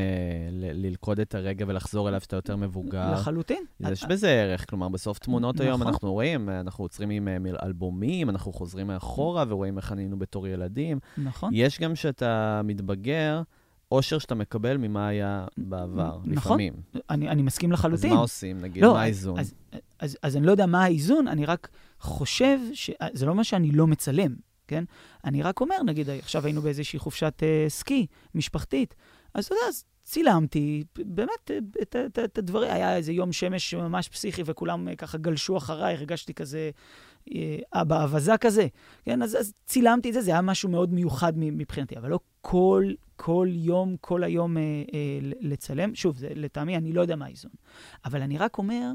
[0.51, 3.11] ל- ללכוד את הרגע ולחזור אליו שאתה יותר מבוגר?
[3.13, 3.63] לחלוטין.
[3.79, 5.67] יש בזה ערך, כלומר, בסוף תמונות נכון.
[5.67, 10.47] היום אנחנו רואים, אנחנו עוצרים עם אה, אלבומים, אנחנו חוזרים מאחורה ורואים איך היינו בתור
[10.47, 10.99] ילדים.
[11.17, 11.51] נכון.
[11.53, 13.41] יש גם שאתה מתבגר,
[13.91, 16.31] אושר שאתה מקבל ממה היה בעבר, נכון.
[16.31, 16.73] לפעמים.
[17.09, 18.09] אני, אני מסכים לחלוטין.
[18.09, 18.61] אז מה עושים?
[18.61, 19.39] נגיד, לא, מה האיזון?
[19.39, 19.53] אז,
[19.99, 21.69] אז, אז אני לא יודע מה האיזון, אני רק
[21.99, 22.91] חושב, ש...
[23.13, 24.35] זה לא אומר שאני לא מצלם,
[24.67, 24.83] כן?
[25.25, 28.95] אני רק אומר, נגיד, עכשיו היינו באיזושהי חופשת uh, סקי משפחתית,
[29.33, 34.09] אז אתה יודע, אז צילמתי, באמת, את, את, את הדברים, היה איזה יום שמש ממש
[34.09, 36.71] פסיכי, וכולם uh, ככה גלשו אחריי, הרגשתי כזה,
[37.75, 38.67] אה, באבזה כזה,
[39.05, 39.21] כן?
[39.21, 42.85] אז, אז צילמתי את זה, זה היה משהו מאוד מיוחד מבחינתי, אבל לא כל,
[43.15, 45.95] כל יום, כל היום אה, אה, לצלם.
[45.95, 47.51] שוב, לטעמי, אני לא יודע מה האיזון.
[48.05, 48.91] אבל אני רק אומר,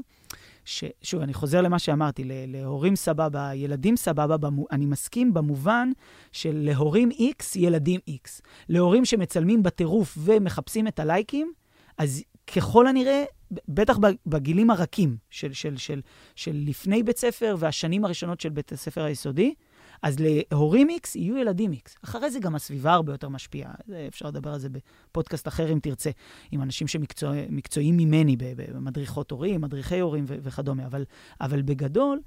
[0.65, 5.89] ששוב, אני חוזר למה שאמרתי, להורים סבבה, ילדים סבבה, במו, אני מסכים במובן
[6.31, 8.41] של להורים X, ילדים X.
[8.69, 11.51] להורים שמצלמים בטירוף ומחפשים את הלייקים,
[11.97, 12.23] אז
[12.55, 13.23] ככל הנראה,
[13.67, 16.01] בטח בגילים הרכים של, של, של,
[16.35, 19.53] של לפני בית ספר והשנים הראשונות של בית הספר היסודי,
[20.01, 21.95] אז להורים X יהיו ילדים X.
[22.03, 23.73] אחרי זה גם הסביבה הרבה יותר משפיעה.
[24.07, 26.09] אפשר לדבר על זה בפודקאסט אחר אם תרצה,
[26.51, 30.85] עם אנשים שמקצועיים שמקצוע, ממני, במדריכות הורים, מדריכי הורים וכדומה.
[30.85, 31.05] אבל,
[31.41, 32.19] אבל בגדול,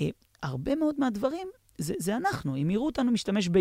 [0.00, 0.08] אה,
[0.42, 1.48] הרבה מאוד מהדברים
[1.78, 2.56] זה, זה אנחנו.
[2.56, 3.56] אם יראו אותנו, משתמש ב,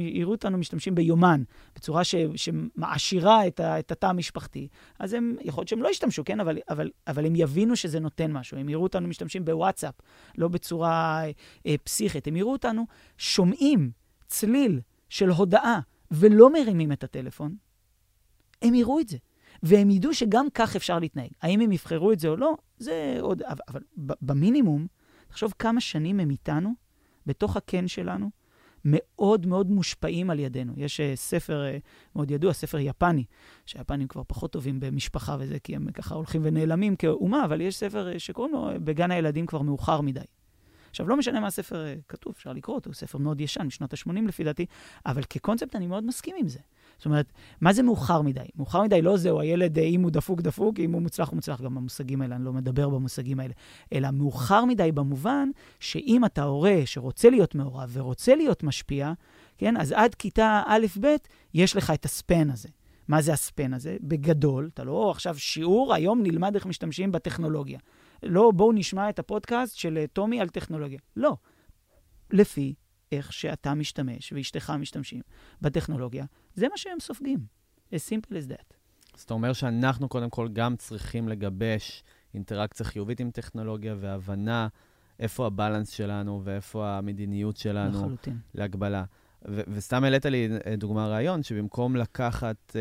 [0.00, 1.42] יראו אותנו משתמשים ביומן
[1.76, 6.24] בצורה ש, שמעשירה את, ה, את התא המשפחתי, אז הם, יכול להיות שהם לא ישתמשו,
[6.24, 6.40] כן?
[6.40, 8.58] אבל, אבל, אבל הם יבינו שזה נותן משהו.
[8.58, 9.94] הם יראו אותנו משתמשים בוואטסאפ,
[10.38, 11.22] לא בצורה
[11.66, 12.26] אה, פסיכית.
[12.26, 12.86] הם יראו אותנו
[13.18, 13.90] שומעים
[14.26, 17.56] צליל של הודעה ולא מרימים את הטלפון,
[18.62, 19.16] הם יראו את זה.
[19.62, 21.30] והם ידעו שגם כך אפשר להתנהג.
[21.42, 23.42] האם הם יבחרו את זה או לא, זה עוד...
[23.42, 24.86] אבל, אבל במינימום,
[25.28, 26.72] תחשוב כמה שנים הם איתנו,
[27.26, 28.30] בתוך הקן שלנו,
[28.84, 30.72] מאוד מאוד מושפעים על ידינו.
[30.76, 31.80] יש uh, ספר uh,
[32.16, 33.24] מאוד ידוע, ספר יפני,
[33.66, 38.12] שהיפנים כבר פחות טובים במשפחה וזה, כי הם ככה הולכים ונעלמים כאומה, אבל יש ספר
[38.14, 40.20] uh, שקוראים לו בגן הילדים כבר מאוחר מדי.
[40.90, 43.92] עכשיו, לא משנה מה הספר uh, כתוב, אפשר לקרוא אותו, הוא ספר מאוד ישן, משנות
[43.92, 44.66] ה-80 לפי דעתי,
[45.06, 46.58] אבל כקונספט אני מאוד מסכים עם זה.
[47.02, 48.40] זאת אומרת, מה זה מאוחר מדי?
[48.56, 51.60] מאוחר מדי לא זהו, הילד, אה, אם הוא דפוק, דפוק, אם הוא מוצלח, הוא מוצלח.
[51.60, 53.54] גם במושגים האלה, אני לא מדבר במושגים האלה.
[53.92, 55.48] אלא מאוחר מדי במובן
[55.80, 59.12] שאם אתה הורה שרוצה להיות מעורב ורוצה להיות משפיע,
[59.58, 61.06] כן, אז עד כיתה א'-ב'
[61.54, 62.68] יש לך את הספן הזה.
[63.08, 63.96] מה זה הספן הזה?
[64.00, 67.78] בגדול, אתה לא עכשיו שיעור, היום נלמד איך משתמשים בטכנולוגיה.
[68.22, 70.98] לא, בואו נשמע את הפודקאסט של אה, טומי על טכנולוגיה.
[71.16, 71.36] לא.
[72.30, 72.74] לפי
[73.12, 75.20] איך שאתה משתמש ואשתך משתמשים
[75.60, 77.46] בטכנולוגיה, זה מה שהם סופגים.
[77.92, 78.74] as simple as that.
[79.14, 82.04] אז אתה אומר שאנחנו קודם כל גם צריכים לגבש
[82.34, 84.68] אינטראקציה חיובית עם טכנולוגיה והבנה
[85.18, 88.38] איפה ה balance שלנו ואיפה המדיניות שלנו לחלוטין.
[88.54, 89.04] להגבלה.
[89.48, 90.48] ו- וסתם העלית לי
[90.78, 92.80] דוגמה רעיון, שבמקום לקחת אה,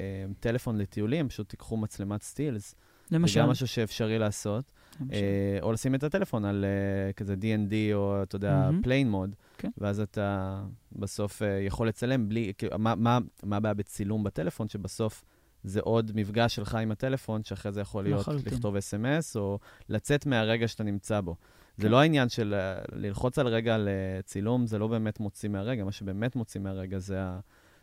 [0.00, 2.74] אה, טלפון לטיולים, פשוט תיקחו מצלמת סטילס.
[3.10, 3.34] למשל.
[3.34, 4.72] זה גם משהו שאפשרי לעשות.
[5.12, 5.18] אה,
[5.62, 8.70] או לשים את הטלפון על אה, כזה DND, או אתה יודע.
[8.82, 9.70] plane mode, כן.
[9.78, 10.60] ואז אתה
[10.92, 13.18] בסוף אה, יכול לצלם בלי, מה-
[13.52, 15.24] הבעיה בצילום בטלפון, שבסוף
[15.64, 18.52] זה עוד מפגש שלך עם הטלפון, שאחרי זה יכול להיות לחלוטין.
[18.52, 21.36] לכתוב אס.אם.אס, או לצאת מהרגע שאתה נמצא בו.
[21.76, 21.90] זה כן.
[21.92, 22.54] לא העניין של
[22.92, 27.40] ללחוץ על רגע לצילום, זה לא באמת מוציא מהרגע, מה שבאמת מוציא מהרגע זה ה...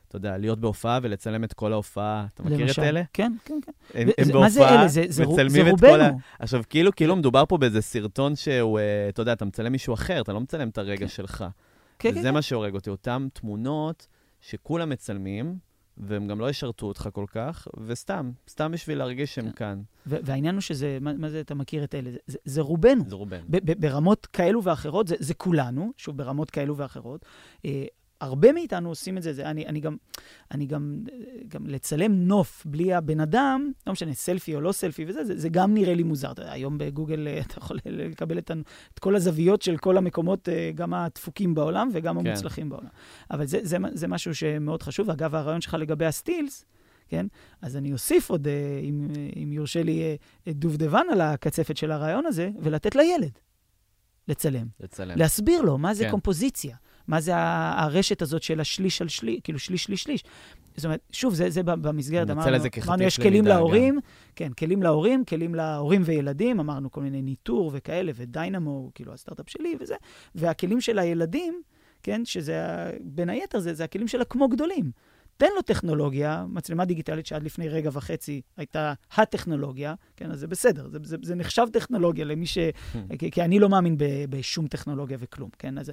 [0.07, 2.25] אתה יודע, להיות בהופעה ולצלם את כל ההופעה.
[2.33, 2.81] אתה מכיר למשל.
[2.81, 3.01] את אלה?
[3.13, 3.71] כן, כן, כן.
[3.93, 4.87] הם, הם בהופעה, מה זה אלה?
[4.87, 6.05] זה, זה, רו- זה מצלמים את כל ה...
[6.07, 6.19] רובנו.
[6.39, 10.21] עכשיו, כאילו, כאילו מדובר פה באיזה סרטון שהוא, אה, אתה יודע, אתה מצלם מישהו אחר,
[10.21, 11.07] אתה לא מצלם את הרגע כן.
[11.07, 11.45] שלך.
[11.99, 14.07] כן, וזה כן, מה שהורג אותי, אותן תמונות
[14.41, 15.55] שכולם מצלמים,
[15.97, 19.51] והם גם לא ישרתו אותך כל כך, וסתם, סתם בשביל להרגיש שהם כן.
[19.51, 19.81] כאן.
[20.05, 22.11] והעניין הוא שזה, מה, מה זה, אתה מכיר את אלה?
[22.11, 23.03] זה, זה, זה רובנו.
[23.07, 23.43] זה רובנו.
[23.79, 27.25] ברמות כאלו ואחרות, זה, זה כולנו, שוב, ברמות כאלו ואחרות.
[27.65, 27.85] אה,
[28.21, 29.97] הרבה מאיתנו עושים את זה, זה אני, אני גם,
[30.51, 30.99] אני גם,
[31.47, 35.49] גם לצלם נוף בלי הבן אדם, לא משנה, סלפי או לא סלפי וזה, זה, זה
[35.49, 36.31] גם נראה לי מוזר.
[36.31, 38.51] אתה היום בגוגל אה, אתה יכול לקבל את,
[38.93, 42.27] את כל הזוויות של כל המקומות, אה, גם הדפוקים בעולם וגם כן.
[42.27, 42.89] המוצלחים בעולם.
[43.31, 45.09] אבל זה, זה, זה משהו שמאוד חשוב.
[45.09, 46.65] אגב, הרעיון שלך לגבי הסטילס,
[47.07, 47.25] כן?
[47.61, 49.07] אז אני אוסיף עוד, אה, אם,
[49.43, 53.39] אם יורשה לי, דובדבן על הקצפת של הרעיון הזה, ולתת לילד
[54.27, 54.67] לצלם.
[54.79, 55.17] לצלם.
[55.17, 56.11] להסביר לו מה זה כן.
[56.11, 56.75] קומפוזיציה,
[57.07, 60.23] מה זה הרשת הזאת של השליש על שליש, כאילו שליש, שליש, שליש.
[60.75, 63.57] זאת אומרת, שוב, זה, זה במסגרת, אמרנו, אמרנו, יש כלים למידה גם.
[63.57, 63.99] להורים,
[64.35, 69.75] כן, כלים להורים, כלים להורים וילדים, אמרנו כל מיני ניטור וכאלה, ודיינמו, כאילו הסטארט-אפ שלי
[69.79, 69.95] וזה,
[70.35, 71.61] והכלים של הילדים,
[72.03, 74.91] כן, שזה, בין היתר, זה, זה הכלים של הכמו גדולים.
[75.37, 80.87] תן לו טכנולוגיה, מצלמה דיגיטלית שעד לפני רגע וחצי הייתה הטכנולוגיה, כן, אז זה בסדר,
[80.89, 82.57] זה, זה, זה נחשב טכנולוגיה למי ש...
[83.19, 85.77] כי, כי אני לא מאמין ב, בשום טכנולוגיה וכלום, כן?
[85.77, 85.91] אז,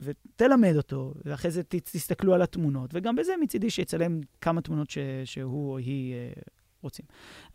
[0.00, 4.98] ותלמד אותו, ואחרי זה ת, תסתכלו על התמונות, וגם בזה מצידי שיצלם כמה תמונות ש,
[5.24, 6.32] שהוא או היא אה,
[6.82, 7.04] רוצים.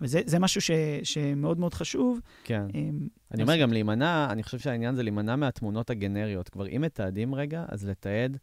[0.02, 0.72] וזה זה משהו ש,
[1.04, 2.20] שמאוד מאוד חשוב.
[2.44, 2.66] כן.
[2.76, 2.90] אה,
[3.32, 6.50] אני אומר גם להימנע, אני חושב שהעניין זה להימנע מהתמונות הגנריות.
[6.50, 8.38] כבר אם מתעדים רגע, אז לתעד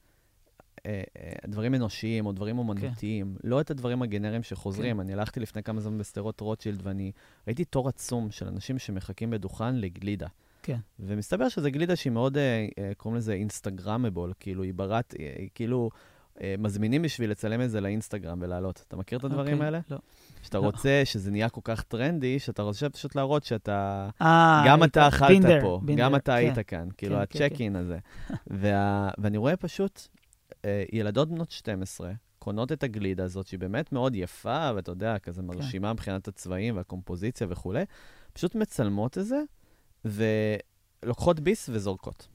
[1.48, 5.00] דברים אנושיים או דברים אומנותיים, לא את הדברים הגנריים שחוזרים.
[5.00, 7.12] אני הלכתי לפני כמה זמן בשדרות רוטשילד, ואני
[7.46, 10.26] ראיתי תור עצום של אנשים שמחכים בדוכן לגלידה.
[10.62, 10.78] כן.
[11.00, 15.48] ומסתבר שזו גלידה שהיא מאוד, אה, אה, קוראים לזה אינסטגרמבול, כאילו היא ברת, היא היא
[15.54, 15.90] כאילו...
[16.42, 18.84] אה, מזמינים בשביל לצלם את זה לאינסטגרם ולעלות.
[18.88, 19.80] אתה מכיר את הדברים אוקיי, האלה?
[19.90, 19.98] לא.
[20.42, 20.62] שאתה לא.
[20.62, 24.08] רוצה שזה נהיה כל כך טרנדי, שאתה רוצה פשוט להראות שאתה...
[24.22, 26.32] אה, גם אתה אכלת פה, been גם אתה כן.
[26.32, 27.98] היית כאן, כאילו כן, כן, הצ'ק אין הזה.
[28.60, 30.23] וה- ואני רואה פשוט אה,
[30.92, 35.46] ילדות בנות 12, קונות את הגלידה הזאת, שהיא באמת מאוד יפה, ואתה יודע, כזה כן.
[35.46, 37.84] מרשימה מבחינת הצבעים והקומפוזיציה וכולי,
[38.32, 39.42] פשוט מצלמות את זה,
[40.04, 42.28] ולוקחות ביס וזורקות.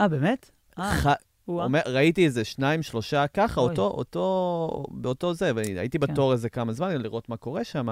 [0.00, 0.50] אה, באמת?
[0.78, 1.06] אה, ח-.
[1.48, 3.70] אומר, ראיתי איזה שניים, שלושה, ככה, אוי.
[3.70, 6.06] אותו, אותו, באותו זה, והייתי כן.
[6.06, 7.86] בתור איזה כמה זמן לראות מה קורה שם,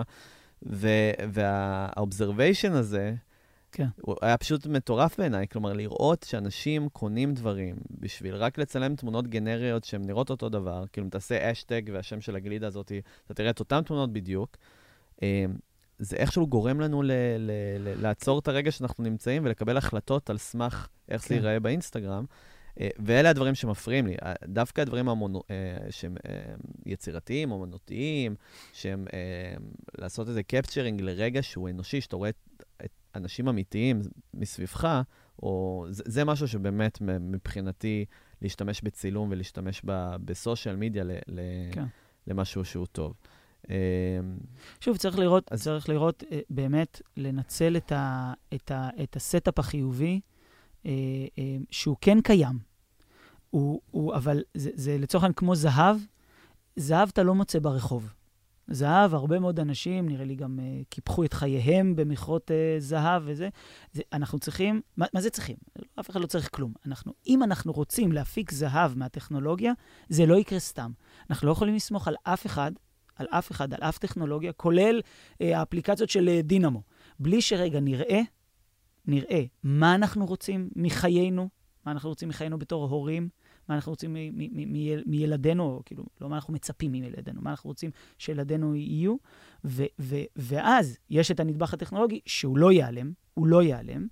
[0.63, 3.15] וה-observation הזה,
[3.75, 3.87] כן.
[4.01, 9.85] הוא היה פשוט מטורף בעיניי, כלומר, לראות שאנשים קונים דברים בשביל רק לצלם תמונות גנריות
[9.85, 12.93] שהן נראות אותו דבר, כאילו, אם תעשה אשטג והשם של הגלידה הזאת,
[13.27, 14.57] אתה תראה את אותן תמונות בדיוק.
[15.23, 15.45] אה,
[15.99, 20.39] זה איכשהו גורם לנו ל- ל- ל- לעצור את הרגע שאנחנו נמצאים ולקבל החלטות על
[20.39, 21.35] סמך איך זה כן.
[21.35, 22.25] ייראה באינסטגרם.
[22.81, 24.15] אה, ואלה הדברים שמפריעים לי.
[24.23, 26.17] אה, דווקא הדברים המונו, אה, שהם
[26.87, 28.35] יצירתיים, אומנותיים,
[28.73, 29.05] שהם
[29.99, 32.31] לעשות איזה capturing לרגע שהוא אנושי, שאתה רואה
[33.15, 34.01] אנשים אמיתיים
[34.35, 35.03] מסביבך,
[35.43, 38.05] או זה, זה משהו שבאמת מבחינתי,
[38.43, 41.41] להשתמש בצילום ולהשתמש ב- בסושיאל מדיה ל, ל,
[41.73, 41.85] כן.
[42.27, 43.15] למשהו שהוא טוב.
[43.71, 43.75] אה,
[44.81, 49.24] שוב, צריך לראות, אז- צריך לראות, אה, באמת, לנצל את, ה, את, ה, את ה
[49.24, 50.21] stuff החיובי,
[50.87, 50.91] אה,
[51.39, 52.59] אה, שהוא כן קיים.
[53.51, 55.97] הוא, הוא, אבל זה, זה לצורך העניין כמו זהב,
[56.77, 58.13] זהב אתה לא מוצא ברחוב.
[58.69, 63.49] זהב, הרבה מאוד אנשים, נראה לי גם אה, קיפחו את חייהם במכרות אה, זהב וזה.
[63.93, 65.57] זה, אנחנו צריכים, מה, מה זה צריכים?
[66.01, 66.73] אף אחד לא צריך כלום.
[66.87, 69.73] אנחנו, אם אנחנו רוצים להפיק זהב מהטכנולוגיה,
[70.09, 70.91] זה לא יקרה סתם.
[71.31, 72.73] אנחנו לא יכולים לסמוך על אף אחד,
[73.17, 75.01] על אף אחד, על אף טכנולוגיה, כולל
[75.41, 76.83] אה, האפליקציות של אה, דינמו.
[77.19, 78.21] בלי שרגע נראה,
[79.07, 81.49] נראה מה אנחנו רוצים מחיינו,
[81.87, 83.29] מה אנחנו רוצים מחיינו בתור הורים,
[83.69, 84.17] מה אנחנו רוצים
[85.07, 89.17] מילדינו, כאילו, לא מה אנחנו מצפים מילדינו, מה אנחנו רוצים שילדינו יהיו,
[89.65, 94.07] ו- ו- ואז יש את הנדבך הטכנולוגי שהוא לא ייעלם, הוא לא ייעלם,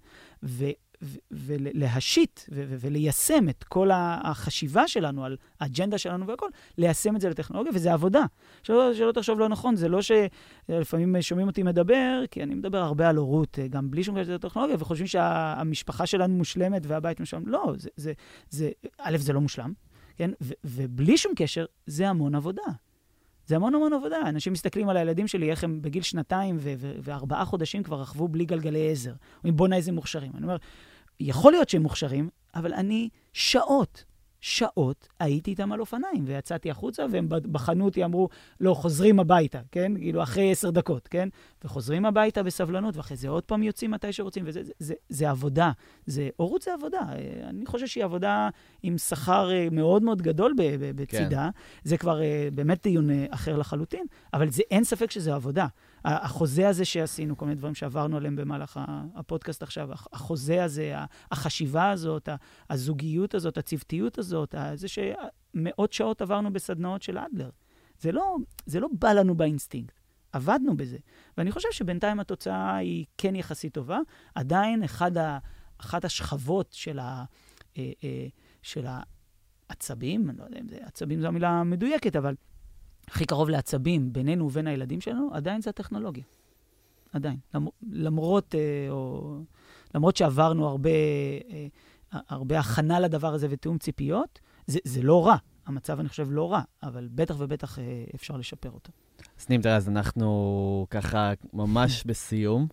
[1.31, 6.49] ולהשית וליישם את כל החשיבה שלנו על האג'נדה שלנו והכל,
[6.79, 8.25] ליישם את זה לטכנולוגיה, וזה עבודה.
[8.63, 13.09] שלא, שלא תחשוב לא נכון, זה לא שלפעמים שומעים אותי מדבר, כי אני מדבר הרבה
[13.09, 17.49] על הורות, אה, גם בלי שום קשר לטכנולוגיה, וחושבים שהמשפחה שלנו מושלמת והבית מושלם.
[17.49, 18.13] לא, זה, זה,
[18.51, 19.73] זה, א', זה לא מושלם,
[20.17, 20.31] כן?
[20.43, 22.63] ו- ובלי שום קשר, זה המון עבודה.
[23.47, 24.17] זה המון המון עבודה.
[24.27, 26.57] אנשים מסתכלים על הילדים שלי, איך הם בגיל שנתיים
[27.03, 29.13] וארבעה חודשים כבר רכבו בלי גלגלי עזר.
[29.39, 30.33] אומרים, בואנה איזה מוכשרים.
[30.35, 30.57] אני אומר,
[31.21, 34.05] יכול להיות שהם מוכשרים, אבל אני שעות,
[34.43, 38.29] שעות הייתי איתם על אופניים, ויצאתי החוצה, והם בחנו אותי, אמרו,
[38.61, 39.93] לא, חוזרים הביתה, כן?
[39.99, 41.29] כאילו, אחרי עשר דקות, כן?
[41.65, 45.73] וחוזרים הביתה בסבלנות, ואחרי זה עוד פעם יוצאים מתי שרוצים, וזה זה, זה, זה עבודה.
[46.07, 47.01] זה, הורות זה עבודה.
[47.01, 48.49] אה, אני חושב שהיא עבודה
[48.83, 50.55] עם שכר אה, מאוד מאוד גדול
[50.95, 51.51] בצידה.
[51.55, 51.89] כן.
[51.89, 55.67] זה כבר אה, באמת דיון אחר לחלוטין, אבל זה, אין ספק שזה עבודה.
[56.05, 58.81] החוזה הזה שעשינו, כל מיני דברים שעברנו עליהם במהלך
[59.15, 60.95] הפודקאסט עכשיו, החוזה הזה,
[61.31, 62.29] החשיבה הזאת,
[62.71, 67.51] הזוגיות הזאת, הצוותיות הזאת, זה שמאות שעות עברנו בסדנאות של אדלר.
[68.01, 70.01] זה לא, זה לא בא לנו באינסטינקט,
[70.33, 70.99] עבדנו בזה.
[71.39, 73.99] ואני חושב שבינתיים התוצאה היא כן יחסית טובה.
[74.35, 75.39] עדיין אחד ה,
[75.79, 77.25] אחת השכבות של, ה,
[77.79, 78.27] אה, אה,
[78.63, 78.87] של
[79.69, 82.35] העצבים, אני לא יודע אם זה עצבים זו המילה המדויקת, אבל
[83.13, 86.25] הכי קרוב לעצבים בינינו ובין הילדים שלנו, עדיין זה הטכנולוגיה.
[87.13, 87.37] עדיין.
[87.93, 89.35] למרות, אה, או,
[89.95, 90.91] למרות שעברנו הרבה,
[91.51, 91.67] אה,
[92.29, 95.37] הרבה הכנה לדבר הזה ותיאום ציפיות, זה, זה לא רע.
[95.67, 97.85] המצב, אני חושב, לא רע, אבל בטח ובטח אה,
[98.15, 98.93] אפשר לשפר אותו.
[99.41, 102.67] אז נים, תראה, אז אנחנו ככה ממש בסיום.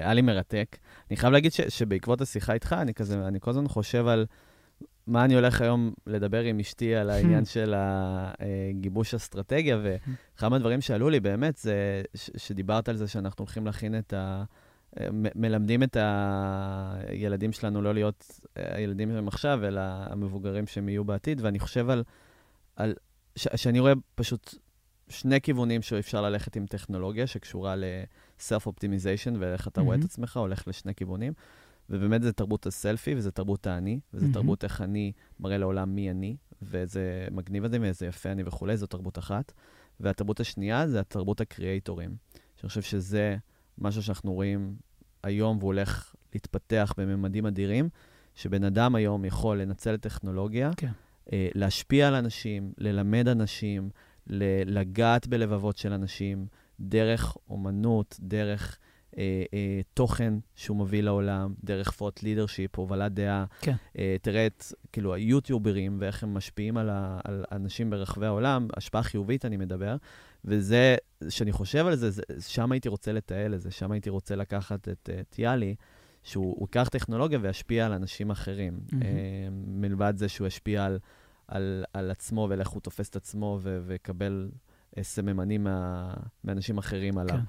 [0.00, 0.76] היה לי מרתק.
[1.10, 4.26] אני חייב להגיד שבעקבות השיחה איתך, אני כזה, אני כל הזמן חושב על...
[5.06, 11.10] מה אני הולך היום לדבר עם אשתי על העניין של הגיבוש אסטרטגיה, ואחד מהדברים שעלו
[11.10, 12.02] לי באמת זה
[12.36, 14.44] שדיברת על זה שאנחנו הולכים להכין את ה...
[15.34, 21.58] מלמדים את הילדים שלנו לא להיות הילדים שהם עכשיו, אלא המבוגרים שהם יהיו בעתיד, ואני
[21.58, 22.02] חושב על...
[22.76, 22.94] על
[23.36, 24.54] ש, שאני רואה פשוט
[25.08, 30.94] שני כיוונים שאפשר ללכת עם טכנולוגיה, שקשורה ל-self-optimization, ואיך אתה רואה את עצמך, הולך לשני
[30.94, 31.32] כיוונים.
[31.90, 34.32] ובאמת זה תרבות הסלפי, וזה תרבות האני, וזה mm-hmm.
[34.32, 38.86] תרבות איך אני מראה לעולם מי אני, ואיזה מגניב הזה, ואיזה יפה אני וכולי, זו
[38.86, 39.52] תרבות אחת.
[40.00, 42.16] והתרבות השנייה זה התרבות הקריאייטורים,
[42.56, 43.36] שאני חושב שזה
[43.78, 44.76] משהו שאנחנו רואים
[45.22, 47.88] היום, והוא הולך להתפתח בממדים אדירים,
[48.34, 50.90] שבן אדם היום יכול לנצל טכנולוגיה, כן.
[51.32, 53.90] אה, להשפיע על אנשים, ללמד אנשים,
[54.66, 56.46] לגעת בלבבות של אנשים,
[56.80, 58.78] דרך אומנות, דרך
[59.18, 63.44] אה, אה, תוכן שהוא מביא לעולם, דרך פרוט לידרשיפ, הובלת דעה.
[63.60, 63.74] כן.
[63.98, 69.02] אה, תראה את, כאילו, היוטיוברים ואיך הם משפיעים על, ה, על אנשים ברחבי העולם, השפעה
[69.02, 69.96] חיובית אני מדבר,
[70.44, 70.96] וזה,
[71.28, 74.88] כשאני חושב על זה, זה, שם הייתי רוצה לתעל את זה, שם הייתי רוצה לקחת
[74.88, 75.74] את, את יאלי.
[76.26, 78.80] שהוא ייקח טכנולוגיה וישפיע על אנשים אחרים.
[78.88, 78.96] Mm-hmm.
[79.66, 80.98] מלבד זה שהוא ישפיע על,
[81.48, 84.50] על, על עצמו ואיך הוא תופס את עצמו ויקבל
[85.02, 86.14] סממנים מה,
[86.44, 87.36] מאנשים אחרים עליו.
[87.36, 87.42] כן.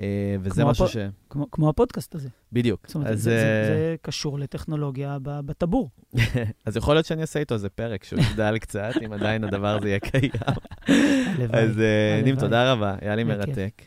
[0.00, 0.96] אה, וזה משהו ש...
[1.30, 2.28] כמו, כמו הפודקאסט הזה.
[2.52, 2.80] בדיוק.
[2.86, 5.90] זאת אומרת, אז, זה, זה, אה, זה קשור לטכנולוגיה בטבור.
[6.66, 9.88] אז יכול להיות שאני אעשה איתו איזה פרק שהוא יגדל קצת, אם עדיין הדבר הזה
[9.88, 10.32] יהיה קיים.
[11.52, 13.82] אז אה, נים, תודה רבה, היה לי מרתק.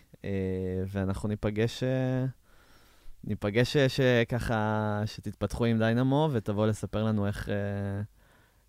[0.88, 1.84] ואנחנו ניפגש...
[3.24, 7.50] ניפגש שככה, שתתפתחו עם דיינמו ותבואו לספר לנו איך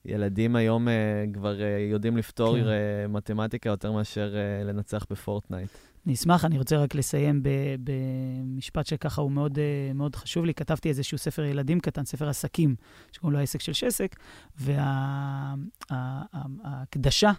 [0.04, 0.88] ילדים היום
[1.32, 1.56] כבר
[1.90, 2.64] יודעים לפתור כן.
[3.08, 4.34] מתמטיקה יותר מאשר
[4.64, 5.70] לנצח בפורטנייט.
[6.06, 7.42] אני אשמח, אני רוצה רק לסיים
[7.84, 10.54] במשפט שככה הוא מאוד, אה, מאוד חשוב לי.
[10.54, 12.76] כתבתי איזשהו ספר ילדים קטן, ספר עסקים,
[13.12, 14.16] שקוראים לו העסק של שסק,
[15.90, 17.32] וההקדשה,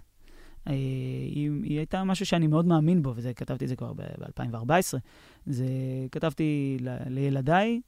[0.66, 4.98] וה, היא, היא הייתה משהו שאני מאוד מאמין בו, וכתבתי את זה כבר ב-2014.
[5.46, 5.68] זה,
[6.12, 7.82] כתבתי ל, לילדיי,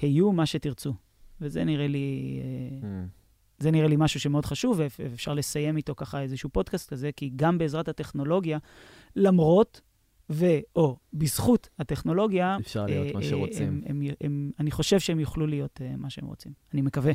[0.00, 0.94] היו מה שתרצו.
[1.40, 2.40] וזה נראה לי...
[2.80, 2.84] Mm.
[3.58, 7.58] זה נראה לי משהו שמאוד חשוב, ואפשר לסיים איתו ככה איזשהו פודקאסט כזה, כי גם
[7.58, 8.58] בעזרת הטכנולוגיה,
[9.16, 9.80] למרות
[10.32, 13.68] ו/או בזכות הטכנולוגיה, אפשר להיות אה, מה שרוצים.
[13.68, 16.52] הם, הם, הם, הם, אני חושב שהם יוכלו להיות אה, מה שהם רוצים.
[16.74, 17.12] אני מקווה.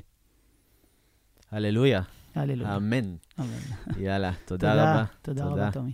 [1.51, 2.01] הללויה.
[2.35, 2.75] הללויה.
[2.75, 3.15] אמן.
[3.39, 3.47] אמן.
[3.99, 5.05] יאללה, תודה, תודה רבה.
[5.21, 5.93] תודה, תודה רבה, תומי.